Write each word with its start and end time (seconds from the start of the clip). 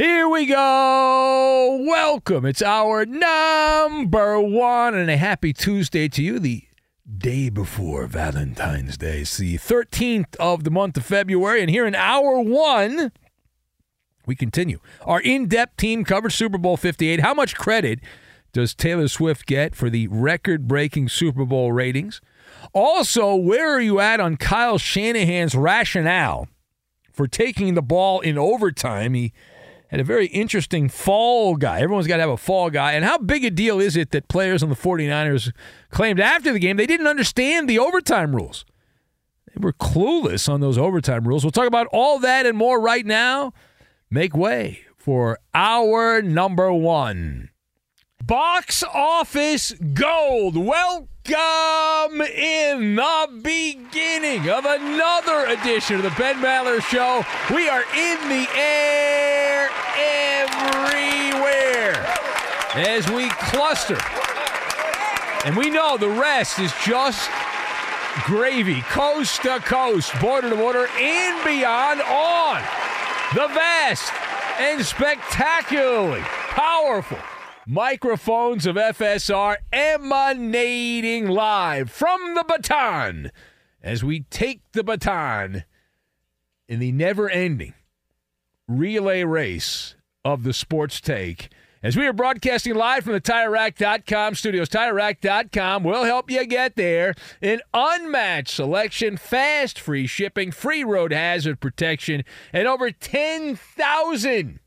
Here 0.00 0.26
we 0.30 0.46
go. 0.46 1.84
Welcome. 1.86 2.46
It's 2.46 2.62
hour 2.62 3.04
number 3.04 4.40
one, 4.40 4.94
and 4.94 5.10
a 5.10 5.18
happy 5.18 5.52
Tuesday 5.52 6.08
to 6.08 6.22
you, 6.22 6.38
the 6.38 6.64
day 7.18 7.50
before 7.50 8.06
Valentine's 8.06 8.96
Day. 8.96 9.20
It's 9.20 9.36
the 9.36 9.58
13th 9.58 10.36
of 10.36 10.64
the 10.64 10.70
month 10.70 10.96
of 10.96 11.04
February, 11.04 11.60
and 11.60 11.68
here 11.68 11.86
in 11.86 11.94
hour 11.94 12.40
one, 12.40 13.12
we 14.24 14.34
continue 14.34 14.80
our 15.02 15.20
in 15.20 15.48
depth 15.48 15.76
team 15.76 16.02
coverage 16.04 16.34
Super 16.34 16.56
Bowl 16.56 16.78
58. 16.78 17.20
How 17.20 17.34
much 17.34 17.54
credit 17.54 18.00
does 18.54 18.74
Taylor 18.74 19.06
Swift 19.06 19.44
get 19.44 19.74
for 19.74 19.90
the 19.90 20.08
record 20.08 20.66
breaking 20.66 21.10
Super 21.10 21.44
Bowl 21.44 21.72
ratings? 21.72 22.22
Also, 22.72 23.34
where 23.34 23.74
are 23.74 23.82
you 23.82 24.00
at 24.00 24.18
on 24.18 24.38
Kyle 24.38 24.78
Shanahan's 24.78 25.54
rationale 25.54 26.48
for 27.12 27.28
taking 27.28 27.74
the 27.74 27.82
ball 27.82 28.20
in 28.20 28.38
overtime? 28.38 29.12
He 29.12 29.34
had 29.90 29.98
a 30.00 30.04
very 30.04 30.26
interesting 30.26 30.88
fall 30.88 31.56
guy. 31.56 31.80
Everyone's 31.80 32.06
got 32.06 32.16
to 32.16 32.22
have 32.22 32.30
a 32.30 32.36
fall 32.36 32.70
guy. 32.70 32.92
And 32.92 33.04
how 33.04 33.18
big 33.18 33.44
a 33.44 33.50
deal 33.50 33.80
is 33.80 33.96
it 33.96 34.12
that 34.12 34.28
players 34.28 34.62
on 34.62 34.68
the 34.68 34.76
49ers 34.76 35.52
claimed 35.90 36.20
after 36.20 36.52
the 36.52 36.60
game 36.60 36.76
they 36.76 36.86
didn't 36.86 37.08
understand 37.08 37.68
the 37.68 37.80
overtime 37.80 38.34
rules? 38.34 38.64
They 39.52 39.60
were 39.60 39.72
clueless 39.72 40.48
on 40.48 40.60
those 40.60 40.78
overtime 40.78 41.26
rules. 41.26 41.44
We'll 41.44 41.50
talk 41.50 41.66
about 41.66 41.88
all 41.92 42.20
that 42.20 42.46
and 42.46 42.56
more 42.56 42.80
right 42.80 43.04
now. 43.04 43.52
Make 44.10 44.36
way 44.36 44.82
for 44.96 45.40
hour 45.52 46.22
number 46.22 46.72
one. 46.72 47.50
Box 48.24 48.84
office 48.84 49.72
gold. 49.92 50.54
Welcome 51.30 52.22
in 52.22 52.96
the 52.96 53.28
beginning 53.40 54.50
of 54.50 54.64
another 54.64 55.46
edition 55.46 55.96
of 55.96 56.02
the 56.02 56.12
Ben 56.18 56.36
Maller 56.36 56.80
Show. 56.82 57.24
We 57.54 57.68
are 57.68 57.82
in 57.82 58.28
the 58.28 58.48
air 58.56 59.68
everywhere 60.40 62.04
as 62.74 63.08
we 63.12 63.28
cluster. 63.28 63.98
And 65.44 65.56
we 65.56 65.70
know 65.70 65.96
the 65.96 66.08
rest 66.08 66.58
is 66.58 66.72
just 66.84 67.30
gravy, 68.24 68.80
coast 68.82 69.42
to 69.42 69.60
coast, 69.60 70.12
border 70.20 70.50
to 70.50 70.56
border, 70.56 70.88
and 70.98 71.44
beyond 71.44 72.00
on 72.02 72.60
the 73.34 73.46
vast 73.54 74.12
and 74.58 74.84
spectacularly 74.84 76.22
powerful 76.22 77.18
microphones 77.70 78.66
of 78.66 78.74
FSR 78.74 79.58
emanating 79.72 81.28
live 81.28 81.88
from 81.88 82.34
the 82.34 82.42
baton 82.42 83.30
as 83.80 84.02
we 84.02 84.22
take 84.22 84.60
the 84.72 84.82
baton 84.82 85.62
in 86.68 86.80
the 86.80 86.90
never 86.90 87.30
ending 87.30 87.72
relay 88.66 89.22
race 89.22 89.94
of 90.24 90.42
the 90.42 90.52
sports 90.52 91.00
take. 91.00 91.48
As 91.80 91.96
we 91.96 92.08
are 92.08 92.12
broadcasting 92.12 92.74
live 92.74 93.04
from 93.04 93.12
the 93.12 93.20
TireRack.com 93.20 94.34
studios, 94.34 94.68
TireRack.com 94.68 95.84
will 95.84 96.02
help 96.02 96.28
you 96.28 96.44
get 96.46 96.74
there. 96.74 97.14
An 97.40 97.60
unmatched 97.72 98.52
selection, 98.52 99.16
fast 99.16 99.78
free 99.78 100.08
shipping, 100.08 100.50
free 100.50 100.82
road 100.82 101.12
hazard 101.12 101.60
protection, 101.60 102.24
and 102.52 102.66
over 102.66 102.90
10,000 102.90 104.58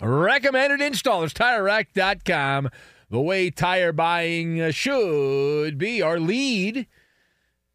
recommended 0.00 0.80
installers. 0.80 1.32
TireRack.com, 1.32 2.70
the 3.10 3.20
way 3.20 3.50
tire 3.50 3.92
buying 3.92 4.60
uh, 4.60 4.70
should 4.70 5.78
be. 5.78 6.00
Our 6.00 6.18
lead 6.18 6.86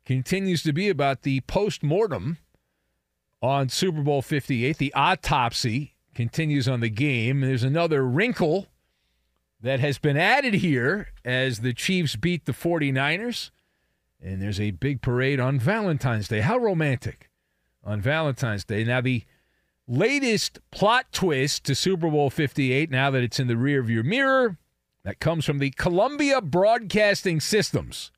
continues 0.05 0.63
to 0.63 0.73
be 0.73 0.89
about 0.89 1.23
the 1.23 1.41
post 1.41 1.83
mortem 1.83 2.37
on 3.45 3.69
Super 3.69 4.01
Bowl 4.01 4.21
58, 4.21 4.77
the 4.77 4.93
autopsy 4.93 5.93
continues 6.13 6.67
on 6.67 6.79
the 6.79 6.89
game. 6.89 7.41
There's 7.41 7.63
another 7.63 8.03
wrinkle 8.03 8.67
that 9.61 9.79
has 9.79 9.97
been 9.97 10.17
added 10.17 10.55
here 10.55 11.09
as 11.23 11.59
the 11.59 11.73
Chiefs 11.73 12.15
beat 12.15 12.45
the 12.45 12.53
49ers. 12.53 13.51
And 14.21 14.41
there's 14.41 14.59
a 14.59 14.71
big 14.71 15.01
parade 15.01 15.39
on 15.39 15.59
Valentine's 15.59 16.27
Day. 16.27 16.41
How 16.41 16.57
romantic 16.57 17.29
on 17.83 18.01
Valentine's 18.01 18.65
Day. 18.65 18.83
Now, 18.83 19.01
the 19.01 19.23
latest 19.87 20.59
plot 20.71 21.05
twist 21.11 21.63
to 21.65 21.75
Super 21.75 22.09
Bowl 22.09 22.29
58, 22.29 22.89
now 22.89 23.11
that 23.11 23.23
it's 23.23 23.39
in 23.39 23.47
the 23.47 23.53
rearview 23.53 24.03
mirror, 24.03 24.57
that 25.03 25.19
comes 25.19 25.45
from 25.45 25.59
the 25.59 25.71
Columbia 25.71 26.41
Broadcasting 26.41 27.39
Systems 27.39 28.11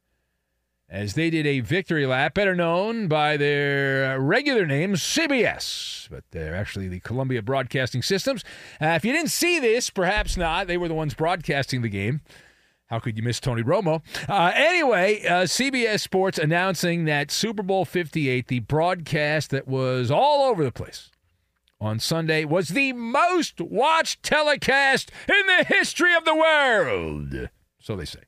as 0.89 1.15
they 1.15 1.29
did 1.29 1.45
a 1.45 1.59
victory 1.59 2.05
lap, 2.05 2.33
better 2.33 2.55
known 2.55 3.07
by 3.07 3.35
their 3.35 4.19
regular 4.19 4.65
name, 4.65 4.93
CBS, 4.93 6.09
but 6.09 6.23
they're 6.31 6.55
actually 6.55 6.87
the 6.87 7.01
Columbia 7.01 7.41
Broadcasting 7.41 8.01
Systems. 8.01 8.43
Uh, 8.81 8.87
if 8.87 9.03
you 9.03 9.11
didn't 9.11 9.31
see 9.31 9.59
this, 9.59 9.89
perhaps 9.89 10.37
not. 10.37 10.67
They 10.67 10.77
were 10.77 10.87
the 10.87 10.93
ones 10.93 11.13
broadcasting 11.13 11.81
the 11.81 11.89
game. 11.89 12.21
How 12.85 12.99
could 12.99 13.17
you 13.17 13.23
miss 13.23 13.41
Tony 13.41 13.63
Romo? 13.63 14.01
Uh, 14.29 14.53
anyway, 14.55 15.21
uh, 15.25 15.43
CBS 15.43 15.99
Sports 15.99 16.39
announcing 16.39 17.03
that 17.03 17.31
Super 17.31 17.63
Bowl 17.63 17.83
58, 17.83 18.47
the 18.47 18.59
broadcast 18.61 19.49
that 19.49 19.67
was 19.67 20.09
all 20.09 20.49
over 20.49 20.63
the 20.63 20.71
place 20.71 21.11
on 21.79 21.99
Sunday, 21.99 22.43
was 22.45 22.69
the 22.69 22.93
most 22.93 23.61
watched 23.61 24.23
telecast 24.23 25.11
in 25.27 25.45
the 25.47 25.63
history 25.65 26.15
of 26.15 26.25
the 26.25 26.35
world. 26.35 27.49
So 27.79 27.95
they 27.95 28.05
say. 28.05 28.21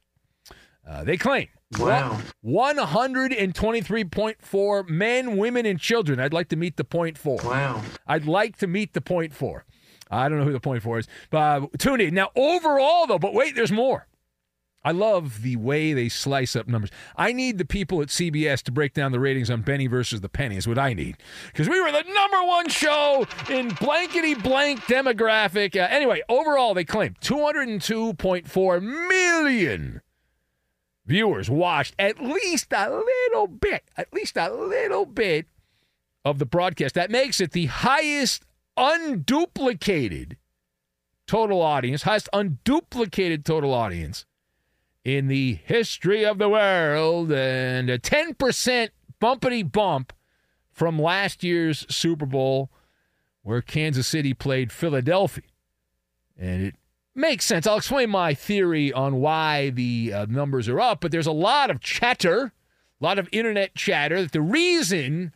Uh, 0.87 1.03
they 1.03 1.17
claim 1.17 1.47
Wow. 1.77 2.19
123.4 2.43 4.89
men, 4.89 5.37
women, 5.37 5.65
and 5.65 5.79
children. 5.79 6.19
I'd 6.19 6.33
like 6.33 6.49
to 6.49 6.55
meet 6.55 6.77
the 6.77 6.83
point 6.83 7.17
four. 7.17 7.39
Wow. 7.43 7.81
I'd 8.07 8.25
like 8.25 8.57
to 8.57 8.67
meet 8.67 8.93
the 8.93 9.01
point 9.01 9.33
four. 9.33 9.65
I 10.09 10.27
don't 10.27 10.39
know 10.39 10.45
who 10.45 10.53
the 10.53 10.59
point 10.59 10.81
four 10.81 10.97
is, 10.97 11.07
but 11.29 11.37
uh, 11.37 11.67
tune 11.77 12.01
in. 12.01 12.15
Now, 12.15 12.31
overall, 12.35 13.05
though, 13.05 13.19
but 13.19 13.35
wait, 13.35 13.55
there's 13.55 13.71
more. 13.71 14.07
I 14.83 14.91
love 14.91 15.41
the 15.41 15.57
way 15.57 15.93
they 15.93 16.07
slice 16.07 16.55
up 16.55 16.67
numbers. 16.67 16.89
I 17.17 17.33
need 17.33 17.57
the 17.57 17.65
people 17.65 18.01
at 18.01 18.07
CBS 18.07 18.61
to 18.63 18.71
break 18.71 18.93
down 18.93 19.11
the 19.11 19.19
ratings 19.19 19.49
on 19.49 19.61
Benny 19.61 19.87
versus 19.87 20.21
the 20.21 20.29
Penny, 20.29 20.55
is 20.55 20.67
what 20.67 20.79
I 20.79 20.93
need. 20.93 21.17
Because 21.47 21.67
we 21.67 21.81
were 21.81 21.91
the 21.91 22.03
number 22.03 22.43
one 22.45 22.69
show 22.69 23.27
in 23.49 23.69
blankety 23.69 24.35
blank 24.35 24.79
demographic. 24.81 25.75
Uh, 25.75 25.87
anyway, 25.89 26.21
overall, 26.29 26.73
they 26.73 26.85
claim 26.85 27.15
202.4 27.21 28.81
million 28.81 30.01
viewers 31.05 31.49
watched 31.49 31.95
at 31.99 32.21
least 32.21 32.71
a 32.71 32.89
little 32.89 33.47
bit, 33.47 33.83
at 33.97 34.13
least 34.13 34.37
a 34.37 34.49
little 34.49 35.05
bit 35.05 35.47
of 36.23 36.39
the 36.39 36.45
broadcast. 36.45 36.95
That 36.95 37.11
makes 37.11 37.41
it 37.41 37.51
the 37.51 37.65
highest 37.65 38.45
unduplicated 38.77 40.37
total 41.27 41.61
audience, 41.61 42.03
highest 42.03 42.29
unduplicated 42.33 43.43
total 43.43 43.73
audience 43.73 44.25
in 45.03 45.27
the 45.27 45.59
history 45.65 46.25
of 46.25 46.37
the 46.37 46.49
world, 46.49 47.31
and 47.31 47.89
a 47.89 47.97
10% 47.97 48.89
bumpity 49.21 49.69
bump 49.69 50.13
from 50.71 50.99
last 50.99 51.43
year's 51.43 51.85
Super 51.93 52.25
Bowl 52.25 52.69
where 53.41 53.61
Kansas 53.61 54.07
City 54.07 54.33
played 54.33 54.71
Philadelphia. 54.71 55.43
And 56.37 56.63
it 56.63 56.75
makes 57.15 57.45
sense. 57.45 57.65
I'll 57.65 57.77
explain 57.77 58.09
my 58.09 58.33
theory 58.33 58.93
on 58.93 59.15
why 59.15 59.71
the 59.71 60.13
uh, 60.13 60.25
numbers 60.29 60.69
are 60.69 60.79
up, 60.79 61.01
but 61.01 61.11
there's 61.11 61.27
a 61.27 61.31
lot 61.31 61.69
of 61.69 61.79
chatter, 61.79 62.53
a 63.01 63.03
lot 63.03 63.19
of 63.19 63.27
internet 63.31 63.75
chatter 63.75 64.21
that 64.21 64.31
the 64.31 64.41
reason 64.41 65.33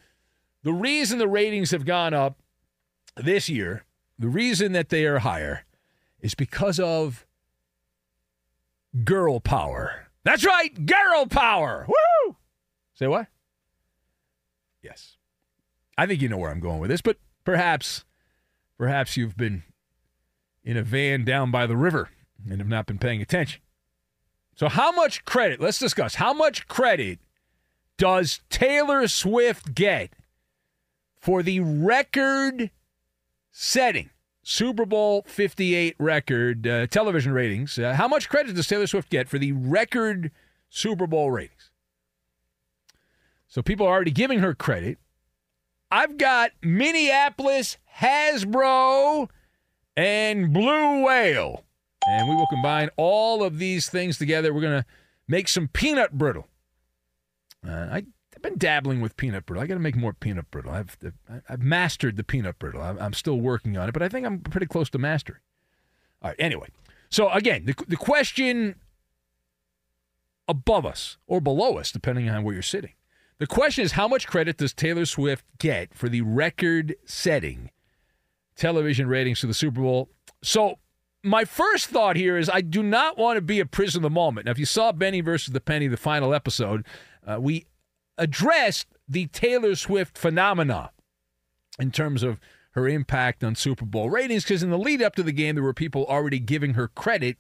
the 0.64 0.74
reason 0.74 1.18
the 1.20 1.28
ratings 1.28 1.72
have 1.72 1.86
gone 1.86 2.14
up 2.14 2.40
this 3.18 3.50
year, 3.50 3.84
the 4.18 4.30
reason 4.30 4.72
that 4.72 4.90
they 4.90 5.06
are 5.06 5.20
higher 5.20 5.66
is 6.22 6.36
because 6.36 6.80
of 6.80 7.26
girl 9.04 9.40
power. 9.40 10.08
That's 10.24 10.46
right, 10.46 10.86
girl 10.86 11.26
power. 11.26 11.86
Woo! 11.88 12.36
Say 12.94 13.08
what? 13.08 13.28
Yes. 14.82 15.18
I 15.98 16.06
think 16.06 16.22
you 16.22 16.30
know 16.30 16.38
where 16.38 16.52
I'm 16.52 16.60
going 16.60 16.80
with 16.80 16.90
this, 16.90 17.02
but 17.02 17.18
perhaps 17.44 18.06
perhaps 18.78 19.18
you've 19.18 19.38
been 19.38 19.64
in 20.64 20.78
a 20.78 20.84
van 20.84 21.24
down 21.24 21.52
by 21.52 21.66
the 21.68 21.78
river 21.78 22.10
and 22.50 22.60
have 22.60 22.70
not 22.70 22.86
been 22.86 22.98
paying 22.98 23.22
attention. 23.22 23.62
So 24.56 24.70
how 24.70 24.92
much 24.92 25.26
credit, 25.26 25.60
let's 25.60 25.80
discuss, 25.80 26.16
how 26.16 26.34
much 26.34 26.68
credit 26.68 27.20
does 27.98 28.42
Taylor 28.50 29.08
Swift 29.08 29.74
get 29.74 30.12
for 31.20 31.44
the 31.44 31.60
record 31.60 32.72
setting 33.52 34.10
Super 34.44 34.86
Bowl 34.86 35.24
58 35.26 35.96
record 35.98 36.68
uh, 36.68 36.88
television 36.88 37.32
ratings. 37.32 37.80
Uh, 37.80 37.94
how 37.94 38.08
much 38.08 38.30
credit 38.30 38.56
does 38.56 38.68
Taylor 38.68 38.88
Swift 38.88 39.10
get 39.10 39.30
for 39.30 39.40
the 39.40 39.54
record 39.54 40.32
Super 40.70 41.08
Bowl 41.08 41.32
ratings? 41.32 41.72
So 43.48 43.62
people 43.62 43.88
are 43.88 43.94
already 43.94 44.12
giving 44.12 44.40
her 44.40 44.54
credit. 44.54 44.98
I've 45.90 46.18
got 46.18 46.52
Minneapolis, 46.62 47.78
Hasbro, 48.00 49.30
and 49.96 50.52
Blue 50.52 51.06
Whale. 51.06 51.64
And 52.06 52.28
we 52.28 52.36
will 52.36 52.48
combine 52.48 52.90
all 52.98 53.44
of 53.44 53.60
these 53.60 53.90
things 53.90 54.18
together. 54.18 54.54
We're 54.54 54.62
going 54.62 54.82
to 54.82 54.86
make 55.28 55.48
some 55.48 55.70
peanut 55.70 56.18
brittle. 56.18 56.48
Uh, 57.66 57.88
I 57.92 58.06
been 58.44 58.60
dabbling 58.60 59.02
with 59.02 59.18
peanut 59.18 59.48
brittle. 59.48 59.64
I 59.64 59.68
got 59.68 59.74
to 59.74 59.80
make 59.80 59.96
more 59.96 60.14
peanut 60.14 60.52
brittle. 60.52 60.72
I've 60.72 60.96
I've 61.50 61.64
mastered 61.64 62.18
the 62.18 62.24
peanut 62.24 62.60
brittle. 62.60 62.82
I'm 62.82 63.14
still 63.14 63.40
working 63.40 63.76
on 63.78 63.90
it, 63.90 63.94
but 63.94 64.04
I 64.04 64.10
think 64.10 64.28
I'm 64.28 64.40
pretty 64.40 64.68
close 64.68 64.92
to 64.92 65.00
mastering. 65.00 65.40
All 66.22 66.30
right. 66.30 66.40
Anyway, 66.40 66.68
so 67.10 67.30
again, 67.32 67.66
the 67.66 67.74
the 67.88 67.98
question 67.98 68.76
above 70.48 70.86
us 70.86 71.18
or 71.26 71.42
below 71.42 71.78
us, 71.78 71.92
depending 71.92 72.30
on 72.30 72.44
where 72.44 72.54
you're 72.54 72.62
sitting. 72.62 72.94
The 73.40 73.48
question 73.48 73.84
is, 73.84 73.94
how 73.94 74.08
much 74.08 74.28
credit 74.28 74.58
does 74.58 74.74
Taylor 74.74 75.06
Swift 75.06 75.44
get 75.58 75.94
for 75.94 76.08
the 76.08 76.22
record-setting 76.22 77.72
television 78.56 79.08
ratings 79.08 79.40
for 79.40 79.48
the 79.48 79.54
Super 79.54 79.82
Bowl? 79.82 80.10
So 80.44 80.80
my 81.24 81.44
first 81.46 81.88
thought 81.88 82.16
here 82.16 82.38
is 82.38 82.50
I 82.50 82.62
do 82.62 82.84
not 82.84 83.18
want 83.18 83.38
to 83.38 83.42
be 83.42 83.60
a 83.60 83.66
prisoner 83.66 84.00
of 84.00 84.04
the 84.04 84.10
moment. 84.10 84.46
Now, 84.46 84.52
if 84.52 84.60
you 84.60 84.66
saw 84.66 84.92
Benny 84.92 85.22
versus 85.22 85.54
the 85.54 85.62
Penny, 85.62 85.88
the 85.88 85.98
final 85.98 86.34
episode, 86.34 86.86
uh, 87.26 87.38
we 87.40 87.66
addressed 88.18 88.88
the 89.08 89.28
Taylor 89.28 89.76
Swift 89.76 90.18
phenomena 90.18 90.92
in 91.80 91.92
terms 91.92 92.24
of 92.24 92.40
her 92.72 92.88
impact 92.88 93.44
on 93.44 93.56
Super 93.56 93.86
Bowl 93.86 94.10
ratings 94.10 94.44
because 94.44 94.64
in 94.64 94.70
the 94.70 94.78
lead 94.78 95.02
up 95.02 95.16
to 95.16 95.24
the 95.24 95.32
game, 95.32 95.56
there 95.56 95.64
were 95.64 95.74
people 95.74 96.06
already 96.06 96.40
giving 96.40 96.74
her 96.74 96.88
credit, 96.88 97.38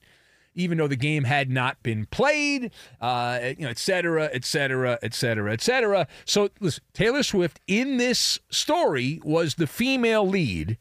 even 0.53 0.77
though 0.77 0.87
the 0.87 0.95
game 0.95 1.23
had 1.23 1.49
not 1.49 1.81
been 1.81 2.05
played, 2.05 2.71
uh, 3.01 3.39
you 3.57 3.63
know, 3.63 3.69
et 3.69 3.79
cetera, 3.79 4.29
et 4.31 4.45
cetera, 4.45 4.99
et 5.01 5.13
cetera, 5.13 5.51
et 5.51 5.61
cetera. 5.61 6.07
So, 6.25 6.49
listen, 6.59 6.83
Taylor 6.93 7.23
Swift 7.23 7.59
in 7.67 7.97
this 7.97 8.39
story 8.49 9.19
was 9.23 9.55
the 9.55 9.67
female 9.67 10.27
lead 10.27 10.77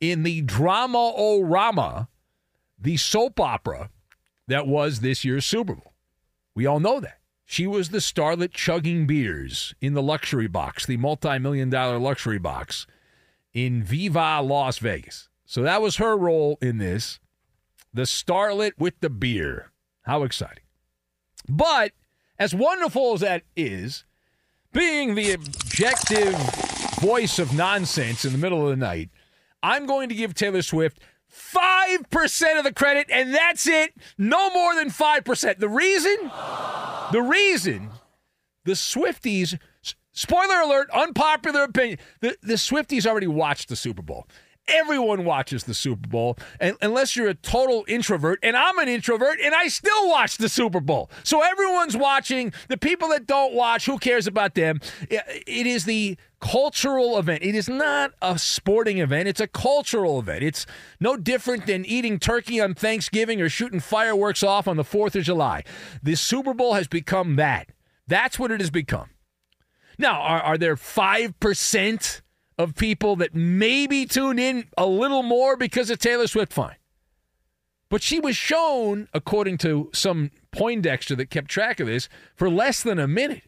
in 0.00 0.22
the 0.22 0.42
drama 0.42 1.12
o 1.16 1.40
rama, 1.40 2.08
the 2.78 2.98
soap 2.98 3.40
opera 3.40 3.88
that 4.48 4.66
was 4.66 5.00
this 5.00 5.24
year's 5.24 5.46
Super 5.46 5.74
Bowl. 5.74 5.92
We 6.54 6.66
all 6.66 6.80
know 6.80 7.00
that. 7.00 7.18
She 7.44 7.66
was 7.66 7.90
the 7.90 7.98
starlet 7.98 8.52
chugging 8.52 9.06
beers 9.06 9.74
in 9.80 9.94
the 9.94 10.02
luxury 10.02 10.46
box, 10.46 10.86
the 10.86 10.96
multi 10.96 11.38
million 11.38 11.70
dollar 11.70 11.98
luxury 11.98 12.38
box 12.38 12.86
in 13.52 13.82
Viva 13.82 14.40
Las 14.42 14.78
Vegas. 14.78 15.28
So 15.44 15.62
that 15.62 15.82
was 15.82 15.96
her 15.96 16.16
role 16.16 16.58
in 16.60 16.78
this. 16.78 17.20
The 17.92 18.02
starlet 18.02 18.72
with 18.78 18.94
the 19.00 19.10
beer. 19.10 19.70
How 20.02 20.24
exciting. 20.24 20.64
But 21.48 21.92
as 22.38 22.54
wonderful 22.54 23.14
as 23.14 23.20
that 23.20 23.42
is, 23.56 24.04
being 24.72 25.14
the 25.14 25.32
objective 25.32 26.34
voice 27.00 27.38
of 27.38 27.54
nonsense 27.54 28.24
in 28.24 28.32
the 28.32 28.38
middle 28.38 28.64
of 28.64 28.70
the 28.70 28.84
night, 28.84 29.10
I'm 29.62 29.86
going 29.86 30.08
to 30.08 30.14
give 30.14 30.34
Taylor 30.34 30.62
Swift 30.62 30.98
5% 31.34 32.58
of 32.58 32.64
the 32.64 32.72
credit, 32.72 33.08
and 33.10 33.34
that's 33.34 33.66
it. 33.66 33.94
No 34.16 34.50
more 34.50 34.74
than 34.74 34.90
5%. 34.90 35.58
The 35.58 35.68
reason? 35.68 36.30
The 37.12 37.22
reason 37.22 37.90
the 38.64 38.72
Swifties, 38.72 39.58
spoiler 40.12 40.60
alert, 40.60 40.90
unpopular 40.90 41.64
opinion, 41.64 41.98
the, 42.20 42.36
the 42.42 42.54
Swifties 42.54 43.06
already 43.06 43.26
watched 43.26 43.68
the 43.68 43.76
Super 43.76 44.02
Bowl. 44.02 44.26
Everyone 44.66 45.24
watches 45.24 45.64
the 45.64 45.74
Super 45.74 46.08
Bowl, 46.08 46.38
and, 46.58 46.76
unless 46.80 47.16
you're 47.16 47.28
a 47.28 47.34
total 47.34 47.84
introvert. 47.86 48.38
And 48.42 48.56
I'm 48.56 48.78
an 48.78 48.88
introvert, 48.88 49.38
and 49.40 49.54
I 49.54 49.68
still 49.68 50.08
watch 50.08 50.38
the 50.38 50.48
Super 50.48 50.80
Bowl. 50.80 51.10
So 51.22 51.42
everyone's 51.42 51.96
watching. 51.96 52.52
The 52.68 52.78
people 52.78 53.08
that 53.10 53.26
don't 53.26 53.54
watch, 53.54 53.84
who 53.84 53.98
cares 53.98 54.26
about 54.26 54.54
them? 54.54 54.80
It 55.10 55.66
is 55.66 55.84
the 55.84 56.16
cultural 56.40 57.18
event. 57.18 57.42
It 57.42 57.54
is 57.54 57.68
not 57.68 58.12
a 58.20 58.38
sporting 58.38 58.98
event, 58.98 59.28
it's 59.28 59.40
a 59.40 59.46
cultural 59.46 60.18
event. 60.18 60.42
It's 60.42 60.66
no 61.00 61.16
different 61.16 61.66
than 61.66 61.84
eating 61.84 62.18
turkey 62.18 62.60
on 62.60 62.74
Thanksgiving 62.74 63.40
or 63.40 63.48
shooting 63.48 63.80
fireworks 63.80 64.42
off 64.42 64.68
on 64.68 64.76
the 64.76 64.82
4th 64.82 65.14
of 65.14 65.24
July. 65.24 65.64
The 66.02 66.14
Super 66.14 66.54
Bowl 66.54 66.74
has 66.74 66.88
become 66.88 67.36
that. 67.36 67.68
That's 68.06 68.38
what 68.38 68.50
it 68.50 68.60
has 68.60 68.70
become. 68.70 69.10
Now, 69.98 70.20
are, 70.20 70.40
are 70.40 70.58
there 70.58 70.76
5%? 70.76 72.20
Of 72.58 72.74
people 72.74 73.16
that 73.16 73.34
maybe 73.34 74.06
tune 74.06 74.38
in 74.38 74.66
a 74.78 74.86
little 74.86 75.22
more 75.22 75.56
because 75.56 75.90
of 75.90 75.98
Taylor 75.98 76.26
Swift, 76.26 76.52
fine. 76.52 76.76
But 77.88 78.02
she 78.02 78.20
was 78.20 78.36
shown, 78.36 79.08
according 79.12 79.58
to 79.58 79.90
some 79.92 80.30
Poindexter 80.52 81.14
that 81.16 81.30
kept 81.30 81.48
track 81.48 81.80
of 81.80 81.86
this, 81.86 82.08
for 82.34 82.48
less 82.48 82.82
than 82.82 82.98
a 82.98 83.06
minute. 83.06 83.42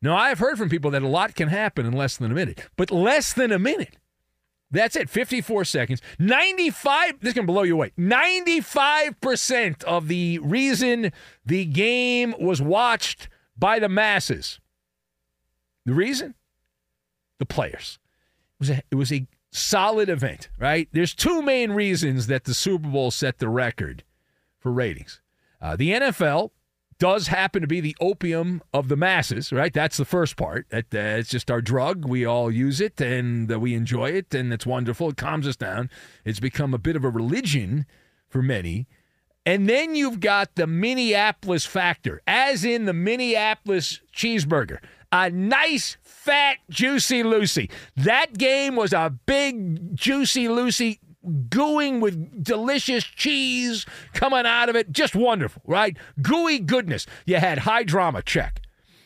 Now, 0.00 0.16
I've 0.16 0.38
heard 0.38 0.58
from 0.58 0.68
people 0.68 0.92
that 0.92 1.02
a 1.02 1.08
lot 1.08 1.34
can 1.34 1.48
happen 1.48 1.84
in 1.84 1.92
less 1.92 2.16
than 2.16 2.30
a 2.30 2.34
minute, 2.34 2.68
but 2.76 2.90
less 2.90 3.32
than 3.32 3.50
a 3.50 3.58
minute. 3.58 3.96
That's 4.70 4.96
it, 4.96 5.08
54 5.08 5.64
seconds. 5.64 6.02
95, 6.18 7.20
this 7.20 7.34
can 7.34 7.46
blow 7.46 7.62
you 7.62 7.74
away. 7.74 7.92
95% 7.98 9.82
of 9.84 10.08
the 10.08 10.38
reason 10.40 11.10
the 11.44 11.64
game 11.64 12.34
was 12.38 12.60
watched 12.60 13.28
by 13.56 13.78
the 13.78 13.88
masses. 13.88 14.60
The 15.86 15.94
reason? 15.94 16.34
The 17.38 17.46
players. 17.46 17.98
It 18.54 18.60
was 18.60 18.70
a, 18.70 18.82
it 18.90 18.94
was 18.94 19.12
a 19.12 19.26
solid 19.50 20.08
event, 20.08 20.48
right? 20.58 20.88
There's 20.92 21.14
two 21.14 21.42
main 21.42 21.72
reasons 21.72 22.26
that 22.26 22.44
the 22.44 22.54
Super 22.54 22.88
Bowl 22.88 23.10
set 23.10 23.38
the 23.38 23.48
record 23.48 24.04
for 24.58 24.72
ratings. 24.72 25.20
Uh, 25.60 25.76
the 25.76 25.90
NFL 25.90 26.50
does 26.98 27.28
happen 27.28 27.60
to 27.62 27.68
be 27.68 27.80
the 27.80 27.96
opium 28.00 28.60
of 28.74 28.88
the 28.88 28.96
masses, 28.96 29.52
right? 29.52 29.72
That's 29.72 29.96
the 29.96 30.04
first 30.04 30.36
part. 30.36 30.66
That, 30.70 30.86
uh, 30.92 31.18
it's 31.18 31.30
just 31.30 31.50
our 31.50 31.60
drug. 31.60 32.04
We 32.04 32.24
all 32.24 32.50
use 32.50 32.80
it 32.80 33.00
and 33.00 33.50
uh, 33.50 33.60
we 33.60 33.74
enjoy 33.74 34.10
it, 34.10 34.34
and 34.34 34.52
it's 34.52 34.66
wonderful. 34.66 35.10
It 35.10 35.16
calms 35.16 35.46
us 35.46 35.56
down. 35.56 35.90
It's 36.24 36.40
become 36.40 36.74
a 36.74 36.78
bit 36.78 36.96
of 36.96 37.04
a 37.04 37.10
religion 37.10 37.86
for 38.28 38.42
many. 38.42 38.88
And 39.46 39.68
then 39.68 39.94
you've 39.94 40.20
got 40.20 40.56
the 40.56 40.66
Minneapolis 40.66 41.64
factor, 41.64 42.20
as 42.26 42.64
in 42.64 42.84
the 42.84 42.92
Minneapolis 42.92 44.00
cheeseburger. 44.14 44.78
A 45.10 45.30
nice, 45.30 45.96
fat, 46.02 46.58
juicy 46.68 47.22
Lucy. 47.22 47.70
That 47.96 48.36
game 48.36 48.76
was 48.76 48.92
a 48.92 49.10
big, 49.26 49.96
juicy 49.96 50.48
Lucy 50.48 51.00
gooing 51.48 52.00
with 52.00 52.42
delicious 52.42 53.04
cheese 53.04 53.86
coming 54.12 54.46
out 54.46 54.68
of 54.68 54.76
it. 54.76 54.92
Just 54.92 55.14
wonderful, 55.14 55.62
right? 55.66 55.96
Gooey 56.20 56.58
goodness. 56.58 57.06
You 57.26 57.36
had 57.36 57.60
high 57.60 57.84
drama, 57.84 58.22
check. 58.22 58.60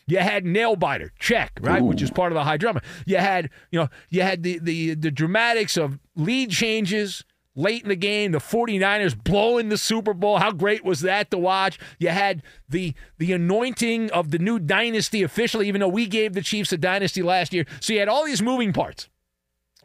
You 0.05 0.17
had 0.17 0.45
nail 0.45 0.75
biter, 0.75 1.11
check, 1.17 1.57
right, 1.61 1.81
Ooh. 1.81 1.85
which 1.85 2.01
is 2.01 2.11
part 2.11 2.31
of 2.31 2.35
the 2.35 2.43
high 2.43 2.57
drama. 2.57 2.81
You 3.05 3.17
had, 3.17 3.49
you 3.71 3.79
know, 3.79 3.89
you 4.09 4.21
had 4.21 4.43
the 4.43 4.59
the 4.59 4.95
the 4.95 5.11
dramatics 5.11 5.77
of 5.77 5.97
lead 6.15 6.51
changes 6.51 7.23
late 7.55 7.83
in 7.83 7.89
the 7.89 7.95
game, 7.95 8.31
the 8.31 8.39
49ers 8.39 9.21
blowing 9.21 9.69
the 9.69 9.77
Super 9.77 10.13
Bowl. 10.13 10.37
How 10.37 10.51
great 10.51 10.83
was 10.83 11.01
that 11.01 11.31
to 11.31 11.37
watch? 11.37 11.79
You 11.99 12.09
had 12.09 12.41
the 12.67 12.93
the 13.17 13.33
anointing 13.33 14.11
of 14.11 14.31
the 14.31 14.39
new 14.39 14.59
dynasty 14.59 15.23
officially, 15.23 15.67
even 15.67 15.81
though 15.81 15.87
we 15.87 16.07
gave 16.07 16.33
the 16.33 16.41
Chiefs 16.41 16.73
a 16.73 16.77
dynasty 16.77 17.21
last 17.21 17.53
year. 17.53 17.65
So 17.79 17.93
you 17.93 17.99
had 17.99 18.09
all 18.09 18.25
these 18.25 18.41
moving 18.41 18.73
parts. 18.73 19.09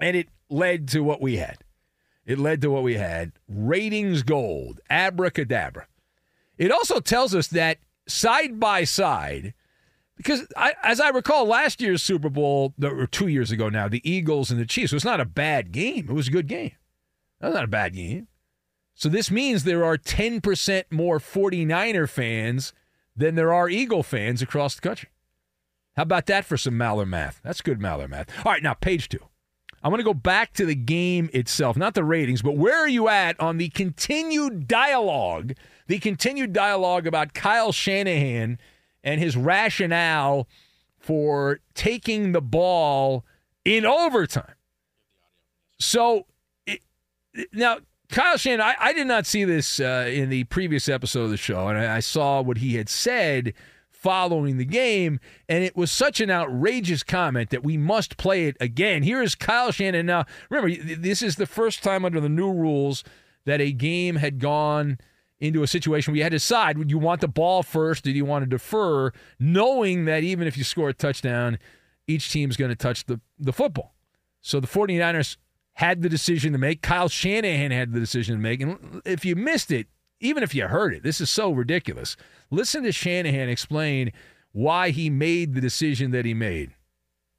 And 0.00 0.16
it 0.16 0.28
led 0.48 0.88
to 0.88 1.00
what 1.00 1.20
we 1.20 1.36
had. 1.36 1.58
It 2.24 2.38
led 2.38 2.60
to 2.60 2.70
what 2.70 2.82
we 2.82 2.94
had. 2.94 3.32
Ratings 3.48 4.22
gold, 4.22 4.80
abracadabra. 4.90 5.86
It 6.56 6.70
also 6.70 7.00
tells 7.00 7.34
us 7.34 7.48
that 7.48 7.78
side 8.06 8.60
by 8.60 8.84
side, 8.84 9.54
because 10.16 10.46
I, 10.56 10.74
as 10.82 11.00
I 11.00 11.08
recall, 11.08 11.46
last 11.46 11.80
year's 11.80 12.02
Super 12.02 12.28
Bowl, 12.28 12.74
or 12.82 13.06
two 13.06 13.28
years 13.28 13.50
ago 13.50 13.68
now, 13.68 13.88
the 13.88 14.08
Eagles 14.08 14.50
and 14.50 14.60
the 14.60 14.66
Chiefs 14.66 14.92
was 14.92 15.04
not 15.04 15.20
a 15.20 15.24
bad 15.24 15.72
game. 15.72 16.06
It 16.08 16.14
was 16.14 16.28
a 16.28 16.32
good 16.32 16.48
game. 16.48 16.72
That's 17.40 17.54
not 17.54 17.64
a 17.64 17.68
bad 17.68 17.94
game. 17.94 18.28
So 18.94 19.08
this 19.08 19.30
means 19.30 19.62
there 19.62 19.84
are 19.84 19.96
10% 19.96 20.84
more 20.90 21.18
49er 21.18 22.08
fans 22.08 22.72
than 23.16 23.34
there 23.34 23.52
are 23.52 23.68
Eagle 23.68 24.02
fans 24.02 24.42
across 24.42 24.74
the 24.74 24.80
country. 24.80 25.10
How 25.96 26.02
about 26.02 26.26
that 26.26 26.44
for 26.44 26.56
some 26.56 26.74
Maller 26.74 27.06
math? 27.06 27.40
That's 27.42 27.60
good 27.60 27.80
Maller 27.80 28.08
math. 28.08 28.28
All 28.44 28.52
right, 28.52 28.62
now 28.62 28.74
page 28.74 29.08
two. 29.08 29.20
I 29.82 29.88
want 29.88 30.00
to 30.00 30.04
go 30.04 30.14
back 30.14 30.52
to 30.54 30.66
the 30.66 30.74
game 30.76 31.30
itself, 31.32 31.76
not 31.76 31.94
the 31.94 32.04
ratings, 32.04 32.42
but 32.42 32.56
where 32.56 32.76
are 32.76 32.88
you 32.88 33.08
at 33.08 33.38
on 33.40 33.58
the 33.58 33.68
continued 33.70 34.66
dialogue, 34.66 35.54
the 35.86 35.98
continued 35.98 36.52
dialogue 36.52 37.06
about 37.06 37.34
Kyle 37.34 37.72
Shanahan 37.72 38.58
and 39.04 39.20
his 39.20 39.36
rationale 39.36 40.48
for 40.98 41.60
taking 41.74 42.32
the 42.32 42.40
ball 42.40 43.24
in 43.64 43.84
overtime? 43.84 44.54
So 45.80 46.26
now, 47.52 47.78
Kyle 48.10 48.36
Shanahan, 48.36 48.74
I, 48.80 48.88
I, 48.88 48.92
did 48.92 49.06
not 49.06 49.26
see 49.26 49.44
this 49.44 49.80
uh, 49.80 50.08
in 50.10 50.30
the 50.30 50.44
previous 50.44 50.88
episode 50.88 51.24
of 51.24 51.30
the 51.30 51.36
show, 51.36 51.68
and 51.68 51.78
I, 51.78 51.96
I 51.96 52.00
saw 52.00 52.40
what 52.40 52.58
he 52.58 52.76
had 52.76 52.88
said 52.88 53.52
following 53.90 54.56
the 54.56 54.64
game, 54.64 55.20
and 55.48 55.62
it 55.62 55.76
was 55.76 55.90
such 55.90 56.20
an 56.20 56.30
outrageous 56.30 57.02
comment 57.02 57.50
that 57.50 57.64
we 57.64 57.76
must 57.76 58.16
play 58.16 58.46
it 58.46 58.56
again. 58.60 59.02
Here 59.02 59.22
is 59.22 59.34
Kyle 59.34 59.72
Shanahan. 59.72 60.06
Now, 60.06 60.24
remember, 60.48 60.82
this 60.96 61.20
is 61.20 61.36
the 61.36 61.46
first 61.46 61.82
time 61.82 62.04
under 62.04 62.20
the 62.20 62.28
new 62.28 62.50
rules 62.52 63.04
that 63.44 63.60
a 63.60 63.72
game 63.72 64.16
had 64.16 64.38
gone 64.38 64.98
into 65.40 65.62
a 65.62 65.66
situation 65.66 66.12
where 66.12 66.18
you 66.18 66.22
had 66.22 66.32
to 66.32 66.36
decide 66.36 66.78
would 66.78 66.90
you 66.90 66.98
want 66.98 67.20
the 67.20 67.28
ball 67.28 67.62
first, 67.62 68.04
did 68.04 68.16
you 68.16 68.24
want 68.24 68.42
to 68.42 68.48
defer, 68.48 69.12
knowing 69.38 70.04
that 70.04 70.22
even 70.22 70.46
if 70.46 70.56
you 70.56 70.64
score 70.64 70.88
a 70.88 70.94
touchdown, 70.94 71.58
each 72.06 72.30
team's 72.30 72.56
going 72.56 72.70
to 72.70 72.76
touch 72.76 73.04
the, 73.04 73.20
the 73.38 73.52
football. 73.52 73.94
So 74.40 74.60
the 74.60 74.66
49ers 74.66 75.36
had 75.78 76.02
the 76.02 76.08
decision 76.08 76.50
to 76.52 76.58
make. 76.58 76.82
Kyle 76.82 77.08
Shanahan 77.08 77.70
had 77.70 77.92
the 77.92 78.00
decision 78.00 78.34
to 78.34 78.40
make. 78.40 78.60
And 78.60 79.00
if 79.04 79.24
you 79.24 79.36
missed 79.36 79.70
it, 79.70 79.86
even 80.18 80.42
if 80.42 80.52
you 80.52 80.66
heard 80.66 80.92
it, 80.92 81.04
this 81.04 81.20
is 81.20 81.30
so 81.30 81.52
ridiculous. 81.52 82.16
Listen 82.50 82.82
to 82.82 82.90
Shanahan 82.90 83.48
explain 83.48 84.10
why 84.50 84.90
he 84.90 85.08
made 85.08 85.54
the 85.54 85.60
decision 85.60 86.10
that 86.10 86.24
he 86.24 86.34
made. 86.34 86.74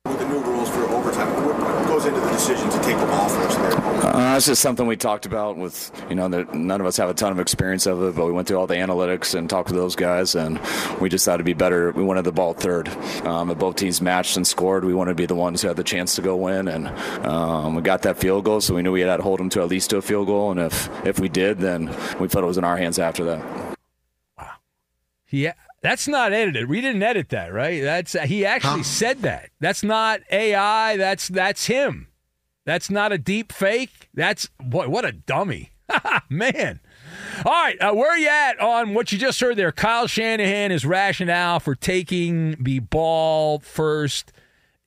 With 0.05 0.19
the 0.19 0.29
new 0.29 0.39
rules 0.39 0.69
for 0.69 0.83
overtime, 0.83 1.45
what 1.45 1.88
goes 1.99 2.07
into 2.07 2.19
the 2.21 2.31
decision 2.31 2.69
to 2.69 2.79
take 2.79 2.97
the 2.97 3.05
ball 3.05 3.27
first 3.29 3.57
there? 3.57 3.73
Uh, 4.15 4.37
it's 4.37 4.45
just 4.45 4.61
something 4.61 4.87
we 4.87 4.95
talked 4.95 5.25
about 5.25 5.57
with, 5.57 5.91
you 6.09 6.15
know, 6.15 6.27
none 6.27 6.79
of 6.79 6.87
us 6.87 6.97
have 6.97 7.09
a 7.09 7.13
ton 7.13 7.31
of 7.31 7.39
experience 7.39 7.85
of 7.85 8.01
it, 8.03 8.15
but 8.15 8.25
we 8.25 8.31
went 8.31 8.47
through 8.47 8.57
all 8.57 8.67
the 8.67 8.75
analytics 8.75 9.35
and 9.35 9.49
talked 9.49 9.67
to 9.69 9.75
those 9.75 9.95
guys, 9.95 10.35
and 10.35 10.59
we 11.01 11.09
just 11.09 11.25
thought 11.25 11.35
it'd 11.35 11.45
be 11.45 11.53
better. 11.53 11.91
We 11.91 12.03
wanted 12.03 12.23
the 12.23 12.31
ball 12.31 12.53
third. 12.53 12.87
Um, 13.25 13.49
if 13.49 13.57
both 13.57 13.75
teams 13.75 14.01
matched 14.01 14.37
and 14.37 14.47
scored, 14.47 14.85
we 14.85 14.93
wanted 14.93 15.11
to 15.11 15.15
be 15.15 15.25
the 15.25 15.35
ones 15.35 15.61
who 15.61 15.67
had 15.67 15.77
the 15.77 15.83
chance 15.83 16.15
to 16.15 16.21
go 16.21 16.35
win, 16.35 16.67
and 16.67 16.87
um, 17.25 17.75
we 17.75 17.81
got 17.81 18.03
that 18.03 18.17
field 18.17 18.45
goal, 18.45 18.61
so 18.61 18.75
we 18.75 18.81
knew 18.81 18.91
we 18.91 19.01
had 19.01 19.17
to 19.17 19.23
hold 19.23 19.39
them 19.39 19.49
to 19.49 19.61
at 19.61 19.67
least 19.67 19.89
to 19.89 19.97
a 19.97 20.01
field 20.01 20.27
goal, 20.27 20.51
and 20.51 20.59
if, 20.59 20.89
if 21.05 21.19
we 21.19 21.27
did, 21.27 21.59
then 21.59 21.87
we 22.19 22.27
felt 22.27 22.43
it 22.43 22.47
was 22.47 22.57
in 22.57 22.63
our 22.63 22.77
hands 22.77 22.97
after 22.97 23.25
that. 23.25 23.77
Wow. 24.37 24.51
Yeah, 25.29 25.53
that's 25.81 26.07
not 26.07 26.33
edited. 26.33 26.69
We 26.69 26.81
didn't 26.81 27.03
edit 27.03 27.29
that, 27.29 27.53
right? 27.53 27.81
That's 27.81 28.13
he 28.13 28.45
actually 28.45 28.79
huh? 28.79 28.83
said 28.83 29.21
that. 29.21 29.49
That's 29.59 29.83
not 29.83 30.21
AI. 30.31 30.97
That's 30.97 31.27
that's 31.27 31.67
him. 31.67 32.07
That's 32.65 32.89
not 32.89 33.11
a 33.11 33.17
deep 33.17 33.51
fake. 33.51 34.09
That's 34.13 34.49
boy, 34.59 34.89
what 34.89 35.05
a 35.05 35.11
dummy, 35.11 35.71
man. 36.29 36.81
All 37.45 37.51
right, 37.51 37.79
uh, 37.81 37.93
where 37.93 38.11
are 38.11 38.17
you 38.17 38.27
at 38.27 38.59
on 38.59 38.93
what 38.93 39.11
you 39.11 39.17
just 39.17 39.39
heard 39.39 39.55
there? 39.55 39.71
Kyle 39.71 40.07
Shanahan 40.07 40.71
is 40.71 40.85
rationale 40.85 41.59
for 41.59 41.73
taking 41.73 42.61
the 42.61 42.79
ball 42.79 43.59
first 43.59 44.31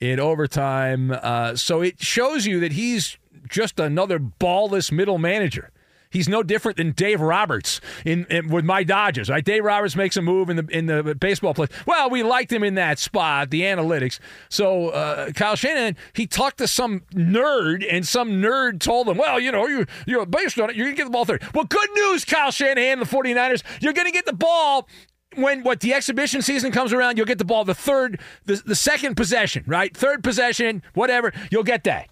in 0.00 0.20
overtime. 0.20 1.10
Uh, 1.10 1.56
so 1.56 1.80
it 1.80 2.00
shows 2.00 2.46
you 2.46 2.60
that 2.60 2.72
he's 2.72 3.16
just 3.48 3.80
another 3.80 4.18
ballless 4.18 4.92
middle 4.92 5.18
manager. 5.18 5.70
He's 6.12 6.28
no 6.28 6.42
different 6.42 6.76
than 6.76 6.92
Dave 6.92 7.20
Roberts 7.20 7.80
in, 8.04 8.26
in, 8.26 8.48
with 8.48 8.64
my 8.64 8.84
Dodgers. 8.84 9.30
Right? 9.30 9.44
Dave 9.44 9.64
Roberts 9.64 9.96
makes 9.96 10.16
a 10.16 10.22
move 10.22 10.50
in 10.50 10.56
the 10.56 10.66
in 10.66 10.86
the 10.86 11.14
baseball 11.14 11.54
place. 11.54 11.70
Well, 11.86 12.10
we 12.10 12.22
liked 12.22 12.52
him 12.52 12.62
in 12.62 12.74
that 12.74 12.98
spot, 12.98 13.50
the 13.50 13.62
analytics. 13.62 14.18
So 14.48 14.90
uh, 14.90 15.32
Kyle 15.32 15.56
Shanahan, 15.56 15.96
he 16.12 16.26
talked 16.26 16.58
to 16.58 16.68
some 16.68 17.00
nerd, 17.14 17.84
and 17.88 18.06
some 18.06 18.32
nerd 18.42 18.80
told 18.80 19.08
him, 19.08 19.16
"Well, 19.16 19.40
you 19.40 19.50
know, 19.50 19.66
you 19.66 19.86
you're 20.06 20.26
based 20.26 20.58
on 20.60 20.70
it, 20.70 20.76
you're 20.76 20.86
gonna 20.86 20.96
get 20.96 21.04
the 21.04 21.10
ball 21.10 21.24
third. 21.24 21.42
Well, 21.54 21.64
good 21.64 21.90
news, 21.94 22.24
Kyle 22.24 22.50
Shanahan, 22.50 22.98
the 22.98 23.06
49ers, 23.06 23.62
you're 23.80 23.92
gonna 23.92 24.12
get 24.12 24.26
the 24.26 24.32
ball 24.32 24.88
when 25.36 25.62
what 25.62 25.80
the 25.80 25.94
exhibition 25.94 26.42
season 26.42 26.72
comes 26.72 26.92
around, 26.92 27.16
you'll 27.16 27.26
get 27.26 27.38
the 27.38 27.44
ball 27.44 27.64
the 27.64 27.74
third, 27.74 28.20
the, 28.44 28.62
the 28.66 28.74
second 28.74 29.16
possession, 29.16 29.64
right? 29.66 29.96
Third 29.96 30.22
possession, 30.22 30.82
whatever, 30.94 31.32
you'll 31.50 31.62
get 31.62 31.84
that. 31.84 32.08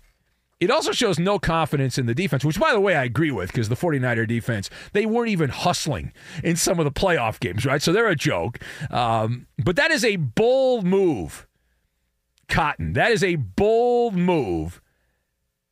It 0.60 0.70
also 0.70 0.92
shows 0.92 1.18
no 1.18 1.38
confidence 1.38 1.96
in 1.96 2.04
the 2.04 2.14
defense, 2.14 2.44
which, 2.44 2.60
by 2.60 2.72
the 2.72 2.80
way, 2.80 2.94
I 2.94 3.04
agree 3.04 3.30
with 3.30 3.50
because 3.50 3.70
the 3.70 3.76
49er 3.76 4.28
defense, 4.28 4.68
they 4.92 5.06
weren't 5.06 5.30
even 5.30 5.48
hustling 5.48 6.12
in 6.44 6.56
some 6.56 6.78
of 6.78 6.84
the 6.84 6.92
playoff 6.92 7.40
games, 7.40 7.64
right? 7.64 7.80
So 7.80 7.92
they're 7.92 8.08
a 8.08 8.16
joke. 8.16 8.58
Um, 8.90 9.46
but 9.56 9.76
that 9.76 9.90
is 9.90 10.04
a 10.04 10.16
bold 10.16 10.84
move, 10.84 11.46
Cotton. 12.48 12.92
That 12.92 13.10
is 13.10 13.24
a 13.24 13.36
bold 13.36 14.14
move. 14.14 14.82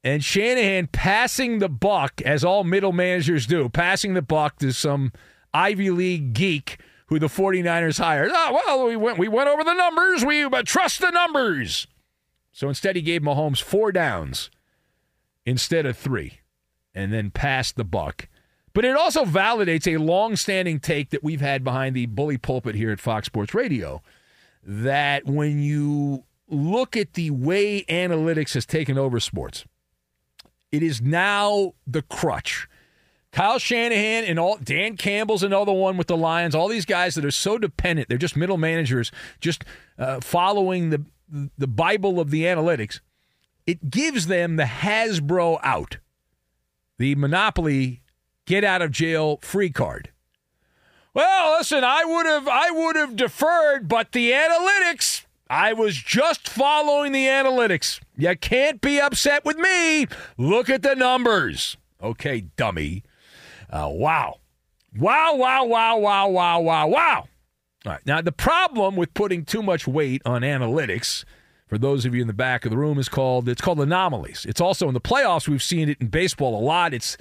And 0.03 0.25
Shanahan 0.25 0.87
passing 0.87 1.59
the 1.59 1.69
buck, 1.69 2.23
as 2.23 2.43
all 2.43 2.65
middle 2.65 2.93
managers 2.93 3.47
do, 3.47 3.69
passing 3.69 4.15
the 4.15 4.23
buck 4.23 4.59
to 4.61 4.73
some 4.73 5.13
Ivy 5.53 5.91
League 5.91 6.33
geek 6.33 6.81
who 7.09 7.19
the 7.19 7.27
49ers 7.27 7.99
hired. 7.99 8.31
Oh, 8.33 8.61
well, 8.67 8.87
we 8.87 8.97
went, 8.97 9.19
we 9.19 9.29
went 9.29 9.51
over 9.51 9.65
the 9.65 9.75
numbers. 9.75 10.25
We 10.25 10.49
trust 10.65 11.01
the 11.01 11.11
numbers. 11.11 11.87
So 12.53 12.69
instead, 12.71 12.97
he 12.97 13.03
gave 13.03 13.21
Mahomes 13.21 13.63
four 13.63 13.93
downs 13.93 14.51
instead 15.49 15.87
of 15.87 15.97
three 15.97 16.41
and 16.95 17.11
then 17.11 17.31
pass 17.31 17.73
the 17.73 17.85
buck. 17.85 18.29
But 18.75 18.85
it 18.85 18.95
also 18.95 19.25
validates 19.25 19.93
a 19.93 19.97
long-standing 19.97 20.79
take 20.79 21.09
that 21.11 21.25
we've 21.25 21.41
had 21.41 21.65
behind 21.65 21.97
the 21.97 22.05
bully 22.05 22.37
pulpit 22.37 22.75
here 22.75 22.91
at 22.91 23.01
Fox 23.01 23.27
Sports 23.27 23.55
Radio 23.55 24.03
that 24.63 25.25
when 25.25 25.63
you 25.63 26.25
look 26.49 26.99
at 26.99 27.15
the 27.15 27.31
way 27.31 27.83
analytics 27.85 28.53
has 28.53 28.67
taken 28.67 28.99
over 28.99 29.19
sports, 29.19 29.65
it 30.71 30.83
is 30.83 31.01
now 31.01 31.73
the 31.87 32.03
crutch. 32.03 32.69
Kyle 33.33 33.59
Shanahan 33.59 34.25
and 34.25 34.39
all 34.39 34.59
Dan 34.63 34.99
Campbell's 34.99 35.43
another 35.43 35.73
one 35.73 35.97
with 35.97 36.09
the 36.09 36.17
Lions. 36.17 36.55
All 36.55 36.69
these 36.69 36.87
guys 36.87 37.15
that 37.15 37.25
are 37.25 37.31
so 37.31 37.57
dependent, 37.57 38.09
they're 38.09 38.19
just 38.19 38.37
middle 38.37 38.59
managers, 38.59 39.11
just 39.41 39.65
uh, 39.99 40.21
following 40.21 40.91
the 40.91 41.05
the 41.59 41.67
Bible 41.67 42.21
of 42.21 42.31
the 42.31 42.45
analytics 42.45 43.01
it 43.69 43.91
gives 43.91 44.29
them 44.29 44.57
the 44.57 44.65
Hasbro 44.65 45.61
out, 45.63 45.99
the 46.97 47.15
Monopoly 47.17 48.01
get 48.47 48.65
out 48.65 48.81
of 48.81 48.91
jail 48.91 49.41
free 49.43 49.69
card. 49.69 50.11
Well, 51.13 51.59
listen, 51.59 51.85
I 51.85 52.03
would 52.03 52.25
have 52.25 52.49
I 52.49 52.71
would 52.71 52.97
have 52.97 53.15
deferred, 53.15 53.87
but 53.87 54.13
the 54.13 54.31
analytics, 54.31 55.27
I 55.51 55.75
was 55.75 55.97
just 55.97 56.49
following 56.49 57.13
the 57.13 57.27
analytics. 57.27 58.01
You 58.17 58.35
can't 58.37 58.81
be 58.81 58.99
upset 59.01 59.45
with 59.45 59.59
me. 59.59 60.07
Look 60.39 60.71
at 60.71 60.81
the 60.81 60.95
numbers. 60.95 61.77
Okay, 62.03 62.47
dummy. 62.57 63.03
Uh, 63.69 63.91
wow. 63.91 64.39
Wow, 64.97 65.35
wow, 65.35 65.65
wow, 65.67 65.99
wow, 65.99 66.29
wow, 66.29 66.61
wow, 66.61 66.87
wow. 66.87 67.29
All 67.85 67.93
right. 67.93 68.01
Now, 68.07 68.23
the 68.23 68.33
problem 68.33 68.97
with 68.97 69.13
putting 69.13 69.45
too 69.45 69.63
much 69.63 69.87
weight 69.87 70.23
on 70.25 70.41
analytics 70.41 71.27
for 71.69 71.79
those 71.79 72.05
of 72.05 72.15
you 72.15 72.21
in 72.23 72.27
the 72.27 72.33
back 72.33 72.65
of 72.65 72.71
the 72.71 72.77
room 72.77 72.99
is 72.99 73.09
called 73.09 73.49
it's 73.49 73.61
called 73.61 73.81
anomalies. 73.81 74.47
It's 74.49 74.61
also 74.61 74.89
in 74.89 74.95
the 74.95 75.01
playoffs 75.01 75.47
we've 75.47 75.63
seen 75.63 75.91
it 75.91 75.99
in 76.01 76.09
baseball 76.09 76.59
a 76.59 76.65
lot. 76.65 76.95
It's 76.95 77.17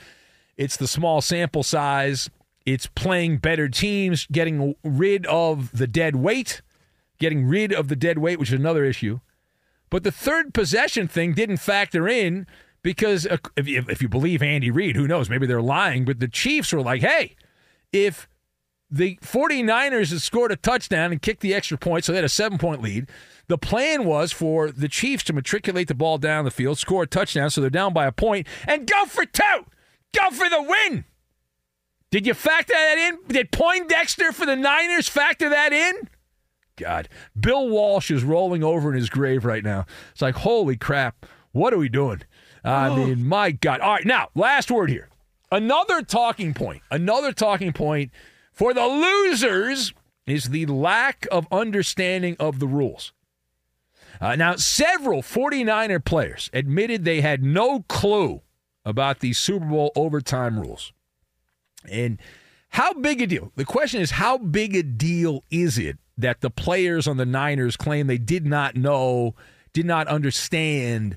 it's 0.56 0.77
the 0.77 0.88
small 0.88 1.22
sample 1.22 1.63
size. 1.63 2.30
It's 2.66 2.88
playing 2.88 3.38
better 3.38 3.70
teams, 3.70 4.25
getting 4.32 4.75
rid 4.84 5.25
of 5.27 5.77
the 5.77 5.88
dead 5.88 6.16
weight, 6.16 6.62
getting 7.20 7.46
rid 7.46 7.72
of 7.72 7.88
the 7.88 7.96
dead 7.96 8.18
weight, 8.18 8.39
which 8.39 8.50
is 8.50 8.60
another 8.60 8.84
issue. 8.84 9.20
But 9.89 10.04
the 10.04 10.12
third 10.12 10.54
possession 10.54 11.08
thing 11.08 11.34
didn't 11.34 11.58
factor 11.58 12.08
in 12.08 12.46
because 12.82 13.25
uh, 13.25 13.38
if, 13.56 13.89
if 13.89 14.01
you 14.01 14.10
believe 14.10 14.42
Andy 14.42 14.72
Reid, 14.72 14.96
who 14.96 15.08
knows, 15.08 15.30
maybe 15.30 15.46
they're 15.46 15.62
lying, 15.62 16.06
but 16.06 16.20
the 16.20 16.27
Chiefs 16.27 16.74
were 16.74 16.82
like, 16.82 17.01
hey, 17.01 17.36
if 17.94 18.27
the 18.89 19.17
49ers 19.22 20.12
had 20.12 20.22
scored 20.22 20.51
a 20.51 20.56
touchdown 20.56 21.12
and 21.12 21.22
kicked 21.22 21.41
the 21.41 21.53
extra 21.53 21.77
point, 21.77 22.06
so 22.06 22.12
they 22.12 22.17
had 22.17 22.25
a 22.25 22.29
seven 22.29 22.58
point 22.58 22.82
lead. 22.82 23.10
The 23.48 23.58
plan 23.58 24.06
was 24.06 24.32
for 24.32 24.72
the 24.72 24.88
Chiefs 24.88 25.24
to 25.25 25.34
matriculate 25.34 25.88
the 25.88 25.96
ball 25.96 26.17
down 26.17 26.46
the 26.46 26.51
field, 26.51 26.77
score 26.77 27.03
a 27.03 27.08
touchdown, 27.08 27.50
so 27.50 27.62
they're 27.62 27.70
down 27.70 27.94
by 27.94 28.06
a 28.06 28.12
point, 28.12 28.48
and 28.65 28.88
go 28.88 29.06
for 29.06 29.25
two. 29.25 29.65
Go 30.13 30.32
for 30.32 30.50
the 30.50 30.62
win. 30.62 31.06
Did 32.12 32.25
you 32.25 32.34
factor 32.34 32.74
that 32.74 32.98
in? 32.98 33.20
Did 33.27 33.51
Poindexter 33.51 34.32
for 34.32 34.46
the 34.46 34.56
Niners 34.56 35.10
factor 35.10 35.50
that 35.50 35.74
in? 35.74 36.10
God, 36.77 37.10
Bill 37.38 37.67
Walsh 37.67 38.12
is 38.12 38.24
rolling 38.24 38.63
over 38.63 38.89
in 38.89 38.96
his 38.96 39.10
grave 39.10 39.44
right 39.44 39.63
now. 39.63 39.86
It's 40.12 40.22
like, 40.22 40.36
holy 40.36 40.77
crap, 40.77 41.25
what 41.51 41.74
are 41.74 41.77
we 41.77 41.89
doing? 41.89 42.22
I 42.63 42.89
oh. 42.89 42.96
mean, 42.96 43.27
my 43.27 43.51
God. 43.51 43.82
All 43.82 43.94
right, 43.94 44.06
now, 44.06 44.29
last 44.36 44.72
word 44.72 44.89
here. 44.89 45.10
Another 45.51 46.01
talking 46.01 46.53
point, 46.53 46.82
another 46.91 47.32
talking 47.32 47.74
point 47.74 48.12
for 48.58 48.74
the 48.74 48.88
losers 48.88 49.94
is 50.26 50.46
the 50.46 50.66
lack 50.66 51.28
of 51.32 51.48
understanding 51.52 52.36
of 52.40 52.58
the 52.58 52.66
rules. 52.66 53.14
Uh, 54.20 54.36
now, 54.36 54.56
several 54.56 55.22
49er 55.22 56.04
players 56.04 56.50
admitted 56.54 57.06
they 57.06 57.22
had 57.22 57.44
no 57.44 57.82
clue 57.88 58.42
about 58.84 59.20
the 59.20 59.34
Super 59.34 59.68
Bowl 59.68 59.92
overtime 59.96 60.60
rules. 60.60 60.92
And 61.88 62.20
how 62.70 62.96
big 62.96 63.22
a 63.22 63.28
deal? 63.28 63.52
The 63.56 63.64
question 63.64 64.02
is, 64.02 64.10
how 64.10 64.40
big 64.40 64.76
a 64.76 64.82
deal 64.82 65.44
is 65.52 65.78
it 65.78 66.00
that 66.18 66.42
the 66.42 66.50
players 66.50 67.08
on 67.08 67.18
the 67.18 67.28
Niners 67.28 67.78
claim 67.78 68.08
they 68.08 68.18
did 68.18 68.48
not 68.48 68.76
know, 68.76 69.36
did 69.72 69.86
not 69.86 70.08
understand 70.08 71.16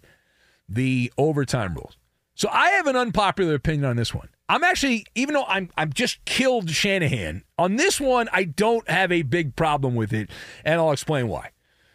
the 0.69 1.11
overtime 1.17 1.73
rules? 1.73 1.97
So 2.35 2.51
I 2.53 2.69
have 2.73 2.87
an 2.87 2.97
unpopular 2.97 3.55
opinion 3.55 3.87
on 3.87 3.97
this 3.97 4.13
one. 4.13 4.29
I'm 4.51 4.65
actually, 4.65 5.07
even 5.15 5.35
though 5.35 5.45
I'm 5.47 5.71
I'm 5.77 5.93
just 5.93 6.25
killed 6.25 6.71
Shanahan 6.71 7.45
on 7.57 7.77
this 7.77 8.01
one, 8.01 8.29
I 8.33 8.43
don't 8.43 8.89
have 8.91 9.13
a 9.13 9.23
big 9.23 9.55
problem 9.55 9.95
with 9.95 10.13
it, 10.13 10.29
and 10.65 10.81
I'll 10.81 10.91
explain 10.91 11.29
why. 11.29 11.51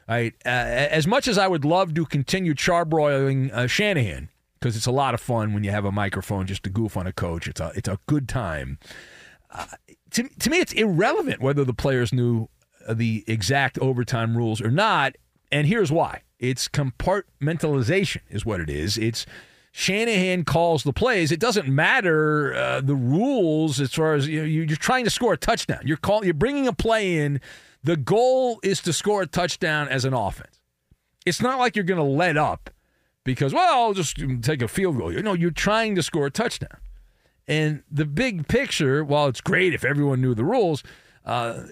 Right, 0.08 0.34
uh, 0.46 0.50
as 0.50 1.06
much 1.06 1.28
as 1.28 1.38
I 1.38 1.48
would 1.48 1.66
love 1.66 1.94
to 1.96 2.06
continue 2.06 2.54
charbroiling 2.54 3.52
uh, 3.52 3.68
Shanahan 3.68 4.30
because 4.58 4.78
it's 4.78 4.86
a 4.86 4.92
lot 4.92 5.14
of 5.14 5.20
fun 5.20 5.54
when 5.54 5.66
you 5.66 5.72
have 5.72 5.84
a 5.84 5.92
microphone 5.92 6.48
just 6.48 6.64
to 6.64 6.70
goof 6.70 6.96
on 6.96 7.06
a 7.08 7.12
coach. 7.12 7.46
It's 7.46 7.60
a 7.60 7.74
it's 7.76 7.90
a 7.90 8.00
good 8.06 8.30
time. 8.30 8.80
Uh, 9.52 9.66
to 10.12 10.30
to 10.40 10.50
me, 10.50 10.60
it's 10.60 10.72
irrelevant 10.72 11.42
whether 11.42 11.66
the 11.66 11.74
players 11.74 12.14
knew 12.14 12.48
uh, 12.88 12.94
the 12.94 13.26
exact 13.28 13.78
overtime 13.80 14.38
rules 14.38 14.62
or 14.62 14.72
not, 14.72 15.18
and 15.52 15.68
here's 15.68 15.92
why: 15.92 16.22
it's 16.40 16.70
compartmentalization 16.70 18.22
is 18.30 18.46
what 18.46 18.62
it 18.62 18.70
is. 18.70 18.98
It's 18.98 19.26
Shanahan 19.78 20.46
calls 20.46 20.84
the 20.84 20.94
plays. 20.94 21.34
It 21.34 21.40
doesn't 21.42 21.68
matter 21.68 22.56
uh, 22.56 22.80
the 22.80 22.96
rules 22.96 23.82
as 23.82 23.94
far 23.94 24.14
as 24.14 24.26
you 24.26 24.40
know, 24.40 24.46
you're 24.46 24.68
trying 24.78 25.04
to 25.04 25.10
score 25.10 25.34
a 25.34 25.38
touchdown. 25.38 25.82
You're 25.84 25.98
call, 25.98 26.24
you're 26.24 26.34
bringing 26.34 26.66
a 26.66 26.72
play 26.72 27.18
in. 27.18 27.42
The 27.84 27.98
goal 27.98 28.62
is 28.64 28.80
to 28.84 28.94
score 28.94 29.24
a 29.24 29.28
touchdown 29.28 29.90
as 29.90 30.06
an 30.06 30.14
offense. 30.14 30.62
It's 31.26 31.42
not 31.42 31.60
like 31.60 31.76
you're 31.76 31.84
going 31.84 31.98
to 31.98 32.04
let 32.04 32.38
up 32.38 32.70
because 33.26 33.54
well, 33.54 33.88
I'll 33.88 33.94
just 33.94 34.18
take 34.44 34.62
a 34.62 34.70
field 34.70 34.98
goal. 34.98 35.12
You 35.12 35.22
know, 35.22 35.34
you're 35.34 35.52
trying 35.52 35.96
to 35.96 36.04
score 36.04 36.28
a 36.28 36.32
touchdown. 36.32 36.78
And 37.46 37.84
the 37.92 38.06
big 38.06 38.48
picture, 38.48 39.04
while 39.04 39.28
it's 39.28 39.42
great 39.42 39.74
if 39.74 39.84
everyone 39.84 40.22
knew 40.22 40.34
the 40.34 40.46
rules, 40.46 40.84
uh, 41.26 41.64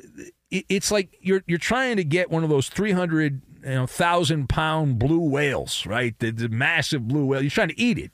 it, 0.51 0.65
it's 0.67 0.91
like 0.91 1.17
you're 1.21 1.41
you're 1.47 1.57
trying 1.57 1.95
to 1.95 2.03
get 2.03 2.29
one 2.29 2.43
of 2.43 2.49
those 2.49 2.67
300 2.67 3.41
you 3.63 3.71
know, 3.71 3.87
thousand 3.87 4.49
pound 4.49 4.99
blue 4.99 5.19
whales, 5.19 5.85
right? 5.85 6.17
The, 6.19 6.31
the, 6.31 6.49
massive 6.49 7.07
blue 7.07 7.25
whale. 7.25 7.41
You're 7.41 7.51
trying 7.51 7.69
to 7.69 7.79
eat 7.79 7.97
it. 7.97 8.11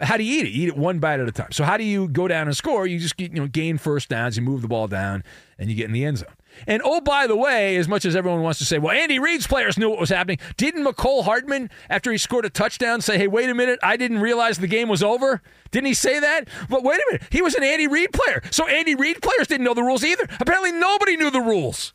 How 0.00 0.16
do 0.16 0.24
you 0.24 0.40
eat 0.40 0.46
it? 0.46 0.50
You 0.50 0.62
eat 0.64 0.68
it 0.68 0.76
one 0.76 0.98
bite 0.98 1.20
at 1.20 1.28
a 1.28 1.32
time. 1.32 1.52
So 1.52 1.64
how 1.64 1.76
do 1.76 1.84
you 1.84 2.08
go 2.08 2.26
down 2.26 2.46
and 2.46 2.56
score? 2.56 2.86
You 2.86 2.98
just 2.98 3.20
you 3.20 3.28
know 3.28 3.46
gain 3.46 3.76
first 3.78 4.08
downs. 4.08 4.36
You 4.36 4.42
move 4.42 4.62
the 4.62 4.68
ball 4.68 4.88
down, 4.88 5.22
and 5.58 5.68
you 5.70 5.76
get 5.76 5.86
in 5.86 5.92
the 5.92 6.04
end 6.04 6.18
zone. 6.18 6.34
And 6.66 6.82
oh, 6.84 7.00
by 7.00 7.26
the 7.26 7.36
way, 7.36 7.76
as 7.76 7.86
much 7.86 8.04
as 8.04 8.16
everyone 8.16 8.42
wants 8.42 8.58
to 8.58 8.64
say, 8.64 8.78
well, 8.78 8.96
Andy 8.96 9.18
Reid's 9.18 9.46
players 9.46 9.78
knew 9.78 9.88
what 9.88 10.00
was 10.00 10.08
happening. 10.08 10.38
Didn't 10.56 10.84
Mecole 10.84 11.24
Hardman, 11.24 11.70
after 11.88 12.10
he 12.10 12.18
scored 12.18 12.44
a 12.44 12.50
touchdown, 12.50 13.00
say, 13.00 13.18
hey, 13.18 13.28
wait 13.28 13.48
a 13.48 13.54
minute, 13.54 13.78
I 13.82 13.96
didn't 13.96 14.20
realize 14.20 14.58
the 14.58 14.66
game 14.66 14.88
was 14.88 15.02
over? 15.02 15.42
Didn't 15.70 15.86
he 15.86 15.94
say 15.94 16.18
that? 16.18 16.48
But 16.68 16.82
wait 16.82 17.00
a 17.00 17.04
minute, 17.12 17.28
he 17.30 17.40
was 17.40 17.54
an 17.54 17.62
Andy 17.62 17.86
Reid 17.86 18.12
player. 18.12 18.42
So 18.50 18.66
Andy 18.66 18.94
Reid 18.94 19.22
players 19.22 19.46
didn't 19.46 19.64
know 19.64 19.74
the 19.74 19.82
rules 19.82 20.04
either. 20.04 20.26
Apparently, 20.40 20.72
nobody 20.72 21.16
knew 21.16 21.30
the 21.30 21.40
rules. 21.40 21.92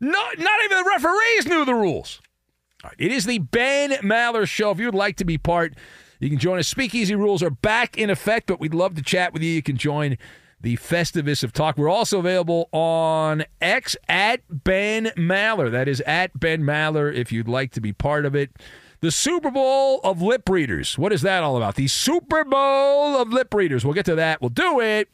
No, 0.00 0.18
not 0.38 0.64
even 0.64 0.78
the 0.78 0.90
referees 0.90 1.46
knew 1.46 1.64
the 1.64 1.74
rules. 1.74 2.20
It 2.96 3.10
is 3.10 3.24
the 3.24 3.38
Ben 3.38 3.90
Maller 4.02 4.46
Show. 4.46 4.70
If 4.70 4.78
you 4.78 4.86
would 4.86 4.94
like 4.94 5.16
to 5.16 5.24
be 5.24 5.36
part, 5.36 5.74
you 6.20 6.28
can 6.28 6.38
join 6.38 6.60
us. 6.60 6.68
Speakeasy 6.68 7.16
rules 7.16 7.42
are 7.42 7.50
back 7.50 7.98
in 7.98 8.08
effect, 8.08 8.46
but 8.46 8.60
we'd 8.60 8.74
love 8.74 8.94
to 8.94 9.02
chat 9.02 9.32
with 9.32 9.42
you. 9.42 9.50
You 9.50 9.62
can 9.62 9.76
join 9.76 10.16
the 10.60 10.76
Festivus 10.76 11.42
of 11.42 11.52
Talk. 11.52 11.76
We're 11.76 11.88
also 11.88 12.20
available 12.20 12.68
on 12.70 13.44
X 13.60 13.96
at 14.08 14.42
Ben 14.48 15.06
Maller. 15.16 15.72
That 15.72 15.88
is 15.88 16.00
at 16.02 16.38
Ben 16.38 16.62
Maller 16.62 17.12
if 17.12 17.32
you'd 17.32 17.48
like 17.48 17.72
to 17.72 17.80
be 17.80 17.92
part 17.92 18.24
of 18.24 18.36
it. 18.36 18.50
The 19.00 19.10
Super 19.10 19.50
Bowl 19.50 20.00
of 20.04 20.22
lip 20.22 20.48
readers. 20.48 20.96
What 20.96 21.12
is 21.12 21.22
that 21.22 21.42
all 21.42 21.56
about? 21.56 21.74
The 21.74 21.88
Super 21.88 22.44
Bowl 22.44 23.16
of 23.16 23.32
lip 23.32 23.52
readers. 23.54 23.84
We'll 23.84 23.94
get 23.94 24.06
to 24.06 24.14
that. 24.16 24.40
We'll 24.40 24.50
do 24.50 24.80
it 24.80 25.08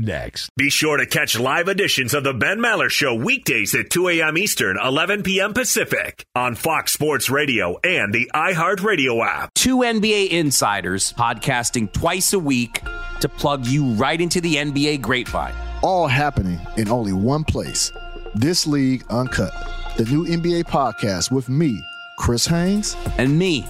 next. 0.00 0.50
Be 0.56 0.70
sure 0.70 0.96
to 0.96 1.06
catch 1.06 1.38
live 1.38 1.68
editions 1.68 2.14
of 2.14 2.24
the 2.24 2.34
Ben 2.34 2.58
Maller 2.58 2.90
Show 2.90 3.14
weekdays 3.14 3.74
at 3.74 3.90
2 3.90 4.08
a.m. 4.08 4.36
Eastern, 4.38 4.78
11 4.82 5.22
p.m. 5.22 5.52
Pacific 5.54 6.24
on 6.34 6.54
Fox 6.54 6.92
Sports 6.92 7.30
Radio 7.30 7.78
and 7.84 8.12
the 8.12 8.30
iHeartRadio 8.34 9.24
app. 9.24 9.54
Two 9.54 9.78
NBA 9.78 10.30
insiders 10.30 11.12
podcasting 11.12 11.92
twice 11.92 12.32
a 12.32 12.38
week 12.38 12.82
to 13.20 13.28
plug 13.28 13.66
you 13.66 13.92
right 13.92 14.20
into 14.20 14.40
the 14.40 14.56
NBA 14.56 15.00
grapevine. 15.00 15.54
All 15.82 16.08
happening 16.08 16.58
in 16.76 16.88
only 16.88 17.12
one 17.12 17.44
place. 17.44 17.92
This 18.34 18.66
League 18.66 19.04
Uncut, 19.10 19.52
the 19.96 20.04
new 20.04 20.24
NBA 20.26 20.64
podcast 20.64 21.30
with 21.30 21.48
me, 21.48 21.82
Chris 22.18 22.46
Haynes, 22.46 22.96
and 23.18 23.38
me, 23.38 23.66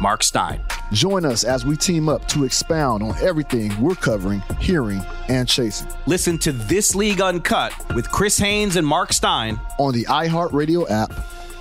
Mark 0.00 0.22
Stein. 0.22 0.60
Join 0.92 1.24
us 1.24 1.44
as 1.44 1.64
we 1.64 1.76
team 1.76 2.08
up 2.08 2.26
to 2.28 2.44
expound 2.44 3.02
on 3.02 3.16
everything 3.20 3.78
we're 3.80 3.94
covering, 3.94 4.42
hearing, 4.60 5.02
and 5.28 5.48
chasing. 5.48 5.88
Listen 6.06 6.38
to 6.38 6.52
This 6.52 6.94
League 6.94 7.20
Uncut 7.20 7.72
with 7.94 8.10
Chris 8.10 8.38
Haynes 8.38 8.76
and 8.76 8.86
Mark 8.86 9.12
Stein 9.12 9.58
on 9.78 9.92
the 9.92 10.04
iHeartRadio 10.04 10.88
app, 10.90 11.12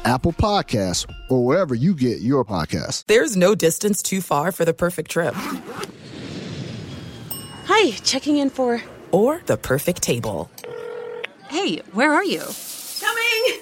Apple 0.06 0.34
Podcasts, 0.34 1.10
or 1.30 1.46
wherever 1.46 1.74
you 1.74 1.96
get 1.96 2.22
your 2.22 2.44
podcasts. 2.46 3.06
There's 3.08 3.36
no 3.38 3.56
distance 3.56 4.02
too 4.04 4.22
far 4.22 4.52
for 4.52 4.66
the 4.66 4.74
perfect 4.74 5.10
trip. 5.10 5.34
Hi, 7.66 7.92
checking 8.04 8.38
in 8.38 8.50
for. 8.50 8.82
Or 9.12 9.42
the 9.46 9.58
perfect 9.58 10.02
table. 10.02 10.52
Hey, 11.50 11.78
where 11.94 12.12
are 12.14 12.26
you? 12.26 12.42
Coming! 13.00 13.62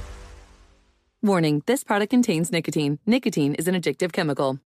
Warning, 1.23 1.61
this 1.67 1.83
product 1.83 2.09
contains 2.09 2.51
nicotine. 2.51 2.97
Nicotine 3.05 3.53
is 3.53 3.67
an 3.67 3.75
addictive 3.75 4.11
chemical. 4.11 4.59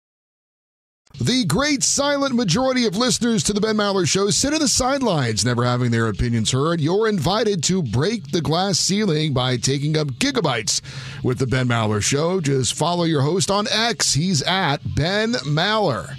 The 1.20 1.44
great 1.44 1.84
silent 1.84 2.34
majority 2.34 2.86
of 2.86 2.96
listeners 2.96 3.44
to 3.44 3.54
the 3.54 3.60
Ben 3.60 3.76
Maller 3.76 4.08
Show 4.08 4.30
sit 4.30 4.54
on 4.54 4.60
the 4.60 4.70
sidelines, 4.70 5.44
never 5.44 5.66
having 5.66 5.92
their 5.92 6.08
opinions 6.08 6.52
heard. 6.52 6.80
You're 6.80 7.10
invited 7.10 7.62
to 7.66 7.84
break 7.84 8.32
the 8.32 8.40
glass 8.40 8.80
ceiling 8.80 9.34
by 9.34 9.58
taking 9.58 9.98
up 9.98 10.08
gigabytes 10.08 10.82
with 11.26 11.40
the 11.40 11.48
Ben 11.48 11.68
Maller 11.68 12.02
Show. 12.02 12.40
Just 12.40 12.74
follow 12.74 13.04
your 13.04 13.22
host 13.22 13.52
on 13.52 13.68
X. 13.70 14.14
He's 14.14 14.42
at 14.44 14.78
Ben 14.96 15.34
Maller. 15.44 16.16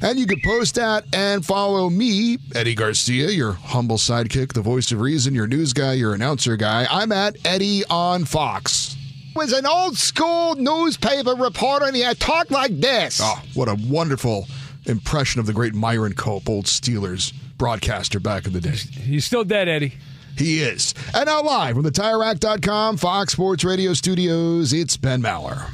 And 0.00 0.18
you 0.18 0.26
can 0.26 0.40
post 0.44 0.78
at 0.78 1.04
and 1.14 1.44
follow 1.44 1.90
me, 1.90 2.38
Eddie 2.54 2.74
Garcia, 2.74 3.28
your 3.28 3.52
humble 3.52 3.98
sidekick, 3.98 4.54
the 4.54 4.62
voice 4.62 4.92
of 4.92 5.00
reason, 5.00 5.34
your 5.34 5.46
news 5.46 5.74
guy, 5.74 5.92
your 5.92 6.14
announcer 6.14 6.56
guy. 6.56 6.86
I'm 6.90 7.12
at 7.12 7.36
Eddie 7.44 7.84
on 7.90 8.24
Fox 8.24 8.96
was 9.36 9.52
an 9.52 9.66
old 9.66 9.96
school 9.96 10.54
newspaper 10.56 11.34
reporter 11.34 11.86
and 11.86 11.94
he 11.94 12.02
had 12.02 12.18
talked 12.18 12.50
like 12.50 12.80
this. 12.80 13.20
Oh, 13.22 13.40
what 13.54 13.68
a 13.68 13.76
wonderful 13.88 14.46
impression 14.86 15.40
of 15.40 15.46
the 15.46 15.52
great 15.52 15.74
Myron 15.74 16.14
Cope, 16.14 16.48
old 16.48 16.64
Steelers 16.64 17.32
broadcaster 17.58 18.18
back 18.18 18.46
in 18.46 18.52
the 18.52 18.60
day. 18.60 18.70
He's 18.70 19.24
still 19.24 19.44
dead, 19.44 19.68
Eddie. 19.68 19.94
He 20.36 20.62
is. 20.62 20.94
And 21.14 21.26
now 21.26 21.42
live 21.42 21.74
from 21.74 21.82
the 21.84 21.90
TireRack.com 21.90 22.96
Fox 22.98 23.32
Sports 23.32 23.64
Radio 23.64 23.92
studios, 23.94 24.72
it's 24.72 24.96
Ben 24.96 25.22
Maller. 25.22 25.70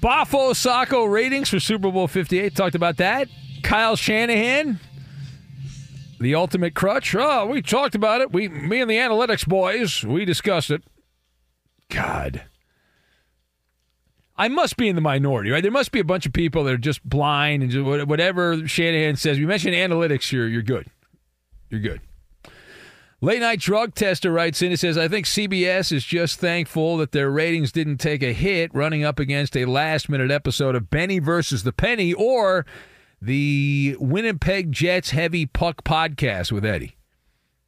Bafo 0.00 0.54
Sacco 0.54 1.04
ratings 1.04 1.48
for 1.48 1.60
Super 1.60 1.90
Bowl 1.90 2.08
58. 2.08 2.54
Talked 2.54 2.74
about 2.74 2.98
that. 2.98 3.28
Kyle 3.62 3.96
Shanahan, 3.96 4.78
the 6.20 6.34
ultimate 6.34 6.74
crutch. 6.74 7.14
Oh, 7.14 7.46
we 7.46 7.62
talked 7.62 7.94
about 7.94 8.20
it. 8.20 8.30
We, 8.32 8.48
me 8.48 8.80
and 8.82 8.90
the 8.90 8.96
analytics 8.96 9.46
boys, 9.46 10.04
we 10.04 10.26
discussed 10.26 10.70
it. 10.70 10.82
God. 11.88 12.44
I 14.36 14.48
must 14.48 14.76
be 14.76 14.88
in 14.88 14.96
the 14.96 15.02
minority, 15.02 15.50
right? 15.50 15.62
There 15.62 15.70
must 15.70 15.92
be 15.92 16.00
a 16.00 16.04
bunch 16.04 16.26
of 16.26 16.32
people 16.32 16.64
that 16.64 16.74
are 16.74 16.78
just 16.78 17.08
blind 17.08 17.62
and 17.62 17.70
just 17.70 17.84
whatever 17.84 18.66
Shanahan 18.66 19.16
says. 19.16 19.38
You 19.38 19.46
mentioned 19.46 19.74
analytics, 19.74 20.32
you're 20.32 20.48
you're 20.48 20.62
good. 20.62 20.86
You're 21.70 21.80
good. 21.80 22.00
Late 23.20 23.40
night 23.40 23.60
drug 23.60 23.94
tester 23.94 24.32
writes 24.32 24.60
in. 24.60 24.72
It 24.72 24.80
says, 24.80 24.98
"I 24.98 25.08
think 25.08 25.26
CBS 25.26 25.92
is 25.92 26.04
just 26.04 26.40
thankful 26.40 26.96
that 26.98 27.12
their 27.12 27.30
ratings 27.30 27.72
didn't 27.72 27.98
take 27.98 28.22
a 28.22 28.32
hit 28.32 28.74
running 28.74 29.04
up 29.04 29.18
against 29.18 29.56
a 29.56 29.64
last 29.64 30.08
minute 30.08 30.30
episode 30.30 30.74
of 30.74 30.90
Benny 30.90 31.20
versus 31.20 31.62
the 31.62 31.72
Penny 31.72 32.12
or 32.12 32.66
the 33.22 33.96
Winnipeg 33.98 34.72
Jets 34.72 35.10
heavy 35.10 35.46
puck 35.46 35.84
podcast 35.84 36.52
with 36.52 36.64
Eddie. 36.64 36.96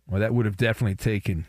Well, 0.07 0.21
that 0.21 0.35
would 0.35 0.47
have 0.47 0.57
definitely 0.57 0.97
taken 0.97 1.47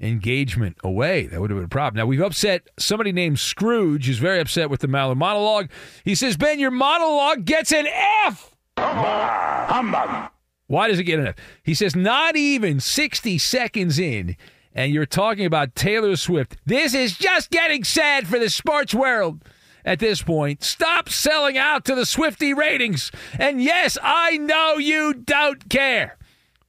engagement 0.00 0.76
away. 0.84 1.26
That 1.26 1.40
would 1.40 1.50
have 1.50 1.58
been 1.58 1.64
a 1.64 1.68
problem. 1.68 1.98
Now, 1.98 2.06
we've 2.06 2.20
upset 2.20 2.68
somebody 2.78 3.12
named 3.12 3.38
Scrooge, 3.38 4.06
who's 4.06 4.18
very 4.18 4.40
upset 4.40 4.70
with 4.70 4.80
the 4.80 4.88
Maller 4.88 5.16
monologue. 5.16 5.70
He 6.04 6.14
says, 6.14 6.36
Ben, 6.36 6.58
your 6.58 6.70
monologue 6.70 7.44
gets 7.44 7.72
an 7.72 7.86
F. 8.26 8.54
Humbug. 8.78 10.30
Why 10.66 10.88
does 10.88 10.98
it 10.98 11.04
get 11.04 11.20
an 11.20 11.28
F? 11.28 11.36
He 11.62 11.74
says, 11.74 11.94
not 11.96 12.36
even 12.36 12.80
60 12.80 13.38
seconds 13.38 13.98
in, 13.98 14.36
and 14.74 14.92
you're 14.92 15.06
talking 15.06 15.46
about 15.46 15.74
Taylor 15.74 16.16
Swift. 16.16 16.56
This 16.66 16.92
is 16.92 17.16
just 17.16 17.50
getting 17.50 17.84
sad 17.84 18.26
for 18.26 18.38
the 18.38 18.50
sports 18.50 18.94
world 18.94 19.42
at 19.84 20.00
this 20.00 20.20
point. 20.20 20.62
Stop 20.62 21.08
selling 21.08 21.56
out 21.56 21.84
to 21.86 21.94
the 21.94 22.04
Swifty 22.04 22.52
ratings. 22.52 23.10
And 23.38 23.62
yes, 23.62 23.96
I 24.02 24.36
know 24.36 24.74
you 24.74 25.14
don't 25.14 25.70
care. 25.70 26.18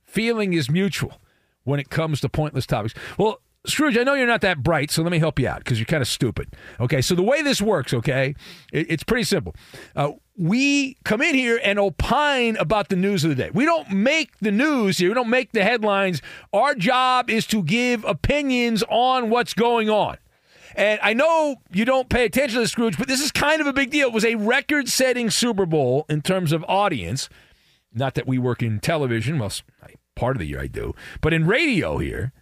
Feeling 0.06 0.54
is 0.54 0.70
mutual 0.70 1.20
when 1.68 1.80
it 1.80 1.90
comes 1.90 2.22
to 2.22 2.30
pointless 2.30 2.66
topics. 2.66 2.94
Well, 3.18 3.42
Scrooge, 3.66 3.98
I 3.98 4.04
know 4.04 4.14
you're 4.14 4.26
not 4.26 4.42
that 4.42 4.64
bright, 4.64 4.90
so 4.90 5.04
let 5.04 5.12
me 5.12 5.20
help 5.20 5.38
you 5.40 5.48
out 5.48 5.60
because 5.60 5.78
you're 5.78 5.86
kind 5.86 6.02
of 6.02 6.08
stupid. 6.08 6.56
Okay, 6.80 7.02
so 7.02 7.16
the 7.16 7.24
way 7.24 7.42
this 7.42 7.62
works, 7.62 7.94
okay, 7.94 8.34
it, 8.72 8.90
it's 8.90 9.04
pretty 9.04 9.26
simple. 9.26 9.54
Uh, 9.94 10.14
we 10.38 10.96
come 11.04 11.22
in 11.22 11.36
here 11.36 11.60
and 11.62 11.78
opine 11.78 12.56
about 12.56 12.88
the 12.88 12.96
news 12.96 13.26
of 13.26 13.30
the 13.32 13.36
day. 13.36 13.50
We 13.54 13.66
don't 13.66 13.92
make 13.92 14.38
the 14.40 14.52
news 14.52 15.00
here, 15.00 15.10
we 15.10 15.16
don't 15.16 15.30
make 15.30 15.52
the 15.52 15.64
headlines. 15.64 16.22
Our 16.54 16.76
job 16.76 17.30
is 17.30 17.46
to 17.48 17.62
give 17.62 18.06
opinions 18.06 18.84
on 18.90 19.30
what's 19.30 19.54
going 19.54 19.90
on. 19.90 20.18
And 20.76 21.00
I 21.04 21.14
know 21.14 21.58
you 21.74 21.84
don't 21.84 22.08
pay 22.08 22.24
attention 22.24 22.56
to 22.56 22.62
this, 22.62 22.72
Scrooge, 22.72 22.98
but 22.98 23.10
this 23.10 23.20
is 23.20 23.32
kind 23.32 23.60
of 23.60 23.68
a 23.68 23.74
big 23.74 23.90
deal. 23.90 24.08
It 24.08 24.14
was 24.14 24.26
a 24.26 24.36
record 24.36 24.88
setting 24.88 25.30
Super 25.30 25.66
Bowl 25.66 26.06
in 26.08 26.22
terms 26.22 26.54
of 26.54 26.64
audience. 26.70 27.28
Not 27.94 28.14
that 28.14 28.28
we 28.28 28.38
work 28.38 28.62
in 28.62 28.80
television. 28.80 29.40
Well, 29.40 29.52
part 30.18 30.36
of 30.36 30.40
the 30.40 30.48
year 30.48 30.60
I 30.60 30.68
do, 30.68 30.94
but 31.22 31.34
in 31.34 31.46
radio 31.46 32.00
here. 32.00 32.34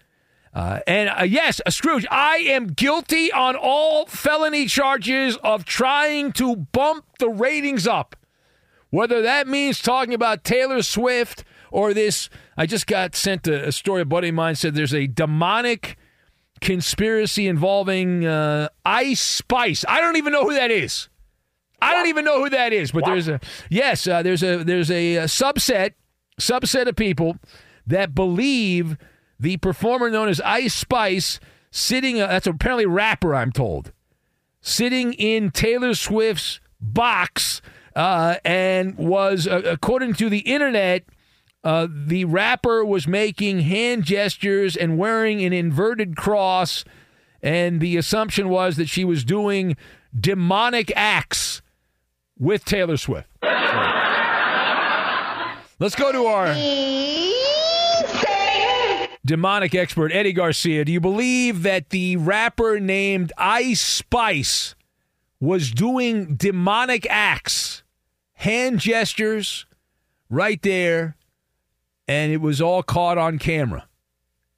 Uh, 0.53 0.79
and 0.87 1.09
uh, 1.09 1.23
yes, 1.23 1.59
uh, 1.65 1.69
Scrooge, 1.69 2.07
I 2.09 2.37
am 2.37 2.67
guilty 2.67 3.29
on 3.31 3.57
all 3.57 4.05
felony 4.05 4.67
charges 4.67 5.35
of 5.43 5.65
trying 5.65 6.31
to 6.33 6.55
bump 6.55 7.05
the 7.19 7.27
ratings 7.27 7.85
up. 7.85 8.15
Whether 8.89 9.21
that 9.21 9.49
means 9.49 9.81
talking 9.81 10.13
about 10.13 10.45
Taylor 10.45 10.81
Swift 10.81 11.43
or 11.71 11.93
this, 11.93 12.29
I 12.55 12.65
just 12.65 12.87
got 12.87 13.15
sent 13.15 13.47
a, 13.47 13.67
a 13.67 13.71
story. 13.73 14.01
A 14.01 14.05
buddy 14.05 14.29
of 14.29 14.35
mine 14.35 14.55
said 14.55 14.75
there's 14.75 14.93
a 14.93 15.07
demonic 15.07 15.97
conspiracy 16.61 17.47
involving 17.47 18.25
uh, 18.25 18.69
Ice 18.85 19.21
Spice. 19.21 19.83
I 19.89 19.99
don't 19.99 20.15
even 20.15 20.31
know 20.31 20.43
who 20.43 20.53
that 20.53 20.71
is. 20.71 21.09
I 21.81 21.93
don't 21.93 22.07
even 22.07 22.23
know 22.23 22.41
who 22.41 22.49
that 22.49 22.71
is. 22.71 22.93
But 22.93 23.03
there's 23.03 23.27
a 23.27 23.41
yes, 23.69 24.07
uh, 24.07 24.23
there's 24.23 24.41
a 24.41 24.63
there's 24.63 24.89
a, 24.89 25.17
a 25.17 25.23
subset 25.25 25.95
subset 26.39 26.87
of 26.87 26.95
people 26.95 27.37
that 27.87 28.15
believe 28.15 28.97
the 29.39 29.57
performer 29.57 30.09
known 30.09 30.27
as 30.29 30.41
Ice 30.41 30.73
Spice 30.73 31.39
sitting, 31.71 32.21
uh, 32.21 32.27
that's 32.27 32.47
apparently 32.47 32.85
rapper, 32.85 33.35
I'm 33.35 33.51
told, 33.51 33.91
sitting 34.61 35.13
in 35.13 35.51
Taylor 35.51 35.93
Swift's 35.93 36.59
box 36.79 37.61
uh, 37.95 38.35
and 38.43 38.97
was, 38.97 39.47
uh, 39.47 39.61
according 39.65 40.13
to 40.15 40.29
the 40.29 40.39
internet, 40.39 41.03
uh, 41.63 41.87
the 41.89 42.25
rapper 42.25 42.85
was 42.85 43.07
making 43.07 43.61
hand 43.61 44.03
gestures 44.03 44.75
and 44.75 44.97
wearing 44.97 45.43
an 45.43 45.53
inverted 45.53 46.15
cross. 46.15 46.85
And 47.41 47.81
the 47.81 47.97
assumption 47.97 48.49
was 48.49 48.77
that 48.77 48.87
she 48.89 49.03
was 49.03 49.23
doing 49.23 49.75
demonic 50.17 50.91
acts 50.95 51.61
with 52.37 52.65
Taylor 52.65 52.97
Swift. 52.97 53.27
Let's 55.77 55.95
go 55.95 56.11
to 56.11 56.25
our 56.25 56.53
demonic 59.25 59.73
expert 59.73 60.11
Eddie 60.13 60.33
Garcia, 60.33 60.85
do 60.85 60.91
you 60.91 61.01
believe 61.01 61.63
that 61.63 61.89
the 61.89 62.15
rapper 62.17 62.79
named 62.79 63.33
Ice 63.37 63.81
Spice 63.81 64.75
was 65.39 65.71
doing 65.71 66.35
demonic 66.35 67.07
acts, 67.09 67.83
hand 68.33 68.79
gestures 68.79 69.65
right 70.29 70.61
there, 70.61 71.17
and 72.07 72.31
it 72.31 72.39
was 72.39 72.61
all 72.61 72.83
caught 72.83 73.17
on 73.17 73.39
camera 73.39 73.87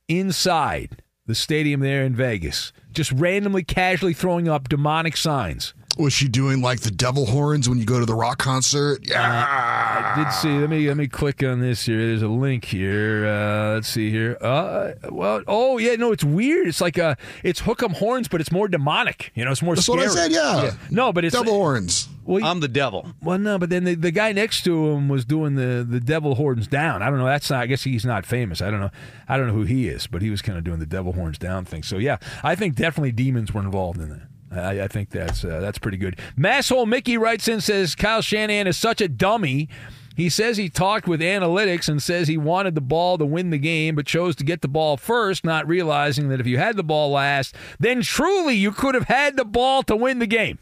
inside 0.10 1.02
the 1.26 1.36
stadium 1.36 1.80
there 1.80 2.04
in 2.04 2.16
Vegas, 2.16 2.74
just 2.92 3.12
randomly, 3.14 3.64
casually 3.64 4.14
throwing 4.14 4.48
up 4.48 4.70
demonic 4.70 5.16
signs? 5.16 5.74
Was 5.98 6.14
she 6.14 6.28
doing 6.28 6.62
like 6.62 6.82
the 6.82 6.92
devil 6.92 7.26
horns 7.26 7.68
when 7.68 7.78
you 7.78 7.86
go 7.86 8.00
to 8.00 8.06
the 8.06 8.16
rock 8.16 8.38
concert? 8.38 9.00
Yeah. 9.08 9.22
Uh, 9.22 10.18
I 10.20 10.24
did 10.24 10.32
see. 10.34 10.50
Let 10.50 10.70
me 10.70 10.88
let 10.88 10.98
me 10.98 11.08
click 11.08 11.44
on 11.44 11.60
this 11.60 11.86
here. 11.86 11.98
There's 11.98 12.22
a 12.22 12.28
link 12.28 12.66
here. 12.66 13.26
Uh, 13.26 13.74
let's 13.76 13.88
see 13.88 14.12
here. 14.12 14.38
Uh, 14.42 14.94
well, 15.10 15.42
oh 15.48 15.78
yeah, 15.78 15.96
no, 15.96 16.12
it's 16.12 16.24
weird. 16.24 16.68
It's 16.68 16.82
like 16.82 16.98
uh, 16.98 17.16
it's 17.44 17.62
hook 17.62 17.82
'em 17.84 17.94
horns, 17.94 18.28
but 18.28 18.42
it's 18.42 18.52
more 18.52 18.68
demonic. 18.68 19.32
You 19.36 19.46
know, 19.46 19.52
it's 19.52 19.62
more. 19.62 19.76
That's 19.76 19.86
scary. 19.86 20.00
what 20.02 20.10
I 20.10 20.14
said. 20.14 20.32
Yeah. 20.32 20.72
No, 20.92 21.12
but 21.12 21.26
it's 21.26 21.36
devil 21.36 21.54
horns. 21.54 22.10
Well, 22.28 22.44
I'm 22.44 22.60
the 22.60 22.68
devil. 22.68 23.14
Well, 23.22 23.40
no, 23.40 23.58
but 23.58 23.70
then 23.70 23.86
the, 23.86 23.96
the 23.96 24.12
guy 24.12 24.34
next 24.34 24.64
to 24.66 24.90
him 24.90 25.08
was 25.08 25.24
doing 25.24 25.56
the 25.56 25.86
the 25.88 26.02
devil 26.02 26.36
horns 26.36 26.68
down. 26.68 27.02
I 27.02 27.10
don't 27.10 27.20
know. 27.20 27.26
That's 27.26 27.50
not. 27.50 27.62
I 27.62 27.68
guess 27.68 27.84
he's 27.84 28.06
not 28.06 28.26
famous. 28.26 28.62
I 28.62 28.70
don't 28.70 28.82
know. 28.82 28.92
I 29.28 29.38
don't 29.38 29.48
know 29.48 29.54
who 29.54 29.64
he 29.64 29.88
is, 29.88 30.08
but 30.08 30.22
he 30.22 30.30
was 30.30 30.42
kind 30.42 30.58
of 30.58 30.64
doing 30.64 30.80
the 30.80 30.86
devil 30.86 31.14
horns 31.14 31.38
down 31.38 31.66
thing. 31.66 31.84
So 31.84 31.98
yeah, 31.98 32.18
I 32.44 32.56
think 32.56 32.76
definitely 32.76 33.14
demons 33.14 33.54
were 33.54 33.62
involved 33.62 34.00
in 34.00 34.10
that. 34.10 34.28
I, 34.52 34.82
I 34.82 34.88
think 34.88 35.10
that's 35.10 35.44
uh, 35.44 35.60
that's 35.60 35.78
pretty 35.78 35.98
good. 35.98 36.20
Masshole 36.38 36.88
Mickey 36.88 37.18
writes 37.18 37.48
in 37.48 37.62
says 37.62 37.96
Kyle 37.96 38.22
Shanahan 38.22 38.68
is 38.68 38.78
such 38.78 39.02
a 39.02 39.08
dummy. 39.08 39.70
He 40.16 40.30
says 40.30 40.58
he 40.58 40.68
talked 40.68 41.08
with 41.08 41.22
analytics 41.22 41.88
and 41.88 42.02
says 42.02 42.28
he 42.28 42.38
wanted 42.38 42.74
the 42.74 42.82
ball 42.82 43.20
to 43.20 43.26
win 43.26 43.52
the 43.52 43.60
game, 43.60 43.94
but 43.96 44.08
chose 44.08 44.36
to 44.38 44.44
get 44.44 44.62
the 44.62 44.68
ball 44.68 44.98
first, 44.98 45.46
not 45.46 45.68
realizing 45.68 46.30
that 46.30 46.40
if 46.40 46.48
you 46.48 46.58
had 46.58 46.76
the 46.76 46.84
ball 46.84 47.12
last, 47.12 47.54
then 47.80 48.02
truly 48.02 48.56
you 48.56 48.72
could 48.72 48.96
have 48.96 49.08
had 49.08 49.38
the 49.38 49.46
ball 49.46 49.84
to 49.84 49.96
win 49.96 50.18
the 50.18 50.26
game. 50.26 50.58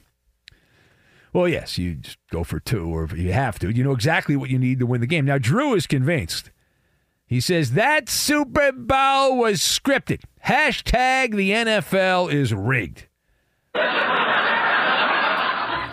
Well, 1.31 1.47
yes, 1.47 1.77
you 1.77 1.95
just 1.95 2.17
go 2.31 2.43
for 2.43 2.59
two, 2.59 2.93
or 2.93 3.05
if 3.05 3.13
you 3.13 3.31
have 3.31 3.57
to. 3.59 3.69
You 3.69 3.83
know 3.85 3.91
exactly 3.93 4.35
what 4.35 4.49
you 4.49 4.59
need 4.59 4.79
to 4.79 4.85
win 4.85 4.99
the 4.99 5.07
game. 5.07 5.25
Now, 5.25 5.37
Drew 5.37 5.73
is 5.73 5.87
convinced. 5.87 6.51
He 7.25 7.39
says 7.39 7.71
that 7.71 8.07
Super 8.09 8.71
Bowl 8.71 9.37
was 9.37 9.59
scripted. 9.59 10.21
Hashtag 10.45 11.35
the 11.35 11.51
NFL 11.51 12.31
is 12.31 12.53
rigged. 12.53 13.07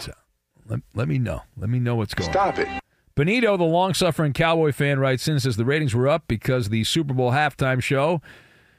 So, 0.00 0.12
let, 0.66 0.80
let 0.94 1.08
me 1.08 1.18
know. 1.18 1.42
Let 1.56 1.68
me 1.70 1.78
know 1.78 1.96
what's 1.96 2.14
going 2.14 2.30
Stop 2.30 2.58
on. 2.58 2.62
it. 2.62 2.82
Benito, 3.14 3.56
the 3.56 3.64
long 3.64 3.92
suffering 3.94 4.32
Cowboy 4.32 4.72
fan, 4.72 4.98
writes 4.98 5.28
in 5.28 5.38
says 5.38 5.56
the 5.56 5.64
ratings 5.66 5.94
were 5.94 6.08
up 6.08 6.24
because 6.26 6.70
the 6.70 6.82
Super 6.84 7.12
Bowl 7.12 7.32
halftime 7.32 7.82
show, 7.82 8.22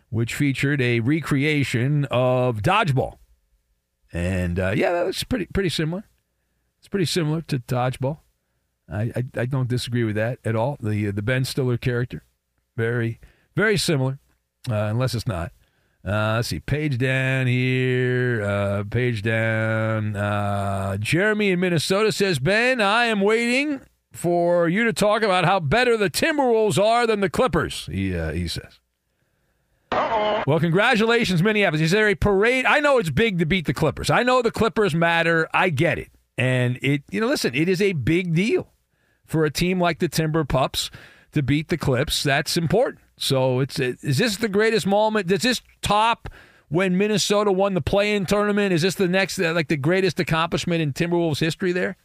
which 0.10 0.34
featured 0.34 0.82
a 0.82 1.00
recreation 1.02 2.06
of 2.06 2.62
dodgeball. 2.64 3.18
And 4.12 4.60
uh, 4.60 4.74
yeah, 4.76 4.92
that's 5.04 5.24
pretty 5.24 5.46
pretty 5.54 5.70
similar. 5.70 6.06
It's 6.80 6.88
pretty 6.88 7.06
similar 7.06 7.42
to 7.44 7.60
dodgeball. 7.60 8.20
I, 8.92 9.12
I, 9.16 9.24
I 9.38 9.46
don't 9.46 9.70
disagree 9.70 10.04
with 10.04 10.16
that 10.16 10.40
at 10.44 10.56
all. 10.56 10.78
The 10.80 11.12
the 11.12 11.22
Ben 11.22 11.46
Stiller 11.46 11.78
character, 11.78 12.24
very 12.76 13.20
very 13.56 13.78
similar, 13.78 14.20
uh, 14.70 14.76
unless 14.76 15.14
it's 15.16 15.28
not. 15.28 15.52
Uh, 16.06 16.34
let's 16.36 16.50
see, 16.50 16.60
page 16.60 16.98
down 16.98 17.48
here, 17.48 18.44
uh, 18.44 18.84
page 18.90 19.22
down. 19.22 20.16
Uh, 20.18 20.98
Jeremy 20.98 21.52
in 21.52 21.62
Minnesota 21.62 22.12
says, 22.12 22.40
Ben, 22.40 22.82
I 22.82 23.06
am 23.06 23.22
waiting 23.22 23.80
for 24.12 24.68
you 24.68 24.84
to 24.84 24.92
talk 24.92 25.24
about 25.24 25.46
how 25.46 25.62
better 25.62 25.96
the 25.96 26.10
Timberwolves 26.10 26.78
are 26.78 27.08
than 27.08 27.22
the 27.22 27.30
Clippers. 27.30 27.88
He 27.92 28.16
uh, 28.16 28.32
he 28.32 28.48
says. 28.48 28.80
Well, 29.92 30.60
congratulations, 30.60 31.42
Minneapolis. 31.42 31.82
Is 31.82 31.92
there 31.92 32.10
a 32.10 32.16
parade? 32.16 32.66
I 32.66 32.80
know 32.80 32.98
it's 32.98 33.10
big 33.10 33.40
to 33.40 33.46
beat 33.46 33.66
the 33.66 33.74
Clippers. 33.74 34.10
I 34.10 34.24
know 34.24 34.42
the 34.42 34.52
Clippers 34.52 34.94
matter. 34.96 35.48
I 35.54 35.70
get 35.70 36.00
it. 36.00 36.10
And 36.38 36.80
it, 36.82 37.04
you 37.12 37.22
know, 37.22 37.28
listen, 37.28 37.54
it 37.54 37.70
is 37.70 37.82
a 37.82 37.94
big 37.94 38.34
deal 38.34 38.74
for 39.26 39.46
a 39.46 39.52
team 39.52 39.80
like 39.80 40.00
the 40.00 40.10
Timber 40.10 40.44
Pups 40.44 40.90
to 41.32 41.44
beat 41.44 41.70
the 41.70 41.78
Clips. 41.78 42.24
That's 42.24 42.58
important. 42.58 43.03
So 43.18 43.60
it's 43.60 43.80
is 43.80 44.18
this 44.18 44.38
the 44.38 44.50
greatest 44.50 44.86
moment? 44.86 45.28
Does 45.28 45.42
this 45.42 45.62
top 45.82 46.30
when 46.70 46.98
Minnesota 46.98 47.52
won 47.52 47.74
the 47.74 47.82
play-in 47.82 48.26
tournament? 48.26 48.74
Is 48.74 48.82
this 48.82 48.96
the 48.96 49.08
next 49.08 49.40
uh, 49.40 49.54
like 49.54 49.68
the 49.68 49.78
greatest 49.78 50.20
accomplishment 50.20 50.82
in 50.82 50.94
Timberwolves 50.94 51.40
history? 51.40 51.72
There. 51.72 51.96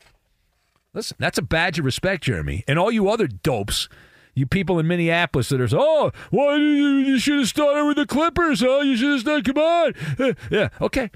Listen, 0.94 1.16
that's 1.21 1.38
a 1.38 1.42
badge 1.42 1.79
of 1.79 1.85
respect, 1.85 2.25
Jeremy, 2.25 2.64
and 2.66 2.79
all 2.79 2.90
you 2.90 3.09
other 3.09 3.27
dopes. 3.27 3.88
You 4.35 4.47
people 4.47 4.79
in 4.79 4.87
Minneapolis 4.87 5.49
that 5.49 5.61
are, 5.61 5.68
oh, 5.73 6.12
why 6.31 6.55
you, 6.57 6.62
you 6.99 7.18
should 7.18 7.40
have 7.40 7.49
started 7.49 7.87
with 7.87 7.97
the 7.97 8.07
Clippers, 8.07 8.61
huh? 8.61 8.81
You 8.81 8.97
should 8.97 9.11
have 9.11 9.21
started. 9.21 9.44
Come 9.47 9.59
on, 9.59 9.94
Uh, 10.18 10.35
yeah, 10.49 10.68
okay. 10.81 11.11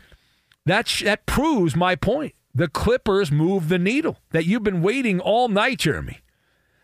That 0.67 0.89
sh- 0.89 1.05
that 1.05 1.25
proves 1.27 1.77
my 1.77 1.95
point. 1.95 2.35
The 2.55 2.69
Clippers 2.69 3.31
move 3.31 3.69
the 3.69 3.79
needle 3.79 4.19
that 4.31 4.45
you've 4.45 4.65
been 4.65 4.83
waiting 4.83 5.21
all 5.21 5.49
night, 5.49 5.79
Jeremy, 5.79 6.19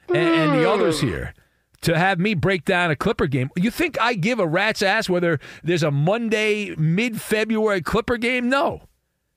and, 0.08 0.16
and 0.16 0.52
the 0.52 0.70
others 0.70 1.00
here 1.00 1.34
to 1.82 1.98
have 1.98 2.18
me 2.18 2.34
break 2.34 2.64
down 2.64 2.90
a 2.90 2.96
Clipper 2.96 3.26
game. 3.26 3.50
You 3.56 3.70
think 3.70 4.00
I 4.00 4.14
give 4.14 4.38
a 4.38 4.46
rat's 4.46 4.82
ass 4.82 5.08
whether 5.08 5.38
there's 5.62 5.82
a 5.82 5.90
Monday 5.90 6.74
mid 6.76 7.20
February 7.20 7.80
Clipper 7.82 8.16
game? 8.16 8.48
No, 8.48 8.82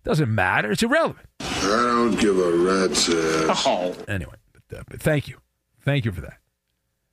doesn't 0.03 0.33
matter. 0.33 0.71
It's 0.71 0.83
irrelevant. 0.83 1.27
I 1.39 1.61
don't 1.61 2.19
give 2.19 2.37
a 2.37 2.51
rat's 2.51 3.09
ass. 3.09 3.97
Anyway, 4.07 4.35
but, 4.53 4.79
uh, 4.79 4.83
but 4.87 5.01
thank 5.01 5.27
you, 5.27 5.37
thank 5.81 6.05
you 6.05 6.11
for 6.11 6.21
that. 6.21 6.37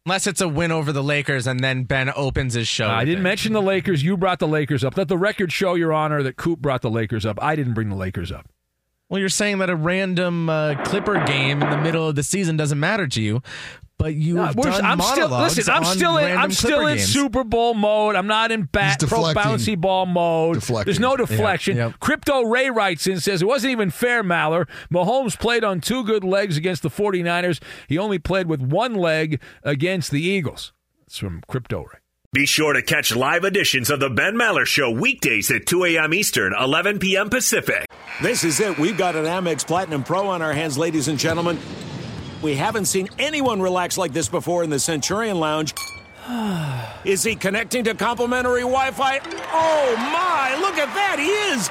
Unless 0.06 0.26
it's 0.26 0.40
a 0.40 0.48
win 0.48 0.72
over 0.72 0.90
the 0.90 1.02
Lakers 1.02 1.46
and 1.46 1.60
then 1.60 1.84
Ben 1.84 2.10
opens 2.16 2.54
his 2.54 2.66
show. 2.66 2.88
I 2.88 3.04
didn't 3.04 3.20
it. 3.20 3.24
mention 3.24 3.52
the 3.52 3.60
Lakers. 3.60 4.02
You 4.02 4.16
brought 4.16 4.38
the 4.38 4.48
Lakers 4.48 4.82
up. 4.82 4.96
Let 4.96 5.08
the 5.08 5.18
record 5.18 5.52
show, 5.52 5.74
Your 5.74 5.92
Honor, 5.92 6.22
that 6.22 6.36
Coop 6.36 6.60
brought 6.60 6.80
the 6.80 6.88
Lakers 6.88 7.26
up. 7.26 7.38
I 7.42 7.54
didn't 7.54 7.74
bring 7.74 7.90
the 7.90 7.94
Lakers 7.94 8.32
up. 8.32 8.48
Well, 9.08 9.18
you're 9.20 9.28
saying 9.30 9.58
that 9.58 9.70
a 9.70 9.76
random 9.76 10.50
uh, 10.50 10.74
Clipper 10.84 11.24
game 11.24 11.62
in 11.62 11.70
the 11.70 11.78
middle 11.78 12.08
of 12.08 12.14
the 12.14 12.22
season 12.22 12.56
doesn't 12.58 12.78
matter 12.78 13.06
to 13.08 13.22
you, 13.22 13.40
but 13.96 14.14
you 14.14 14.34
No, 14.34 14.44
have 14.44 14.54
we're- 14.54 14.70
done 14.70 14.84
I'm 14.84 15.00
still 15.00 15.30
listen. 15.30 15.64
I'm 15.72 15.82
on 15.82 15.96
still 15.96 16.18
in. 16.18 16.36
I'm 16.36 16.52
still 16.52 16.70
Clipper 16.76 16.90
in 16.90 16.96
games. 16.98 17.08
Super 17.12 17.42
Bowl 17.42 17.72
mode. 17.72 18.16
I'm 18.16 18.26
not 18.26 18.52
in 18.52 18.64
bat 18.64 19.00
pro 19.00 19.32
bouncy 19.32 19.80
ball 19.80 20.04
mode. 20.04 20.56
Deflecting. 20.56 20.84
There's 20.84 21.00
no 21.00 21.12
Yeah, 21.12 21.16
deflection. 21.16 21.94
Crypto 22.00 22.42
Ray 22.42 22.68
writes 22.70 23.06
in 23.06 23.18
says 23.20 23.40
it 23.40 23.46
wasn't 23.46 23.70
even 23.72 23.88
fair. 23.90 24.22
Maller 24.22 24.68
Mahomes 24.92 25.38
played 25.38 25.64
on 25.64 25.80
two 25.80 26.04
good 26.04 26.22
legs 26.22 26.56
against 26.58 26.82
the 26.82 26.90
49ers. 26.90 27.60
He 27.88 27.96
only 27.96 28.18
played 28.18 28.46
with 28.46 28.60
one 28.60 28.94
leg 28.94 29.40
against 29.62 30.10
the 30.10 30.22
Eagles. 30.22 30.72
It's 31.06 31.16
from 31.16 31.40
Crypto 31.48 31.84
Ray. 31.84 31.98
Be 32.34 32.44
sure 32.44 32.74
to 32.74 32.82
catch 32.82 33.16
live 33.16 33.44
editions 33.44 33.88
of 33.88 34.00
the 34.00 34.10
Ben 34.10 34.34
Maller 34.34 34.66
Show 34.66 34.90
weekdays 34.90 35.50
at 35.50 35.64
2 35.64 35.84
a.m. 35.86 36.12
Eastern, 36.12 36.52
11 36.52 36.98
p.m. 36.98 37.30
Pacific. 37.30 37.86
This 38.20 38.44
is 38.44 38.60
it. 38.60 38.78
We've 38.78 38.98
got 38.98 39.16
an 39.16 39.24
Amex 39.24 39.66
Platinum 39.66 40.04
Pro 40.04 40.26
on 40.28 40.42
our 40.42 40.52
hands, 40.52 40.76
ladies 40.76 41.08
and 41.08 41.18
gentlemen. 41.18 41.58
We 42.42 42.54
haven't 42.54 42.84
seen 42.84 43.08
anyone 43.18 43.62
relax 43.62 43.96
like 43.96 44.12
this 44.12 44.28
before 44.28 44.62
in 44.62 44.68
the 44.68 44.78
Centurion 44.78 45.40
Lounge. 45.40 45.72
Is 47.06 47.22
he 47.22 47.34
connecting 47.34 47.84
to 47.84 47.94
complimentary 47.94 48.60
Wi 48.60 48.90
Fi? 48.90 49.20
Oh 49.50 49.96
my, 49.96 50.54
look 50.60 50.74
at 50.74 50.92
that, 50.94 51.16
he 51.18 51.30
is! 51.30 51.70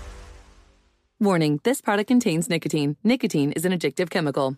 Warning, 1.21 1.59
this 1.63 1.81
product 1.81 2.07
contains 2.07 2.49
nicotine. 2.49 2.97
Nicotine 3.03 3.51
is 3.51 3.63
an 3.63 3.71
addictive 3.71 4.09
chemical. 4.09 4.57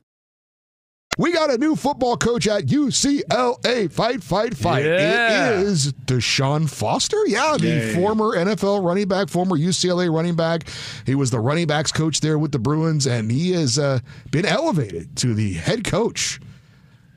We 1.17 1.34
got 1.34 1.52
a 1.52 1.58
new 1.58 1.76
football 1.76 2.15
coach 2.15 2.47
at 2.47 2.67
UCLA. 2.67 3.91
Fight, 3.91 4.23
fight, 4.23 4.56
fight. 4.56 4.86
Yeah. 4.86 5.60
It 5.60 5.63
is 5.67 5.91
Deshaun 5.91 6.69
Foster. 6.69 7.17
Yeah, 7.28 7.58
the 7.60 7.67
Yay. 7.67 7.93
former 7.95 8.30
NFL 8.38 8.82
running 8.84 9.10
back, 9.10 9.28
former 9.28 9.58
UCLA 9.58 10.10
running 10.12 10.38
back. 10.38 10.69
He 11.06 11.15
was 11.15 11.32
the 11.32 11.39
running 11.41 11.67
backs 11.67 11.91
coach 11.91 12.21
there 12.21 12.39
with 12.39 12.54
the 12.54 12.60
Bruins, 12.60 13.06
and 13.06 13.30
he 13.30 13.52
has 13.52 13.78
uh, 13.78 13.99
been 14.32 14.45
elevated 14.45 15.17
to 15.17 15.34
the 15.34 15.54
head 15.54 15.84
coach 15.84 16.39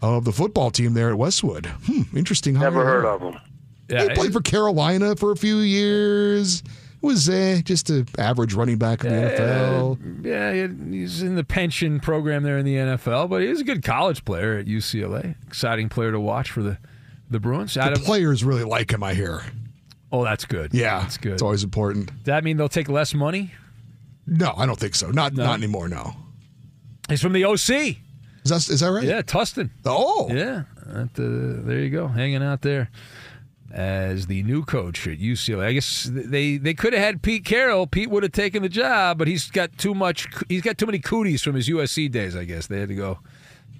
of 0.03 0.25
the 0.25 0.33
football 0.33 0.73
team 0.73 0.93
there 0.95 1.11
at 1.11 1.17
Westwood. 1.17 1.67
Hmm, 1.87 2.03
interesting. 2.17 2.55
Never 2.55 2.85
heard 2.85 3.05
there. 3.05 3.13
of 3.13 3.23
him. 3.23 3.41
he 4.09 4.15
played 4.15 4.33
for 4.33 4.41
Carolina 4.41 5.15
for 5.15 5.31
a 5.31 5.37
few 5.37 5.59
years. 5.59 6.65
Was 7.07 7.29
uh, 7.29 7.61
just 7.65 7.89
an 7.91 8.07
average 8.19 8.55
running 8.55 8.77
back 8.79 9.05
in 9.05 9.11
the 9.11 9.17
NFL. 9.31 10.25
Yeah, 10.27 10.53
he's 10.93 11.23
in 11.23 11.35
the 11.37 11.45
pension 11.45 12.01
program 12.01 12.43
there 12.43 12.59
in 12.59 12.65
the 12.65 12.75
NFL, 12.77 13.29
but 13.31 13.43
he's 13.43 13.61
a 13.61 13.65
good 13.65 13.83
college 13.83 14.25
player 14.25 14.59
at 14.59 14.67
UCLA. 14.67 15.35
Exciting 15.47 15.89
player 15.89 16.13
to 16.13 16.21
watch 16.21 16.51
for 16.51 16.63
the 16.63 16.79
the 17.31 17.41
Bruins. 17.41 17.75
The 17.75 17.93
of- 17.93 18.05
players 18.05 18.45
really 18.45 18.65
like 18.65 18.93
him, 18.93 19.03
I 19.03 19.15
hear. 19.15 19.43
oh, 20.13 20.23
that's 20.25 20.45
good. 20.45 20.73
Yeah, 20.75 21.01
that's 21.01 21.17
good. 21.17 21.33
It's 21.33 21.43
always 21.43 21.65
important. 21.65 22.07
Does 22.09 22.25
that 22.27 22.45
mean 22.45 22.57
they'll 22.57 22.69
take 22.69 22.89
less 22.89 23.15
money? 23.15 23.53
No, 24.27 24.55
I 24.57 24.67
don't 24.67 24.79
think 24.79 24.95
so. 24.95 25.11
Not 25.11 25.33
No. 25.35 25.45
not 25.45 25.55
anymore. 25.59 25.89
No. 25.89 26.15
He's 27.09 27.21
from 27.23 27.33
the 27.33 27.45
OC. 27.45 27.99
Is 28.45 28.51
that 28.51 28.69
is 28.69 28.81
that 28.81 28.89
right? 28.91 29.05
Yeah, 29.05 29.23
Tustin. 29.23 29.71
Oh, 29.85 30.29
yeah. 30.31 30.65
That, 30.87 31.11
uh, 31.19 31.67
there 31.67 31.81
you 31.81 31.91
go, 31.91 32.07
hanging 32.09 32.43
out 32.45 32.63
there 32.63 32.91
as 33.73 34.27
the 34.27 34.43
new 34.43 34.65
coach 34.65 35.07
at 35.07 35.19
UCLA. 35.19 35.67
I 35.67 35.73
guess 35.73 36.09
they 36.13 36.57
they 36.57 36.75
could 36.75 36.93
have 36.93 37.03
had 37.03 37.23
Pete 37.23 37.45
Carroll. 37.45 37.87
Pete 37.87 38.11
would 38.11 38.23
have 38.23 38.33
taken 38.33 38.63
the 38.63 38.69
job, 38.69 39.19
but 39.19 39.29
he's 39.29 39.51
got 39.51 39.77
too 39.79 39.95
much. 39.95 40.29
He's 40.49 40.63
got 40.63 40.79
too 40.79 40.87
many 40.87 40.99
cooties 40.99 41.43
from 41.43 41.55
his 41.55 41.69
USC 41.69 42.11
days. 42.11 42.37
I 42.37 42.45
guess 42.45 42.67
they 42.67 42.81
had 42.81 42.89
to 42.89 42.95
go. 42.95 43.19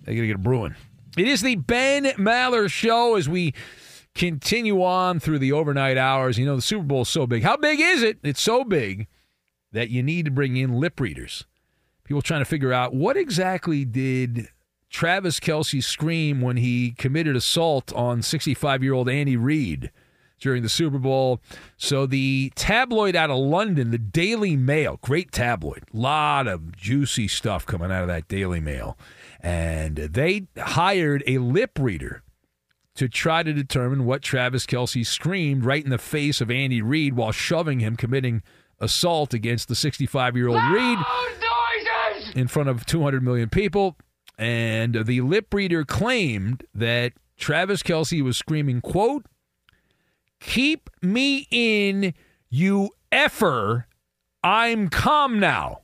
They 0.05 0.15
got 0.15 0.23
to 0.23 0.27
get 0.27 0.37
a 0.37 0.41
Bruin. 0.41 0.77
It 1.17 1.27
is 1.29 1.41
the 1.41 1.57
Ben 1.57 2.05
Maller 2.17 2.71
Show 2.71 3.17
as 3.17 3.29
we 3.29 3.55
continue 4.15 4.83
on 4.83 5.21
through 5.21 5.39
the 5.39 5.53
overnight 5.53 5.97
hours. 5.97 6.39
You 6.39 6.47
know 6.47 6.57
the 6.57 6.63
Super 6.63 6.85
Bowl 6.85 7.03
is 7.03 7.09
so 7.09 7.27
big. 7.27 7.43
How 7.43 7.57
big 7.57 7.81
is 7.81 8.03
it? 8.03 8.19
It's 8.23 8.41
so 8.41 8.65
big 8.65 9.07
that 9.73 9.91
you 9.91 10.03
need 10.03 10.25
to 10.25 10.31
bring 10.31 10.57
in 10.57 10.81
lip 10.81 11.01
readers. 11.01 11.45
People 12.05 12.23
trying 12.23 12.41
to 12.41 12.47
figure 12.47 12.73
out 12.73 12.95
what 12.95 13.17
exactly 13.17 13.85
did 13.85 14.49
Travis 14.91 15.41
Kelce 15.41 15.83
scream 15.83 16.41
when 16.41 16.57
he 16.57 16.93
committed 16.93 17.37
assault 17.37 17.93
on 17.93 18.23
65 18.23 18.83
year 18.83 18.95
old 18.95 19.09
Andy 19.09 19.37
Reid 19.37 19.91
during 20.41 20.63
the 20.63 20.69
Super 20.69 20.99
Bowl. 20.99 21.41
So 21.77 22.07
the 22.07 22.53
tabloid 22.55 23.17
out 23.17 23.31
of 23.31 23.39
London, 23.39 23.91
the 23.91 23.99
Daily 23.99 24.57
Mail, 24.57 24.99
great 25.03 25.33
tabloid, 25.33 25.85
lot 25.93 26.47
of 26.47 26.77
juicy 26.77 27.29
stuff 27.29 27.67
coming 27.67 27.91
out 27.91 28.03
of 28.03 28.09
that 28.09 28.29
Daily 28.29 28.61
Mail, 28.61 28.97
and 29.41 29.97
they 29.97 30.47
hired 30.57 31.23
a 31.27 31.39
lip 31.39 31.79
reader 31.79 32.23
to 32.95 33.09
try 33.09 33.43
to 33.43 33.53
determine 33.53 34.07
what 34.07 34.23
Travis 34.23 34.67
Kelce 34.67 35.07
screamed 35.07 35.65
right 35.65 35.85
in 35.85 35.91
the 35.91 35.99
face 35.99 36.41
of 36.41 36.51
Andy 36.51 36.81
Reid 36.81 37.15
while 37.15 37.33
shoving 37.33 37.81
him 37.81 37.97
committing 37.97 38.43
assault 38.81 39.35
against 39.35 39.69
the 39.69 39.75
65 39.75 40.37
year 40.37 40.49
old 40.49 40.63
Reid 40.71 40.99
in 42.35 42.49
front 42.49 42.69
of 42.69 42.87
200 42.87 43.23
million 43.23 43.49
people. 43.49 43.97
And 44.39 45.07
the 45.07 45.23
lip 45.23 45.53
reader 45.55 45.85
claimed 45.85 46.65
that 46.75 47.13
Travis 47.39 47.83
Kelce 47.83 48.23
was 48.23 48.37
screaming, 48.37 48.81
quote, 48.81 49.27
Keep 50.41 50.91
me 51.03 51.47
in, 51.51 52.15
you 52.51 52.91
effer. 53.11 53.87
I'm 54.45 54.89
calm 54.89 55.41
now. 55.41 55.81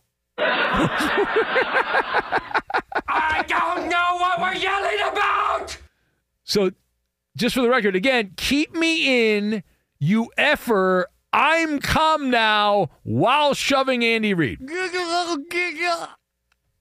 I 3.08 3.44
don't 3.46 3.88
know 3.88 4.16
what 4.18 4.40
we're 4.40 4.54
yelling 4.54 4.98
about! 5.12 5.78
So, 6.44 6.70
just 7.36 7.54
for 7.54 7.62
the 7.62 7.68
record, 7.70 7.96
again, 7.96 8.32
keep 8.36 8.74
me 8.74 9.36
in, 9.36 9.62
you 9.98 10.30
effer. 10.36 11.08
I'm 11.32 11.78
calm 11.78 12.30
now 12.30 12.90
while 13.04 13.54
shoving 13.54 14.04
Andy 14.04 14.34
Reid. 14.34 14.58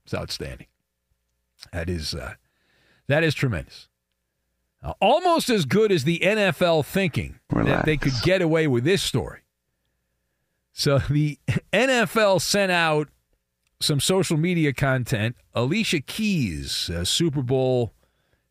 It's 0.04 0.14
outstanding. 0.14 0.66
That 1.72 1.88
is 1.88 2.14
uh, 2.14 2.34
that 3.08 3.24
is 3.24 3.34
tremendous. 3.34 3.88
Uh, 4.82 4.94
almost 5.00 5.48
as 5.48 5.64
good 5.64 5.92
as 5.92 6.04
the 6.04 6.18
NFL 6.20 6.84
thinking 6.84 7.38
that 7.50 7.84
they 7.84 7.96
could 7.96 8.14
get 8.22 8.42
away 8.42 8.66
with 8.66 8.84
this 8.84 9.02
story. 9.02 9.40
So 10.72 10.98
the 10.98 11.38
NFL 11.72 12.40
sent 12.40 12.72
out 12.72 13.08
some 13.80 14.00
social 14.00 14.36
media 14.36 14.72
content. 14.72 15.36
Alicia 15.54 16.00
Keys, 16.00 16.90
uh, 16.90 17.04
Super 17.04 17.42
Bowl 17.42 17.92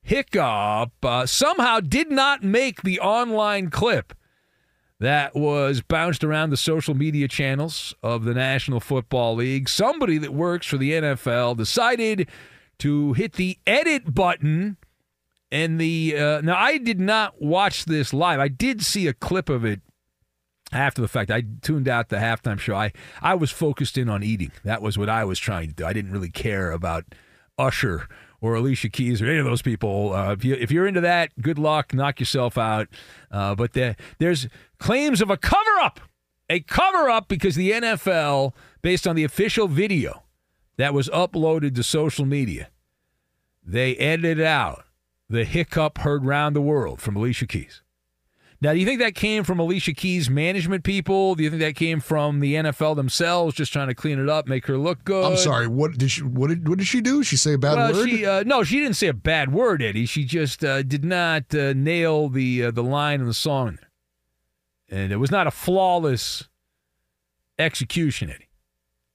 hiccup, 0.02 0.92
uh, 1.04 1.26
somehow 1.26 1.80
did 1.80 2.10
not 2.10 2.44
make 2.44 2.82
the 2.82 3.00
online 3.00 3.70
clip 3.70 4.14
that 5.00 5.36
was 5.36 5.82
bounced 5.82 6.24
around 6.24 6.52
the 6.52 6.58
social 6.58 6.94
media 6.94 7.28
channels 7.28 7.96
of 8.04 8.24
the 8.24 8.36
National 8.36 8.80
Football 8.80 9.36
League. 9.36 9.68
Somebody 9.68 10.20
that 10.20 10.34
works 10.34 10.68
for 10.68 10.78
the 10.78 10.92
NFL 10.92 11.58
decided 11.58 12.30
to 12.82 13.14
hit 13.14 13.34
the 13.34 13.58
edit 13.66 14.14
button. 14.14 14.78
And 15.52 15.80
the 15.80 16.16
uh, 16.18 16.42
now 16.42 16.58
I 16.58 16.78
did 16.78 17.00
not 17.00 17.42
watch 17.42 17.86
this 17.86 18.14
live. 18.14 18.40
I 18.40 18.48
did 18.48 18.84
see 18.84 19.08
a 19.08 19.14
clip 19.14 19.50
of 19.50 19.66
it 19.66 19.82
after 20.72 21.02
the 21.02 21.08
fact. 21.08 21.30
I 21.30 21.44
tuned 21.62 21.88
out 21.88 22.10
the 22.10 22.18
halftime 22.18 22.60
show. 22.60 22.76
I 22.76 22.94
I 23.22 23.36
was 23.36 23.52
focused 23.52 23.98
in 23.98 24.10
on 24.10 24.24
eating. 24.24 24.52
That 24.64 24.82
was 24.82 24.98
what 24.98 25.10
I 25.10 25.26
was 25.26 25.40
trying 25.40 25.70
to 25.70 25.76
do. 25.76 25.86
I 25.86 25.94
didn't 25.94 26.12
really 26.12 26.30
care 26.30 26.72
about 26.72 27.06
Usher 27.58 28.08
or 28.42 28.56
Alicia 28.56 28.90
Keys 28.90 29.22
or 29.22 29.28
any 29.28 29.38
of 29.38 29.46
those 29.46 29.62
people. 29.62 30.14
Uh, 30.14 30.32
if 30.34 30.44
you 30.44 30.56
if 30.56 30.72
you're 30.72 30.88
into 30.88 31.02
that, 31.02 31.32
good 31.42 31.60
luck. 31.60 31.94
Knock 31.94 32.20
yourself 32.20 32.58
out. 32.58 32.88
Uh, 33.30 33.56
but 33.56 33.74
the, 33.74 33.96
there's 34.18 34.48
claims 34.80 35.22
of 35.22 35.30
a 35.30 35.38
cover 35.38 35.80
up, 35.82 36.00
a 36.50 36.60
cover 36.62 37.10
up 37.10 37.28
because 37.28 37.56
the 37.56 37.72
NFL, 37.72 38.54
based 38.82 39.08
on 39.08 39.16
the 39.16 39.24
official 39.24 39.68
video 39.68 40.24
that 40.78 40.94
was 40.94 41.08
uploaded 41.10 41.76
to 41.76 41.84
social 41.84 42.26
media, 42.26 42.71
they 43.64 43.96
edited 43.98 44.42
out 44.42 44.84
the 45.30 45.46
hiccup 45.46 46.00
heard 46.00 46.26
round 46.26 46.56
the 46.56 46.62
world 46.62 47.02
from 47.02 47.16
Alicia 47.16 47.48
Keys. 47.48 47.82
Now, 48.64 48.74
do 48.74 48.80
you 48.80 48.86
think 48.86 49.00
that 49.00 49.16
came 49.16 49.44
from 49.44 49.58
Alicia 49.58 49.94
Keys' 49.94 50.30
management 50.30 50.84
people? 50.84 51.34
Do 51.34 51.44
you 51.44 51.50
think 51.50 51.62
that 51.62 51.76
came 51.76 52.00
from 52.00 52.42
the 52.42 52.54
NFL 52.54 52.96
themselves, 52.96 53.56
just 53.56 53.74
trying 53.74 53.88
to 53.88 53.96
clean 53.96 54.20
it 54.20 54.30
up, 54.30 54.48
make 54.48 54.68
her 54.68 54.78
look 54.78 55.04
good? 55.04 55.26
I'm 55.26 55.38
sorry. 55.38 55.66
What 55.68 55.98
did 55.98 56.12
she? 56.12 56.22
What 56.22 56.50
did 56.50 56.70
what 56.70 56.78
did 56.78 56.86
she 56.86 57.02
do? 57.02 57.24
She 57.24 57.38
say 57.38 57.54
a 57.54 57.58
bad 57.58 57.76
well, 57.78 57.94
word? 57.94 58.08
she 58.08 58.24
uh, 58.24 58.44
no, 58.44 58.64
she 58.64 58.80
didn't 58.80 58.98
say 58.98 59.08
a 59.08 59.16
bad 59.16 59.52
word, 59.52 59.82
Eddie. 59.82 60.06
She 60.06 60.26
just 60.26 60.64
uh, 60.64 60.84
did 60.84 61.04
not 61.04 61.56
uh, 61.56 61.74
nail 61.74 62.30
the 62.30 62.66
uh, 62.66 62.72
the 62.72 62.84
line 62.84 63.20
in 63.20 63.26
the 63.26 63.34
song, 63.34 63.80
and 64.90 65.12
it 65.12 65.18
was 65.18 65.32
not 65.32 65.48
a 65.48 65.52
flawless 65.52 66.48
execution, 67.58 68.30
Eddie. 68.30 68.51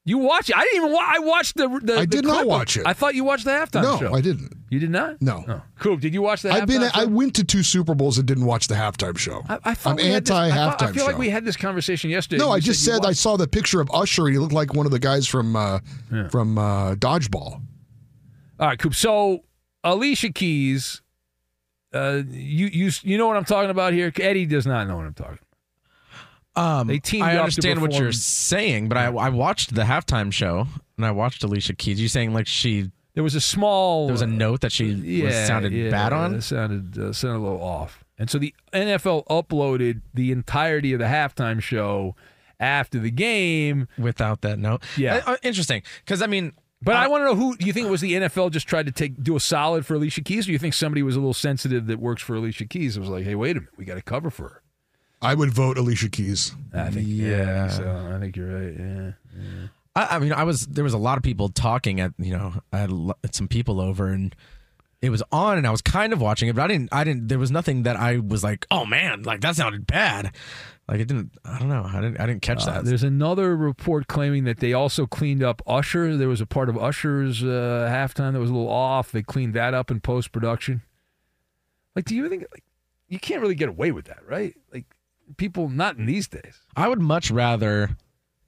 You 0.09 0.19
watch 0.19 0.49
it? 0.49 0.57
I 0.57 0.63
didn't 0.63 0.77
even. 0.77 0.93
Wa- 0.93 1.03
I 1.05 1.19
watched 1.19 1.57
the. 1.57 1.67
the 1.83 1.95
I 1.97 2.01
the 2.03 2.07
did 2.07 2.25
not 2.25 2.37
clip. 2.37 2.47
watch 2.47 2.77
it. 2.77 2.87
I 2.87 2.93
thought 2.93 3.17
you 3.17 3.25
watched 3.25 3.45
the 3.45 3.51
halftime 3.51 3.83
no, 3.83 3.99
show. 3.99 4.09
No, 4.11 4.15
I 4.15 4.21
didn't. 4.21 4.53
You 4.71 4.79
did 4.79 4.91
not? 4.91 5.21
No. 5.21 5.45
Oh. 5.49 5.63
Cool. 5.81 5.97
Did 5.97 6.15
you 6.15 6.23
watch 6.23 6.43
the? 6.43 6.53
I've 6.53 6.69
been. 6.69 6.81
halftime 6.83 6.91
I 6.95 7.05
went 7.07 7.35
to 7.35 7.45
two 7.45 7.65
Super 7.65 7.93
Bowls 7.97 8.17
and 8.17 8.25
didn't 8.27 8.45
watch 8.45 8.69
the 8.69 8.77
halftime 8.77 9.19
show. 9.19 9.43
I, 9.49 9.59
I 9.65 9.71
had 9.75 9.99
anti 10.01 10.47
I 10.47 10.51
thought- 10.51 10.79
halftime 10.79 10.89
I 10.89 10.93
feel 10.93 11.03
show. 11.03 11.07
like 11.07 11.19
we 11.19 11.29
had 11.29 11.45
this 11.45 11.57
conversation 11.57 12.09
yesterday. 12.09 12.39
no, 12.39 12.53
I 12.53 12.61
just 12.61 12.87
you 12.87 12.93
said 12.93 13.05
I 13.05 13.13
saw 13.13 13.37
the 13.37 13.49
picture 13.49 13.81
of 13.81 13.91
Usher 13.93 14.27
and 14.27 14.33
he 14.35 14.39
looked 14.39 14.53
like 14.53 14.75
one 14.75 14.87
of 14.87 14.93
the 14.93 15.01
guys 15.01 15.27
from 15.27 15.57
uh, 15.57 15.81
from 16.31 16.57
uh, 16.57 16.95
Dodgeball. 16.95 17.61
All 18.61 18.69
right, 18.69 18.79
Coop. 18.79 18.95
So 18.95 19.43
Alicia 19.83 20.31
Keys, 20.33 21.03
uh, 21.93 22.23
you 22.31 22.67
you 22.69 22.91
you 23.03 23.19
know 23.19 23.27
what 23.27 23.37
I'm 23.37 23.45
talking 23.45 23.71
about 23.71 23.93
here. 23.93 24.13
Eddie 24.21 24.47
does 24.47 24.67
not 24.69 24.87
know 24.87 24.97
what 24.99 25.07
I'm 25.07 25.15
talking. 25.15 25.33
about. 25.35 25.46
Um, 26.57 26.87
They 26.87 26.99
teamed 26.99 27.25
I 27.25 27.37
understand 27.37 27.81
what 27.83 27.93
you're 27.95 28.13
saying, 28.13 28.89
but 28.89 28.97
I, 28.99 29.07
I 29.07 29.29
watched 29.29 29.75
the 29.75 29.83
halftime 29.83 30.33
show 30.33 30.67
and 30.97 31.07
I 31.07 31.11
watched 31.11 31.45
Alicia 31.45 31.75
Keys. 31.75 32.01
You 32.01 32.09
saying 32.09 32.33
like 32.33 32.47
she 32.47 32.91
there 33.15 33.23
was 33.23 33.35
a 33.35 33.41
small 33.41 34.07
There 34.07 34.13
was 34.13 34.23
a 34.23 34.27
note 34.27 34.61
that 34.61 34.73
she 34.73 35.23
was 35.23 35.35
sounded 35.47 35.73
yeah, 35.73 35.91
bad 35.91 36.13
on. 36.13 36.35
It 36.37 36.43
sounded 36.43 36.99
uh, 36.99 37.13
sounded 37.13 37.39
a 37.39 37.41
little 37.41 37.63
off. 37.63 38.05
And 38.19 38.31
so 38.31 38.39
the 38.39 38.55
NFL 38.73 39.27
uploaded 39.27 40.03
the 40.15 40.33
entirety 40.33 40.93
of 40.93 41.01
the 41.01 41.07
halftime 41.07 41.61
show 41.61 42.15
after 42.59 42.99
the 42.99 43.11
game 43.11 43.89
without 43.99 44.41
that 44.43 44.59
note. 44.59 44.83
Yeah, 44.97 45.23
Uh, 45.27 45.33
uh, 45.33 45.37
interesting. 45.43 45.83
Because 46.05 46.23
I 46.23 46.27
mean, 46.27 46.53
but 46.83 46.95
I, 46.95 47.09
want 47.09 47.23
to 47.23 47.25
know 47.27 47.35
who 47.35 47.57
do 47.57 47.67
you 47.67 47.73
think 47.73 47.87
it 47.87 47.91
was 47.91 48.01
the 48.01 48.13
NFL 48.13 48.51
just 48.51 48.67
tried 48.67 48.87
to 48.87 48.93
take 48.93 49.23
do 49.23 49.35
a 49.35 49.41
solid 49.41 49.87
for 49.87 49.95
Alicia 49.95 50.23
Keys, 50.23 50.45
or 50.45 50.49
do 50.49 50.53
you 50.53 50.59
think 50.59 50.75
somebody 50.75 51.03
was 51.03 51.17
a 51.17 51.19
little 51.19 51.35
sensitive 51.35 51.87
that 51.87 51.99
works 51.99 52.23
for 52.23 52.35
Alicia 52.37 52.67
Keys? 52.67 52.97
It 52.97 53.01
was 53.01 53.09
like, 53.09 53.25
hey, 53.25 53.35
wait 53.35 53.57
a 53.57 53.61
minute, 53.61 53.75
we 53.77 53.85
got 53.85 53.95
to 53.95 54.03
cover 54.03 54.31
for 54.31 54.43
her. 54.45 54.63
I 55.23 55.35
would 55.35 55.51
vote 55.53 55.79
Alicia 55.79 56.09
Keys. 56.11 56.55
I 56.75 56.91
think 56.91 57.07
yeah, 57.09 57.65
I 57.65 57.69
think, 57.69 57.83
so. 57.83 58.13
I 58.15 58.21
think 58.21 58.37
you're 58.37 58.61
right. 58.61 58.75
Yeah. 58.79 59.13
yeah. 59.37 59.69
I, 59.95 60.17
I 60.17 60.19
mean, 60.19 60.33
I 60.33 60.45
was 60.45 60.67
there 60.67 60.85
was 60.85 60.95
a 60.95 60.99
lot 60.99 61.17
of 61.17 61.23
people 61.25 61.49
talking 61.49 62.01
at 62.01 62.13
you 62.19 62.33
know 62.37 62.55
I 62.73 62.79
had 62.79 62.91
lo- 62.91 63.15
some 63.33 63.49
people 63.49 63.81
over 63.81 64.09
and 64.09 64.35
it 65.03 65.11
was 65.11 65.23
on 65.33 65.59
and 65.59 65.67
I 65.67 65.71
was 65.71 65.83
kind 65.83 66.13
of 66.13 66.21
watching 66.21 66.49
it, 66.49 66.55
but 66.57 66.63
I 66.63 66.69
didn't 66.69 66.93
I 66.93 67.05
didn't 67.05 67.29
there 67.29 67.39
was 67.39 67.51
nothing 67.51 67.83
that 67.85 67.97
I 67.97 68.19
was 68.19 68.45
like, 68.45 68.67
oh 68.71 68.85
man, 68.85 69.23
like 69.23 69.41
that 69.41 69.57
sounded 69.57 69.87
bad. 69.87 70.33
Like 70.89 71.01
it 71.01 71.09
didn't. 71.09 71.33
I 71.45 71.59
don't 71.59 71.69
know. 71.69 71.83
I 71.85 72.01
didn't. 72.01 72.21
I 72.21 72.27
didn't 72.27 72.43
catch 72.43 72.63
Uh, 72.67 72.75
that. 72.75 72.85
there's 72.85 73.03
another 73.03 73.57
report 73.57 74.07
claiming 74.07 74.45
that 74.45 74.59
they 74.61 74.73
also 74.73 75.05
cleaned 75.07 75.43
up 75.43 75.61
Usher. 75.67 76.17
There 76.17 76.29
was 76.29 76.41
a 76.41 76.47
part 76.47 76.69
of 76.69 76.79
Usher's 76.79 77.43
uh, 77.43 77.89
halftime 77.91 78.35
that 78.35 78.39
was 78.39 78.51
a 78.51 78.53
little 78.55 78.71
off. 78.71 79.11
They 79.11 79.23
cleaned 79.23 79.55
that 79.55 79.75
up 79.75 79.91
in 79.91 80.01
post 80.01 80.31
production. 80.31 80.83
Like, 81.97 82.05
do 82.05 82.15
you 82.15 82.29
think 82.29 82.45
like 82.53 82.63
you 83.09 83.19
can't 83.19 83.41
really 83.41 83.55
get 83.57 83.69
away 83.69 83.91
with 83.91 84.05
that, 84.07 84.21
right? 84.29 84.55
Like, 84.73 84.85
people 85.37 85.69
not 85.69 85.97
in 85.97 86.07
these 86.07 86.29
days. 86.29 86.61
I 86.77 86.89
would 86.89 87.01
much 87.01 87.31
rather 87.31 87.91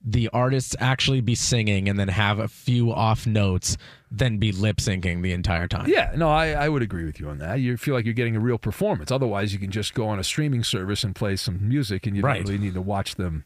the 0.05 0.29
artists 0.33 0.77
actually 0.79 1.21
be 1.21 1.35
singing 1.35 1.89
and 1.89 1.99
then 1.99 2.07
have 2.09 2.39
a 2.39 2.47
few 2.49 2.93
off 2.93 3.27
notes 3.27 3.77
than 4.11 4.39
be 4.39 4.53
lip 4.53 4.77
syncing 4.77 5.23
the 5.23 5.33
entire 5.33 5.67
time. 5.67 5.89
Yeah, 5.89 6.13
no, 6.17 6.29
I, 6.29 6.51
I 6.53 6.69
would 6.69 6.83
agree 6.83 7.05
with 7.05 7.19
you 7.19 7.29
on 7.29 7.39
that. 7.39 7.57
You 7.61 7.77
feel 7.77 7.95
like 7.95 8.05
you're 8.05 8.15
getting 8.15 8.37
a 8.37 8.41
real 8.41 8.59
performance. 8.59 9.11
Otherwise, 9.11 9.53
you 9.53 9.59
can 9.59 9.71
just 9.73 9.95
go 9.95 10.09
on 10.09 10.19
a 10.21 10.25
streaming 10.25 10.63
service 10.63 11.03
and 11.03 11.15
play 11.17 11.35
some 11.37 11.69
music, 11.69 12.07
and 12.07 12.17
you 12.17 12.23
Right. 12.23 12.37
don't 12.45 12.53
really 12.53 12.65
need 12.65 12.75
to 12.75 12.81
watch 12.81 13.17
them 13.17 13.45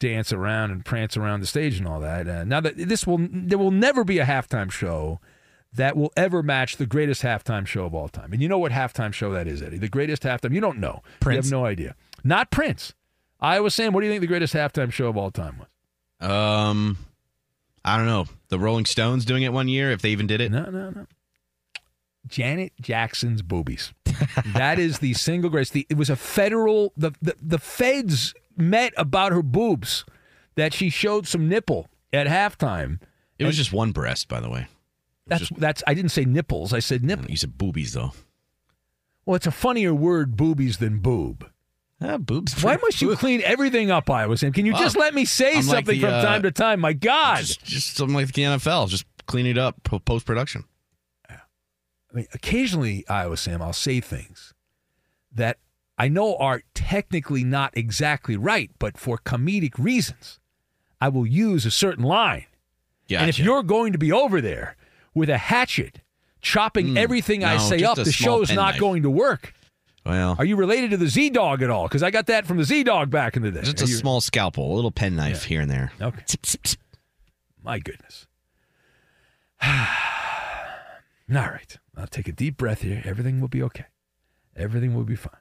dance 0.00 0.32
around 0.32 0.70
and 0.72 0.84
prance 0.84 1.16
around 1.16 1.40
the 1.40 1.46
stage 1.46 1.78
and 1.78 1.86
all 1.86 2.00
that. 2.00 2.28
Uh, 2.28 2.44
now 2.44 2.60
that 2.60 2.76
this 2.76 3.06
will, 3.06 3.18
there 3.30 3.58
will 3.58 3.70
never 3.70 4.04
be 4.04 4.18
a 4.18 4.24
halftime 4.24 4.70
show 4.70 5.20
that 5.72 5.96
will 5.96 6.12
ever 6.16 6.42
match 6.42 6.76
the 6.76 6.86
greatest 6.86 7.22
halftime 7.22 7.66
show 7.66 7.84
of 7.84 7.94
all 7.94 8.08
time. 8.08 8.32
And 8.32 8.40
you 8.42 8.48
know 8.48 8.58
what 8.58 8.72
halftime 8.72 9.12
show 9.12 9.32
that 9.32 9.46
is, 9.46 9.62
Eddie? 9.62 9.78
The 9.78 9.88
greatest 9.88 10.22
halftime. 10.22 10.54
You 10.54 10.60
don't 10.60 10.78
know. 10.78 11.02
Prince. 11.20 11.50
You 11.50 11.56
have 11.56 11.60
no 11.62 11.66
idea. 11.66 11.94
Not 12.24 12.50
Prince. 12.50 12.94
I 13.40 13.60
was 13.60 13.74
saying, 13.74 13.92
what 13.92 14.00
do 14.00 14.06
you 14.06 14.12
think 14.12 14.20
the 14.20 14.26
greatest 14.26 14.54
halftime 14.54 14.92
show 14.92 15.06
of 15.06 15.16
all 15.16 15.30
time 15.30 15.58
was? 15.58 16.30
Um, 16.30 16.98
I 17.84 17.96
don't 17.96 18.06
know. 18.06 18.26
The 18.48 18.58
Rolling 18.58 18.84
Stones 18.84 19.24
doing 19.24 19.42
it 19.44 19.52
one 19.52 19.68
year, 19.68 19.90
if 19.92 20.02
they 20.02 20.10
even 20.10 20.26
did 20.26 20.40
it. 20.40 20.50
No, 20.50 20.64
no, 20.64 20.90
no. 20.90 21.06
Janet 22.26 22.72
Jackson's 22.80 23.42
boobies. 23.42 23.92
that 24.54 24.78
is 24.78 24.98
the 24.98 25.14
single 25.14 25.50
greatest. 25.50 25.72
The, 25.72 25.86
it 25.88 25.96
was 25.96 26.10
a 26.10 26.16
federal. 26.16 26.92
The, 26.96 27.12
the 27.22 27.36
the 27.40 27.58
feds 27.58 28.34
met 28.56 28.92
about 28.96 29.32
her 29.32 29.42
boobs. 29.42 30.04
That 30.56 30.74
she 30.74 30.90
showed 30.90 31.28
some 31.28 31.48
nipple 31.48 31.88
at 32.12 32.26
halftime. 32.26 33.00
It 33.38 33.44
was 33.44 33.56
just 33.56 33.72
one 33.72 33.92
breast, 33.92 34.26
by 34.26 34.40
the 34.40 34.50
way. 34.50 34.66
That's 35.26 35.48
that's. 35.50 35.84
I 35.86 35.94
didn't 35.94 36.10
say 36.10 36.24
nipples. 36.24 36.72
I 36.72 36.80
said 36.80 37.04
nipple. 37.04 37.30
You 37.30 37.36
said 37.36 37.56
boobies, 37.56 37.92
though. 37.92 38.12
Well, 39.24 39.36
it's 39.36 39.46
a 39.46 39.52
funnier 39.52 39.94
word, 39.94 40.36
boobies, 40.36 40.78
than 40.78 40.98
boob. 40.98 41.48
Ah, 42.00 42.16
boobs. 42.16 42.62
Why 42.62 42.76
must 42.76 43.02
you 43.02 43.14
clean 43.16 43.42
everything 43.44 43.90
up? 43.90 44.08
Iowa 44.08 44.36
Sam? 44.36 44.52
Can 44.52 44.66
you 44.66 44.72
just 44.74 44.96
Well, 44.96 45.06
let 45.06 45.14
me 45.14 45.24
say 45.24 45.50
I'm 45.50 45.56
like 45.56 45.64
something 45.64 45.96
the, 45.96 46.00
from 46.00 46.14
uh, 46.14 46.22
time 46.22 46.42
to 46.42 46.52
time? 46.52 46.80
My 46.80 46.92
God. 46.92 47.38
Just, 47.38 47.64
just 47.64 47.96
something 47.96 48.14
like 48.14 48.32
the 48.32 48.42
NFL. 48.42 48.88
Just 48.88 49.04
clean 49.26 49.46
it 49.46 49.58
up 49.58 49.82
post 49.82 50.24
production. 50.24 50.64
I 51.28 52.16
mean, 52.16 52.26
occasionally, 52.32 53.04
Iowa 53.08 53.36
Sam, 53.36 53.60
I'll 53.60 53.72
say 53.72 54.00
things 54.00 54.54
that 55.32 55.58
I 55.98 56.08
know 56.08 56.36
are 56.36 56.62
technically 56.72 57.44
not 57.44 57.76
exactly 57.76 58.36
right, 58.36 58.70
but 58.78 58.96
for 58.96 59.18
comedic 59.18 59.72
reasons, 59.76 60.40
I 61.00 61.08
will 61.10 61.26
use 61.26 61.66
a 61.66 61.70
certain 61.70 62.04
line. 62.04 62.46
And 63.10 63.28
if 63.28 63.38
you're 63.38 63.62
going 63.62 63.92
to 63.92 63.98
be 63.98 64.12
over 64.12 64.40
there 64.40 64.76
with 65.14 65.28
a 65.28 65.38
hatchet 65.38 66.00
chopping 66.40 66.96
everything 66.96 67.42
I 67.44 67.56
no, 67.56 67.62
say 67.62 67.78
just 67.78 67.90
up, 67.90 67.98
a 67.98 68.04
the 68.04 68.12
small 68.12 68.38
show's 68.38 68.50
not 68.50 68.72
penknife. 68.72 68.80
going 68.80 69.02
to 69.02 69.10
work. 69.10 69.52
Well, 70.08 70.36
Are 70.38 70.44
you 70.44 70.56
related 70.56 70.90
to 70.92 70.96
the 70.96 71.06
Z 71.08 71.30
Dog 71.30 71.62
at 71.62 71.68
all? 71.70 71.84
Because 71.86 72.02
I 72.02 72.10
got 72.10 72.26
that 72.26 72.46
from 72.46 72.56
the 72.56 72.64
Z 72.64 72.82
Dog 72.84 73.10
back 73.10 73.36
in 73.36 73.42
the 73.42 73.50
day. 73.50 73.60
just 73.60 73.80
Are 73.82 73.84
a 73.84 73.88
you- 73.88 73.94
small 73.94 74.20
scalpel, 74.22 74.72
a 74.72 74.74
little 74.74 74.90
penknife 74.90 75.44
here 75.44 75.60
and 75.60 75.70
there. 75.70 75.92
Okay. 76.00 76.22
My 77.62 77.78
goodness. 77.78 78.26
All 79.62 79.74
right. 81.30 81.76
I'll 81.96 82.06
take 82.06 82.28
a 82.28 82.32
deep 82.32 82.56
breath 82.56 82.82
here. 82.82 83.02
Everything 83.04 83.40
will 83.40 83.48
be 83.48 83.62
okay. 83.64 83.84
Everything 84.56 84.94
will 84.94 85.04
be 85.04 85.16
fine. 85.16 85.32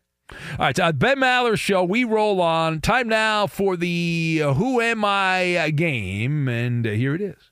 All 0.60 0.66
right, 0.66 0.78
uh, 0.78 0.92
Ben 0.92 1.18
Maller 1.20 1.58
show. 1.58 1.86
We 1.86 2.04
roll 2.04 2.42
on. 2.42 2.82
Time 2.82 3.08
now 3.08 3.48
for 3.48 3.78
the 3.78 4.42
uh, 4.44 4.54
Who 4.56 4.82
Am 4.82 5.06
I 5.06 5.72
game, 5.74 6.50
and 6.50 6.86
uh, 6.86 6.90
here 6.92 7.16
it 7.16 7.22
is. 7.22 7.52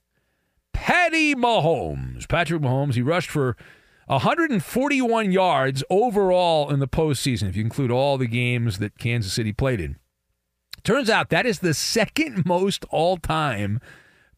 Patty 0.73 1.33
Mahomes. 1.35 2.27
Patrick 2.27 2.61
Mahomes. 2.61 2.95
He 2.95 3.01
rushed 3.01 3.29
for 3.29 3.55
141 4.07 5.31
yards 5.31 5.83
overall 5.89 6.69
in 6.69 6.79
the 6.79 6.87
postseason, 6.87 7.49
if 7.49 7.55
you 7.55 7.63
include 7.63 7.91
all 7.91 8.17
the 8.17 8.27
games 8.27 8.77
that 8.79 8.99
Kansas 8.99 9.33
City 9.33 9.51
played 9.51 9.81
in. 9.81 9.97
Turns 10.83 11.09
out 11.09 11.29
that 11.29 11.47
is 11.47 11.59
the 11.59 11.73
second 11.73 12.45
most 12.45 12.85
all 12.91 13.17
time 13.17 13.79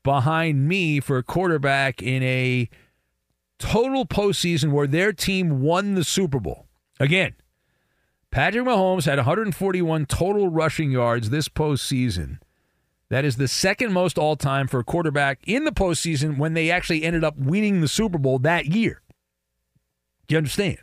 behind 0.03 0.68
me 0.68 1.01
for 1.01 1.18
a 1.18 1.24
quarterback 1.24 2.01
in 2.01 2.24
a 2.24 2.70
total 3.59 4.05
postseason 4.05 4.72
where 4.72 4.88
their 4.88 5.11
team 5.11 5.61
won 5.61 5.95
the 5.95 6.05
Super 6.05 6.39
Bowl. 6.39 6.68
Again, 6.99 7.36
Patrick 8.32 8.65
Mahomes 8.65 9.05
had 9.05 9.18
141 9.18 10.05
total 10.05 10.47
rushing 10.47 10.91
yards 10.91 11.30
this 11.30 11.49
postseason. 11.49 12.39
That 13.09 13.26
is 13.26 13.38
the 13.38 13.47
second 13.47 13.91
most 13.91 14.18
all 14.18 14.38
time 14.38 14.68
for 14.68 14.80
a 14.80 14.84
quarterback 14.84 15.39
in 15.45 15.65
the 15.65 15.72
postseason 15.72 16.38
when 16.38 16.53
they 16.53 16.72
actually 16.72 17.03
ended 17.03 17.24
up 17.24 17.38
winning 17.38 17.82
the 17.82 17.88
Super 17.88 18.18
Bowl 18.18 18.39
that 18.39 18.68
year. 18.68 19.01
Do 20.28 20.36
you 20.36 20.38
understand? 20.38 20.78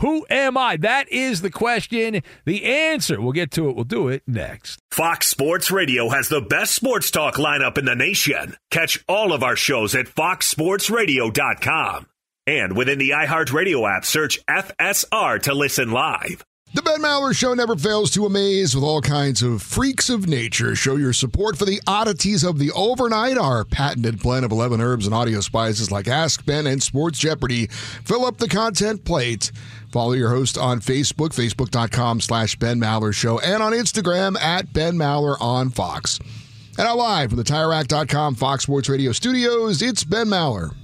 Who 0.00 0.26
am 0.28 0.58
I? 0.58 0.76
That 0.76 1.10
is 1.10 1.40
the 1.40 1.50
question. 1.50 2.22
The 2.44 2.64
answer, 2.64 3.18
we'll 3.20 3.32
get 3.32 3.50
to 3.52 3.70
it. 3.70 3.76
We'll 3.76 3.84
do 3.84 4.08
it 4.08 4.22
next. 4.26 4.80
Fox 4.90 5.28
Sports 5.28 5.70
Radio 5.70 6.10
has 6.10 6.28
the 6.28 6.42
best 6.42 6.74
sports 6.74 7.10
talk 7.10 7.36
lineup 7.36 7.78
in 7.78 7.86
the 7.86 7.94
nation. 7.94 8.56
Catch 8.70 9.02
all 9.08 9.32
of 9.32 9.42
our 9.42 9.56
shows 9.56 9.94
at 9.94 10.06
foxsportsradio.com. 10.06 12.06
And 12.46 12.76
within 12.76 12.98
the 12.98 13.10
iHeartRadio 13.10 13.96
app, 13.96 14.04
search 14.04 14.44
FSR 14.46 15.40
to 15.42 15.54
listen 15.54 15.90
live. 15.90 16.44
The 16.76 16.82
Ben 16.82 17.00
Maller 17.00 17.34
Show 17.34 17.54
never 17.54 17.74
fails 17.74 18.10
to 18.10 18.26
amaze 18.26 18.74
with 18.74 18.84
all 18.84 19.00
kinds 19.00 19.40
of 19.40 19.62
freaks 19.62 20.10
of 20.10 20.28
nature. 20.28 20.76
Show 20.76 20.96
your 20.96 21.14
support 21.14 21.56
for 21.56 21.64
the 21.64 21.80
oddities 21.86 22.44
of 22.44 22.58
the 22.58 22.70
overnight. 22.72 23.38
Our 23.38 23.64
patented 23.64 24.20
blend 24.20 24.44
of 24.44 24.52
11 24.52 24.82
herbs 24.82 25.06
and 25.06 25.14
audio 25.14 25.40
spices 25.40 25.90
like 25.90 26.06
Ask 26.06 26.44
Ben 26.44 26.66
and 26.66 26.82
Sports 26.82 27.18
Jeopardy 27.18 27.68
fill 27.68 28.26
up 28.26 28.36
the 28.36 28.46
content 28.46 29.06
plate. 29.06 29.52
Follow 29.90 30.12
your 30.12 30.28
host 30.28 30.58
on 30.58 30.80
Facebook, 30.80 31.30
facebook.com 31.30 32.20
slash 32.20 32.56
Ben 32.56 32.78
Maller 32.78 33.14
Show, 33.14 33.38
and 33.38 33.62
on 33.62 33.72
Instagram 33.72 34.38
at 34.38 34.70
Ben 34.74 34.96
Maller 34.96 35.40
on 35.40 35.70
Fox. 35.70 36.18
And 36.18 36.86
now 36.86 36.96
live 36.96 37.30
from 37.30 37.38
the 37.38 37.44
TireRack.com 37.44 38.34
Fox 38.34 38.64
Sports 38.64 38.90
Radio 38.90 39.12
studios, 39.12 39.80
it's 39.80 40.04
Ben 40.04 40.26
Maller. 40.26 40.74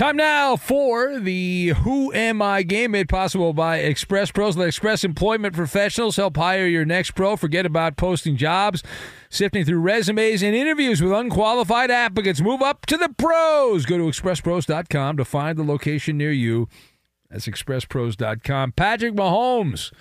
Time 0.00 0.16
now 0.16 0.56
for 0.56 1.18
the 1.18 1.74
Who 1.82 2.10
Am 2.14 2.40
I 2.40 2.62
game 2.62 2.92
made 2.92 3.10
possible 3.10 3.52
by 3.52 3.80
Express 3.80 4.30
Pros. 4.30 4.56
Let 4.56 4.68
Express 4.68 5.04
Employment 5.04 5.54
Professionals 5.54 6.16
help 6.16 6.38
hire 6.38 6.66
your 6.66 6.86
next 6.86 7.10
pro. 7.10 7.36
Forget 7.36 7.66
about 7.66 7.98
posting 7.98 8.38
jobs, 8.38 8.82
sifting 9.28 9.62
through 9.62 9.80
resumes 9.80 10.42
and 10.42 10.54
interviews 10.54 11.02
with 11.02 11.12
unqualified 11.12 11.90
applicants. 11.90 12.40
Move 12.40 12.62
up 12.62 12.86
to 12.86 12.96
the 12.96 13.10
pros. 13.18 13.84
Go 13.84 13.98
to 13.98 14.04
expresspros.com 14.04 15.18
to 15.18 15.24
find 15.26 15.58
the 15.58 15.64
location 15.64 16.16
near 16.16 16.32
you. 16.32 16.66
That's 17.28 17.46
expresspros.com. 17.46 18.72
Patrick 18.72 19.12
Mahomes 19.12 19.92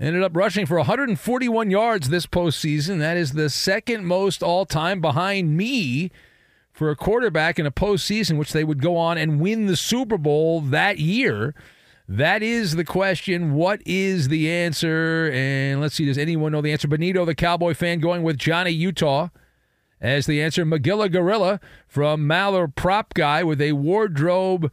ended 0.00 0.22
up 0.22 0.34
rushing 0.34 0.64
for 0.64 0.78
141 0.78 1.70
yards 1.70 2.08
this 2.08 2.24
postseason. 2.24 3.00
That 3.00 3.18
is 3.18 3.32
the 3.32 3.50
second 3.50 4.06
most 4.06 4.42
all 4.42 4.64
time 4.64 5.02
behind 5.02 5.58
me 5.58 6.10
for 6.80 6.88
a 6.88 6.96
quarterback 6.96 7.58
in 7.58 7.66
a 7.66 7.70
postseason, 7.70 8.38
which 8.38 8.54
they 8.54 8.64
would 8.64 8.80
go 8.80 8.96
on 8.96 9.18
and 9.18 9.38
win 9.38 9.66
the 9.66 9.76
Super 9.76 10.16
Bowl 10.16 10.62
that 10.62 10.98
year. 10.98 11.54
That 12.08 12.42
is 12.42 12.74
the 12.74 12.86
question. 12.86 13.52
What 13.52 13.82
is 13.84 14.28
the 14.28 14.50
answer? 14.50 15.30
And 15.30 15.82
let's 15.82 15.94
see, 15.94 16.06
does 16.06 16.16
anyone 16.16 16.52
know 16.52 16.62
the 16.62 16.72
answer? 16.72 16.88
Benito, 16.88 17.26
the 17.26 17.34
Cowboy 17.34 17.74
fan, 17.74 18.00
going 18.00 18.22
with 18.22 18.38
Johnny 18.38 18.70
Utah 18.70 19.28
as 20.00 20.24
the 20.24 20.40
answer. 20.40 20.64
Magilla 20.64 21.12
Gorilla 21.12 21.60
from 21.86 22.26
Maller 22.26 22.74
Prop 22.74 23.12
Guy 23.12 23.44
with 23.44 23.60
a 23.60 23.72
wardrobe 23.72 24.72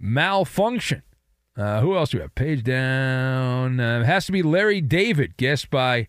malfunction. 0.00 1.04
Uh, 1.56 1.82
who 1.82 1.96
else 1.96 2.10
do 2.10 2.18
we 2.18 2.22
have? 2.22 2.34
Page 2.34 2.64
down. 2.64 3.78
Uh, 3.78 4.02
has 4.02 4.26
to 4.26 4.32
be 4.32 4.42
Larry 4.42 4.80
David, 4.80 5.36
guessed 5.36 5.70
by 5.70 6.08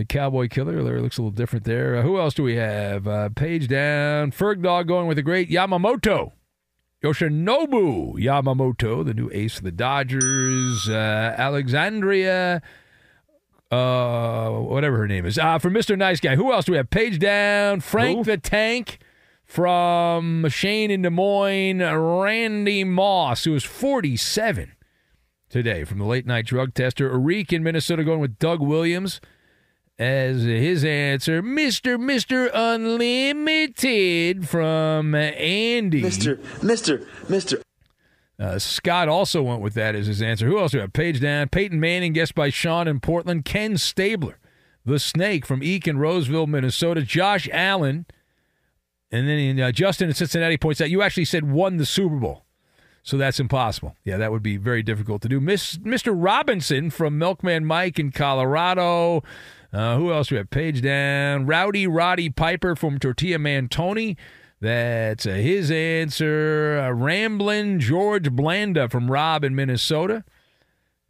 the 0.00 0.06
Cowboy 0.06 0.48
Killer. 0.48 0.82
Larry 0.82 1.02
looks 1.02 1.18
a 1.18 1.20
little 1.20 1.30
different 1.30 1.66
there. 1.66 1.96
Uh, 1.96 2.02
who 2.02 2.18
else 2.18 2.32
do 2.32 2.42
we 2.42 2.56
have? 2.56 3.06
Uh, 3.06 3.28
page 3.28 3.68
down. 3.68 4.32
Ferg 4.32 4.62
Dog 4.62 4.88
going 4.88 5.06
with 5.06 5.16
the 5.16 5.22
great 5.22 5.50
Yamamoto. 5.50 6.32
Yoshinobu 7.04 8.14
Yamamoto, 8.14 9.04
the 9.04 9.12
new 9.12 9.30
ace 9.30 9.58
of 9.58 9.64
the 9.64 9.70
Dodgers. 9.70 10.88
Uh, 10.88 11.34
Alexandria, 11.36 12.62
uh, 13.70 14.50
whatever 14.50 14.96
her 14.96 15.06
name 15.06 15.26
is. 15.26 15.38
Uh, 15.38 15.58
for 15.58 15.70
Mr. 15.70 15.98
Nice 15.98 16.18
Guy. 16.20 16.34
Who 16.34 16.50
else 16.50 16.64
do 16.64 16.72
we 16.72 16.78
have? 16.78 16.88
Page 16.88 17.18
down. 17.18 17.80
Frank 17.80 18.18
Who? 18.18 18.24
the 18.24 18.38
Tank 18.38 19.00
from 19.44 20.48
Shane 20.48 20.90
in 20.90 21.02
Des 21.02 21.10
Moines. 21.10 21.82
Randy 21.82 22.84
Moss, 22.84 23.44
who 23.44 23.54
is 23.54 23.64
47 23.64 24.72
today 25.50 25.84
from 25.84 25.98
the 25.98 26.06
late 26.06 26.24
night 26.24 26.46
drug 26.46 26.72
tester. 26.72 27.10
Arik 27.10 27.52
in 27.52 27.62
Minnesota 27.62 28.02
going 28.02 28.20
with 28.20 28.38
Doug 28.38 28.60
Williams 28.60 29.20
as 30.00 30.42
his 30.42 30.82
answer. 30.82 31.42
Mr. 31.42 31.98
Mr. 31.98 32.50
Unlimited 32.54 34.48
from 34.48 35.14
Andy. 35.14 36.02
Mr. 36.02 36.36
Mr. 36.60 37.06
Mr. 37.26 37.60
Uh, 38.38 38.58
Scott 38.58 39.08
also 39.08 39.42
went 39.42 39.60
with 39.60 39.74
that 39.74 39.94
as 39.94 40.06
his 40.06 40.22
answer. 40.22 40.46
Who 40.46 40.58
else 40.58 40.72
do 40.72 40.78
we 40.78 40.80
have? 40.80 40.94
Page 40.94 41.20
down. 41.20 41.50
Peyton 41.50 41.78
Manning, 41.78 42.14
guessed 42.14 42.34
by 42.34 42.48
Sean 42.48 42.88
in 42.88 42.98
Portland. 42.98 43.44
Ken 43.44 43.76
Stabler, 43.76 44.38
the 44.86 44.98
Snake 44.98 45.44
from 45.44 45.62
Eak 45.62 45.86
in 45.86 45.98
Roseville, 45.98 46.46
Minnesota. 46.46 47.02
Josh 47.02 47.46
Allen. 47.52 48.06
And 49.12 49.28
then 49.28 49.60
uh, 49.60 49.70
Justin 49.70 50.08
in 50.08 50.14
Cincinnati 50.14 50.56
points 50.56 50.80
out 50.80 50.88
you 50.88 51.02
actually 51.02 51.26
said 51.26 51.50
won 51.50 51.76
the 51.76 51.84
Super 51.84 52.16
Bowl. 52.16 52.46
So 53.02 53.18
that's 53.18 53.40
impossible. 53.40 53.96
Yeah, 54.04 54.16
that 54.16 54.32
would 54.32 54.42
be 54.42 54.56
very 54.56 54.82
difficult 54.82 55.20
to 55.22 55.28
do. 55.28 55.40
Miss, 55.40 55.76
Mr. 55.78 56.14
Robinson 56.16 56.88
from 56.90 57.18
Milkman 57.18 57.66
Mike 57.66 57.98
in 57.98 58.12
Colorado. 58.12 59.22
Uh, 59.72 59.96
who 59.96 60.12
else 60.12 60.30
we 60.30 60.36
have? 60.36 60.50
Page 60.50 60.82
down. 60.82 61.46
Rowdy 61.46 61.86
Roddy 61.86 62.28
Piper 62.28 62.74
from 62.74 62.98
Tortilla 62.98 63.38
Man 63.38 63.68
Tony. 63.68 64.16
That's 64.60 65.26
uh, 65.26 65.30
his 65.30 65.70
answer. 65.70 66.80
Uh, 66.84 66.92
Ramblin' 66.92 67.80
George 67.80 68.30
Blanda 68.30 68.88
from 68.88 69.10
Rob 69.10 69.44
in 69.44 69.54
Minnesota. 69.54 70.24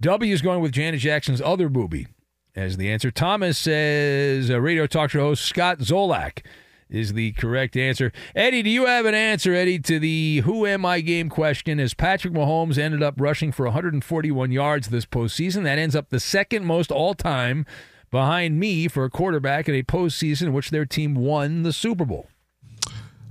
W 0.00 0.32
is 0.32 0.40
going 0.40 0.60
with 0.60 0.72
Janet 0.72 1.00
Jackson's 1.00 1.40
other 1.40 1.68
booby 1.68 2.06
as 2.54 2.76
the 2.76 2.90
answer. 2.90 3.10
Thomas 3.10 3.58
says 3.58 4.50
uh, 4.50 4.60
radio 4.60 4.86
talk 4.86 5.10
show 5.10 5.20
host 5.20 5.44
Scott 5.44 5.78
Zolak 5.78 6.44
is 6.88 7.12
the 7.12 7.32
correct 7.32 7.76
answer. 7.76 8.12
Eddie, 8.34 8.62
do 8.62 8.70
you 8.70 8.86
have 8.86 9.06
an 9.06 9.14
answer, 9.14 9.54
Eddie, 9.54 9.78
to 9.78 9.98
the 9.98 10.42
who 10.44 10.66
am 10.66 10.84
I 10.84 11.00
game 11.00 11.28
question? 11.28 11.78
As 11.78 11.94
Patrick 11.94 12.34
Mahomes 12.34 12.78
ended 12.78 13.02
up 13.02 13.14
rushing 13.18 13.52
for 13.52 13.64
141 13.66 14.50
yards 14.52 14.88
this 14.88 15.06
postseason, 15.06 15.64
that 15.64 15.78
ends 15.78 15.94
up 15.94 16.10
the 16.10 16.20
second 16.20 16.66
most 16.66 16.90
all 16.90 17.14
time 17.14 17.64
behind 18.10 18.58
me 18.58 18.88
for 18.88 19.04
a 19.04 19.10
quarterback 19.10 19.68
in 19.68 19.74
a 19.74 19.82
postseason 19.82 20.42
in 20.42 20.52
which 20.52 20.70
their 20.70 20.84
team 20.84 21.14
won 21.14 21.62
the 21.62 21.72
Super 21.72 22.04
Bowl. 22.04 22.26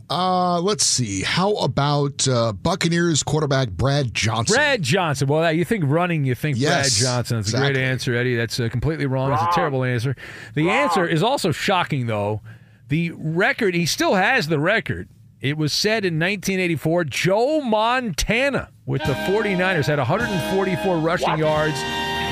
Uh, 0.10 0.60
let's 0.62 0.84
see. 0.84 1.22
How 1.22 1.54
about 1.58 2.28
uh, 2.28 2.52
Buccaneers 2.54 3.22
quarterback 3.22 3.70
Brad 3.70 4.12
Johnson? 4.14 4.56
Brad 4.56 4.82
Johnson. 4.82 5.28
Well, 5.28 5.52
you 5.54 5.64
think 5.64 5.84
running, 5.86 6.26
you 6.26 6.34
think 6.34 6.58
Yes, 6.58 7.00
Brad 7.00 7.08
Johnson. 7.08 7.38
That's 7.38 7.54
a 7.54 7.58
great 7.58 7.78
answer, 7.78 8.16
Eddie. 8.16 8.36
That's 8.36 8.60
uh, 8.60 8.70
completely 8.70 9.06
wrong. 9.06 9.32
It's 9.32 9.44
a 9.44 9.52
terrible 9.54 9.84
answer. 9.84 10.16
The 10.56 10.70
answer 10.70 11.06
is 11.06 11.22
also 11.22 11.52
shocking, 11.52 12.08
though. 12.08 12.42
The 12.88 13.12
record, 13.12 13.76
he 13.76 13.86
still 13.86 14.16
has 14.16 14.48
the 14.48 14.60
record. 14.60 15.10
It 15.42 15.58
was 15.58 15.72
said 15.72 16.06
in 16.06 16.16
1984. 16.16 17.04
Joe 17.06 17.62
Montana 17.62 18.70
with 18.88 19.04
the 19.04 19.14
49ers 19.14 19.86
had 19.86 20.00
144 20.00 20.98
rushing 20.98 21.38
yards 21.38 21.80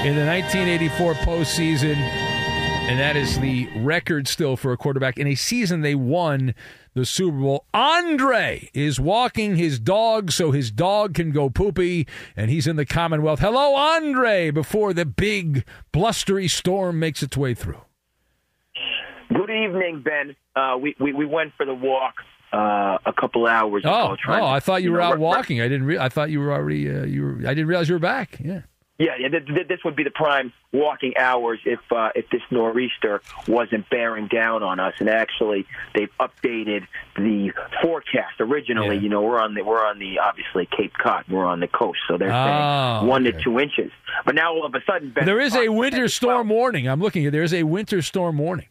in 0.04 0.16
the 0.16 0.26
1984 0.26 1.14
postseason. 1.14 2.26
And 2.88 3.01
that 3.01 3.17
is 3.17 3.38
the 3.39 3.67
record 3.75 4.29
still 4.29 4.55
for 4.55 4.71
a 4.71 4.77
quarterback. 4.77 5.17
In 5.17 5.27
a 5.27 5.35
season, 5.35 5.81
they 5.81 5.93
won 5.93 6.55
the 6.93 7.05
Super 7.05 7.38
Bowl. 7.38 7.65
Andre 7.73 8.69
is 8.73 8.97
walking 8.97 9.57
his 9.57 9.77
dog 9.77 10.31
so 10.31 10.51
his 10.51 10.71
dog 10.71 11.13
can 11.13 11.31
go 11.31 11.49
poopy, 11.49 12.07
and 12.38 12.49
he's 12.49 12.65
in 12.65 12.77
the 12.77 12.85
Commonwealth. 12.85 13.41
Hello, 13.41 13.75
Andre, 13.75 14.51
before 14.51 14.93
the 14.93 15.05
big 15.05 15.65
blustery 15.91 16.47
storm 16.47 16.97
makes 16.97 17.21
its 17.21 17.35
way 17.35 17.53
through. 17.53 17.81
Good 19.33 19.49
evening, 19.49 20.01
Ben. 20.05 20.38
Uh, 20.55 20.77
we, 20.77 20.95
we 20.97 21.11
we 21.11 21.25
went 21.25 21.51
for 21.57 21.65
the 21.65 21.75
walk 21.75 22.15
uh, 22.53 22.97
a 23.05 23.13
couple 23.19 23.47
hours. 23.47 23.83
Oh, 23.85 24.15
trying 24.17 24.41
oh, 24.41 24.45
to, 24.45 24.51
I 24.51 24.59
thought 24.61 24.81
you 24.81 24.93
were 24.93 24.99
know, 24.99 25.03
out 25.03 25.19
walking. 25.19 25.59
I 25.59 25.67
didn't. 25.67 25.88
Re- 25.88 25.99
I 25.99 26.07
thought 26.07 26.29
you 26.29 26.39
were 26.39 26.53
already. 26.53 26.89
Uh, 26.89 27.03
you 27.03 27.23
were. 27.23 27.38
I 27.39 27.53
didn't 27.53 27.67
realize 27.67 27.89
you 27.89 27.95
were 27.95 27.99
back. 27.99 28.39
Yeah. 28.39 28.61
Yeah, 29.00 29.12
yeah. 29.20 29.30
Th- 29.30 29.45
th- 29.45 29.68
this 29.68 29.80
would 29.86 29.95
be 29.95 30.04
the 30.04 30.10
prime 30.10 30.52
walking 30.74 31.14
hours 31.18 31.60
if 31.66 31.80
uh, 31.91 32.10
if 32.16 32.28
this 32.32 32.41
nor'easter 32.50 33.22
wasn't 33.48 33.88
bearing 33.91 34.28
down 34.28 34.64
on 34.64 34.80
us. 34.80 34.95
And 35.00 35.08
actually, 35.08 35.68
they've 35.93 36.10
updated 36.20 36.88
the 37.16 37.52
forecast. 37.84 38.39
Originally, 38.39 38.95
Yeah. 38.95 39.02
you 39.04 39.10
know, 39.10 39.22
we're 39.22 39.39
on 39.39 39.54
the 39.54 39.62
we're 39.62 39.86
on 39.86 40.00
the 40.00 40.18
obviously 40.18 40.68
Cape 40.76 40.93
Cod. 40.98 41.26
We're 41.30 41.45
on 41.45 41.60
the 41.60 41.68
coast, 41.68 42.00
so 42.08 42.18
they're 42.18 42.32
Oh, 42.32 42.45
saying 43.02 43.08
one 43.08 43.28
okay. 43.28 43.38
to 43.38 43.43
two 43.43 43.60
inches. 43.60 43.91
But 44.26 44.34
now 44.34 44.52
all 44.54 44.66
of 44.66 44.74
a 44.74 44.82
sudden, 44.86 45.12
Ben, 45.12 45.26
There 45.26 45.39
is 45.39 45.56
a 45.56 45.70
winter 45.70 46.08
storm 46.08 46.50
warning. 46.50 46.88
I'm 46.89 47.00
looking 47.00 47.24
at. 47.28 47.32
There 47.32 47.43
is 47.43 47.54
a 47.54 47.64
winter 47.64 48.02
storm 48.02 48.39
warning, 48.39 48.68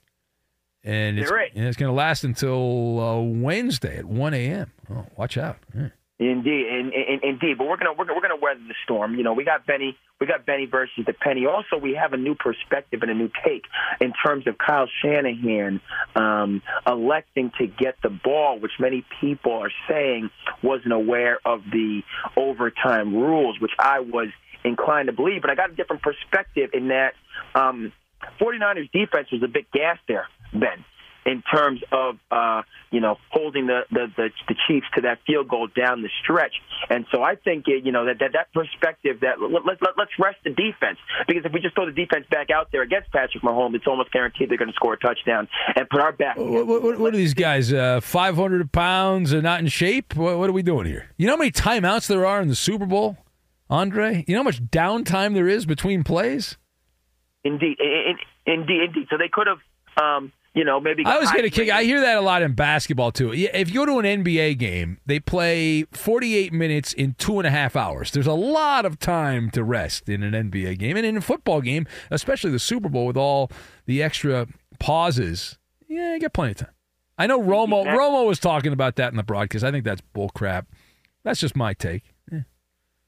and 0.82 1.20
it's, 1.20 1.30
and 1.30 1.64
it's 1.66 1.76
going 1.76 1.88
to 1.90 1.94
last 1.96 2.24
until 2.24 2.98
uh, 3.00 3.20
Wednesday 3.20 3.98
at 3.98 4.04
1 4.06 4.34
a.m. 4.34 4.72
Oh, 4.90 5.06
watch 5.16 5.36
out. 5.38 5.58
Yeah. 5.72 5.88
Indeed, 6.18 6.66
in, 6.66 6.92
in, 6.94 7.20
indeed. 7.22 7.58
But 7.58 7.68
we're 7.68 7.76
gonna 7.76 7.92
we're, 7.92 8.06
we're 8.06 8.22
gonna 8.22 8.40
weather 8.40 8.60
the 8.66 8.74
storm. 8.84 9.16
You 9.16 9.22
know, 9.22 9.34
we 9.34 9.44
got 9.44 9.66
Benny, 9.66 9.98
we 10.18 10.26
got 10.26 10.46
Benny 10.46 10.64
versus 10.64 11.04
the 11.06 11.12
Penny. 11.12 11.44
Also, 11.44 11.76
we 11.76 11.94
have 11.94 12.14
a 12.14 12.16
new 12.16 12.34
perspective 12.34 13.02
and 13.02 13.10
a 13.10 13.14
new 13.14 13.28
take 13.44 13.64
in 14.00 14.14
terms 14.24 14.46
of 14.46 14.56
Kyle 14.56 14.88
Shanahan 15.02 15.82
um, 16.14 16.62
electing 16.86 17.52
to 17.58 17.66
get 17.66 17.96
the 18.02 18.08
ball, 18.08 18.58
which 18.58 18.72
many 18.80 19.04
people 19.20 19.52
are 19.52 19.72
saying 19.88 20.30
wasn't 20.62 20.94
aware 20.94 21.38
of 21.44 21.60
the 21.70 22.00
overtime 22.34 23.14
rules, 23.14 23.60
which 23.60 23.72
I 23.78 24.00
was 24.00 24.28
inclined 24.64 25.08
to 25.08 25.12
believe. 25.12 25.42
But 25.42 25.50
I 25.50 25.54
got 25.54 25.70
a 25.70 25.74
different 25.74 26.00
perspective 26.00 26.70
in 26.72 26.88
that 26.88 27.12
um, 27.54 27.92
49ers 28.40 28.90
defense 28.90 29.30
was 29.30 29.42
a 29.42 29.48
bit 29.48 29.70
gassed 29.70 30.00
there, 30.08 30.28
Ben 30.54 30.82
in 31.26 31.42
terms 31.42 31.80
of 31.92 32.16
uh, 32.30 32.62
you 32.90 33.00
know 33.00 33.16
holding 33.30 33.66
the, 33.66 33.80
the 33.90 34.06
the 34.16 34.30
the 34.48 34.54
Chiefs 34.66 34.86
to 34.94 35.02
that 35.02 35.18
field 35.26 35.48
goal 35.48 35.66
down 35.66 36.02
the 36.02 36.08
stretch. 36.22 36.54
And 36.88 37.04
so 37.12 37.22
I 37.22 37.34
think 37.34 37.64
you 37.66 37.92
know 37.92 38.06
that 38.06 38.20
that, 38.20 38.32
that 38.32 38.52
perspective 38.54 39.20
that 39.20 39.40
let, 39.40 39.66
let, 39.66 39.82
let, 39.82 39.90
let's 39.98 40.12
rest 40.18 40.38
the 40.44 40.50
defense 40.50 40.98
because 41.26 41.44
if 41.44 41.52
we 41.52 41.60
just 41.60 41.74
throw 41.74 41.86
the 41.86 41.92
defense 41.92 42.26
back 42.30 42.50
out 42.50 42.68
there 42.70 42.82
against 42.82 43.10
Patrick 43.10 43.42
Mahomes, 43.42 43.74
it's 43.74 43.86
almost 43.86 44.12
guaranteed 44.12 44.48
they're 44.48 44.56
going 44.56 44.70
to 44.70 44.74
score 44.74 44.94
a 44.94 44.98
touchdown 44.98 45.48
and 45.74 45.88
put 45.90 46.00
our 46.00 46.12
back. 46.12 46.36
What, 46.36 46.66
what, 46.66 46.98
what 46.98 47.12
are 47.12 47.16
these 47.16 47.34
guys? 47.34 47.72
Uh, 47.72 48.00
500 48.00 48.70
pounds 48.70 49.32
and 49.32 49.42
not 49.42 49.60
in 49.60 49.66
shape? 49.66 50.14
What, 50.14 50.38
what 50.38 50.48
are 50.48 50.52
we 50.52 50.62
doing 50.62 50.86
here? 50.86 51.10
You 51.16 51.26
know 51.26 51.32
how 51.32 51.38
many 51.38 51.50
timeouts 51.50 52.06
there 52.06 52.24
are 52.24 52.40
in 52.40 52.48
the 52.48 52.56
Super 52.56 52.86
Bowl, 52.86 53.18
Andre? 53.68 54.24
You 54.28 54.34
know 54.34 54.40
how 54.40 54.44
much 54.44 54.62
downtime 54.62 55.34
there 55.34 55.48
is 55.48 55.66
between 55.66 56.04
plays? 56.04 56.56
Indeed, 57.44 57.78
in, 57.80 58.16
in, 58.46 58.60
indeed, 58.60 58.82
indeed. 58.88 59.06
So 59.10 59.16
they 59.18 59.28
could 59.28 59.48
have. 59.48 59.58
Um, 59.98 60.32
you 60.56 60.64
know, 60.64 60.80
maybe 60.80 61.04
I 61.04 61.18
was 61.18 61.30
going 61.30 61.42
to 61.42 61.50
kick. 61.50 61.68
I 61.68 61.84
hear 61.84 62.00
that 62.00 62.16
a 62.16 62.22
lot 62.22 62.40
in 62.40 62.54
basketball 62.54 63.12
too. 63.12 63.30
If 63.32 63.68
you 63.68 63.84
go 63.84 64.00
to 64.00 64.08
an 64.08 64.24
NBA 64.24 64.56
game, 64.58 64.98
they 65.04 65.20
play 65.20 65.84
48 65.92 66.50
minutes 66.50 66.94
in 66.94 67.14
two 67.18 67.38
and 67.38 67.46
a 67.46 67.50
half 67.50 67.76
hours. 67.76 68.10
There's 68.10 68.26
a 68.26 68.32
lot 68.32 68.86
of 68.86 68.98
time 68.98 69.50
to 69.50 69.62
rest 69.62 70.08
in 70.08 70.22
an 70.22 70.32
NBA 70.50 70.78
game, 70.78 70.96
and 70.96 71.04
in 71.04 71.18
a 71.18 71.20
football 71.20 71.60
game, 71.60 71.86
especially 72.10 72.50
the 72.50 72.58
Super 72.58 72.88
Bowl 72.88 73.06
with 73.06 73.18
all 73.18 73.50
the 73.84 74.02
extra 74.02 74.46
pauses. 74.80 75.58
Yeah, 75.88 76.14
you 76.14 76.20
get 76.20 76.32
plenty 76.32 76.52
of 76.52 76.56
time. 76.56 76.70
I 77.18 77.26
know 77.26 77.40
Romo. 77.40 77.84
Romo 77.84 78.26
was 78.26 78.38
talking 78.38 78.72
about 78.72 78.96
that 78.96 79.12
in 79.12 79.18
the 79.18 79.22
broadcast. 79.22 79.62
I 79.62 79.70
think 79.70 79.84
that's 79.84 80.00
bull 80.00 80.30
crap. 80.30 80.68
That's 81.22 81.38
just 81.38 81.54
my 81.54 81.74
take. 81.74 82.14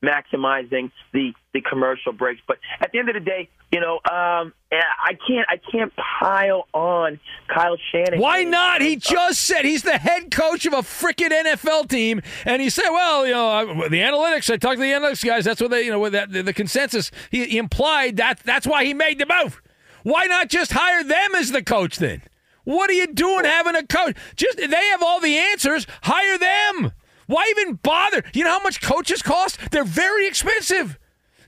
Maximizing 0.04 0.90
the 1.12 1.32
the 1.52 1.60
commercial 1.60 2.12
breaks. 2.12 2.40
But 2.46 2.58
at 2.80 2.92
the 2.92 2.98
end 2.98 3.08
of 3.08 3.14
the 3.14 3.20
day, 3.20 3.48
you 3.72 3.80
know, 3.80 3.94
um, 3.94 4.52
I 4.72 5.16
can't 5.26 5.46
I 5.48 5.60
can't 5.70 5.92
pile 5.96 6.66
on 6.72 7.20
Kyle 7.52 7.76
Shanahan. 7.90 8.20
Why 8.20 8.44
not? 8.44 8.80
He 8.80 8.96
just 8.96 9.40
said 9.40 9.64
he's 9.64 9.82
the 9.82 9.98
head 9.98 10.30
coach 10.30 10.66
of 10.66 10.72
a 10.72 10.78
freaking 10.78 11.30
NFL 11.30 11.88
team, 11.88 12.22
and 12.44 12.62
he 12.62 12.70
said, 12.70 12.90
"Well, 12.90 13.26
you 13.26 13.32
know, 13.32 13.88
the 13.88 14.00
analytics. 14.00 14.52
I 14.52 14.56
talked 14.56 14.76
to 14.76 14.82
the 14.82 14.92
analytics 14.92 15.24
guys. 15.24 15.44
That's 15.44 15.60
what 15.60 15.70
they, 15.70 15.82
you 15.82 15.90
know, 15.90 16.00
with 16.00 16.12
that 16.12 16.32
the, 16.32 16.52
consensus. 16.52 17.10
He 17.30 17.58
implied 17.58 18.16
that 18.16 18.40
that's 18.44 18.66
why 18.66 18.84
he 18.84 18.94
made 18.94 19.18
the 19.18 19.26
move. 19.26 19.60
Why 20.02 20.26
not 20.26 20.48
just 20.48 20.72
hire 20.72 21.04
them 21.04 21.34
as 21.34 21.50
the 21.50 21.62
coach 21.62 21.96
then? 21.96 22.22
What 22.64 22.90
are 22.90 22.94
you 22.94 23.06
doing 23.06 23.44
having 23.44 23.74
a 23.74 23.86
coach? 23.86 24.16
Just 24.36 24.58
they 24.58 24.66
have 24.66 25.02
all 25.02 25.20
the 25.20 25.36
answers. 25.36 25.86
Hire 26.02 26.38
them. 26.38 26.92
Why 27.28 27.46
even 27.50 27.74
bother? 27.74 28.24
You 28.32 28.42
know 28.44 28.50
how 28.50 28.62
much 28.62 28.80
coaches 28.80 29.22
cost? 29.22 29.58
They're 29.70 29.84
very 29.84 30.26
expensive. 30.26 30.98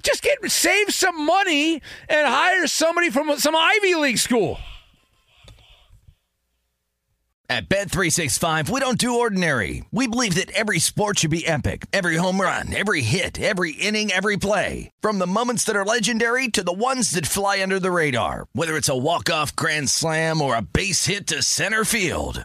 Just 0.03 0.23
get 0.23 0.39
save 0.51 0.95
some 0.95 1.27
money 1.27 1.83
and 2.09 2.27
hire 2.29 2.67
somebody 2.67 3.11
from 3.11 3.37
some 3.39 3.57
Ivy 3.57 3.95
League 3.97 4.19
school. 4.19 4.59
At 7.49 7.69
Bet365, 7.69 8.71
we 8.71 8.79
don't 8.79 8.97
do 8.97 9.19
ordinary. 9.19 9.85
We 9.91 10.07
believe 10.07 10.37
that 10.37 10.53
every 10.53 10.79
sport 10.79 11.19
should 11.19 11.33
be 11.33 11.45
epic. 11.45 11.87
Every 11.93 12.15
home 12.15 12.41
run, 12.41 12.73
every 12.73 13.03
hit, 13.03 13.41
every 13.41 13.73
inning, 13.73 14.13
every 14.13 14.37
play. 14.37 14.93
From 15.01 15.19
the 15.19 15.27
moments 15.27 15.65
that 15.65 15.75
are 15.75 15.85
legendary 15.85 16.47
to 16.47 16.63
the 16.63 16.73
ones 16.73 17.11
that 17.11 17.27
fly 17.27 17.61
under 17.61 17.81
the 17.81 17.91
radar. 17.91 18.47
Whether 18.53 18.77
it's 18.77 18.89
a 18.89 18.97
walk-off 18.97 19.57
grand 19.57 19.89
slam 19.89 20.41
or 20.41 20.55
a 20.55 20.63
base 20.63 21.07
hit 21.07 21.27
to 21.27 21.43
center 21.43 21.85
field. 21.85 22.45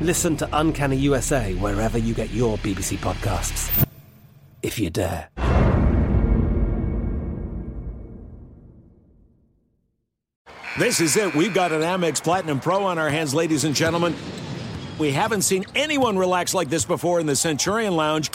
Listen 0.00 0.34
to 0.38 0.48
Uncanny 0.54 0.96
USA 0.96 1.54
wherever 1.56 1.98
you 1.98 2.14
get 2.14 2.30
your 2.30 2.56
BBC 2.58 2.96
podcasts, 2.96 3.86
if 4.62 4.78
you 4.78 4.88
dare. 4.88 5.28
This 10.78 11.00
is 11.02 11.18
it. 11.18 11.34
We've 11.34 11.52
got 11.52 11.72
an 11.72 11.82
Amex 11.82 12.22
Platinum 12.22 12.60
Pro 12.60 12.84
on 12.84 12.98
our 12.98 13.10
hands, 13.10 13.34
ladies 13.34 13.64
and 13.64 13.74
gentlemen. 13.74 14.14
We 14.98 15.10
haven't 15.10 15.42
seen 15.42 15.66
anyone 15.74 16.16
relax 16.16 16.54
like 16.54 16.70
this 16.70 16.86
before 16.86 17.20
in 17.20 17.26
the 17.26 17.36
Centurion 17.36 17.94
Lounge. 17.94 18.30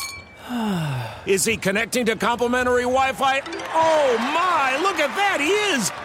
Is 1.25 1.45
he 1.45 1.57
connecting 1.57 2.05
to 2.05 2.15
complimentary 2.15 2.83
Wi 2.83 3.13
Fi? 3.13 3.41
Oh 3.73 4.17
my, 4.19 4.77
look 4.83 4.99
at 4.99 5.15
that, 5.15 5.39
he 5.39 5.49
is! 5.49 6.04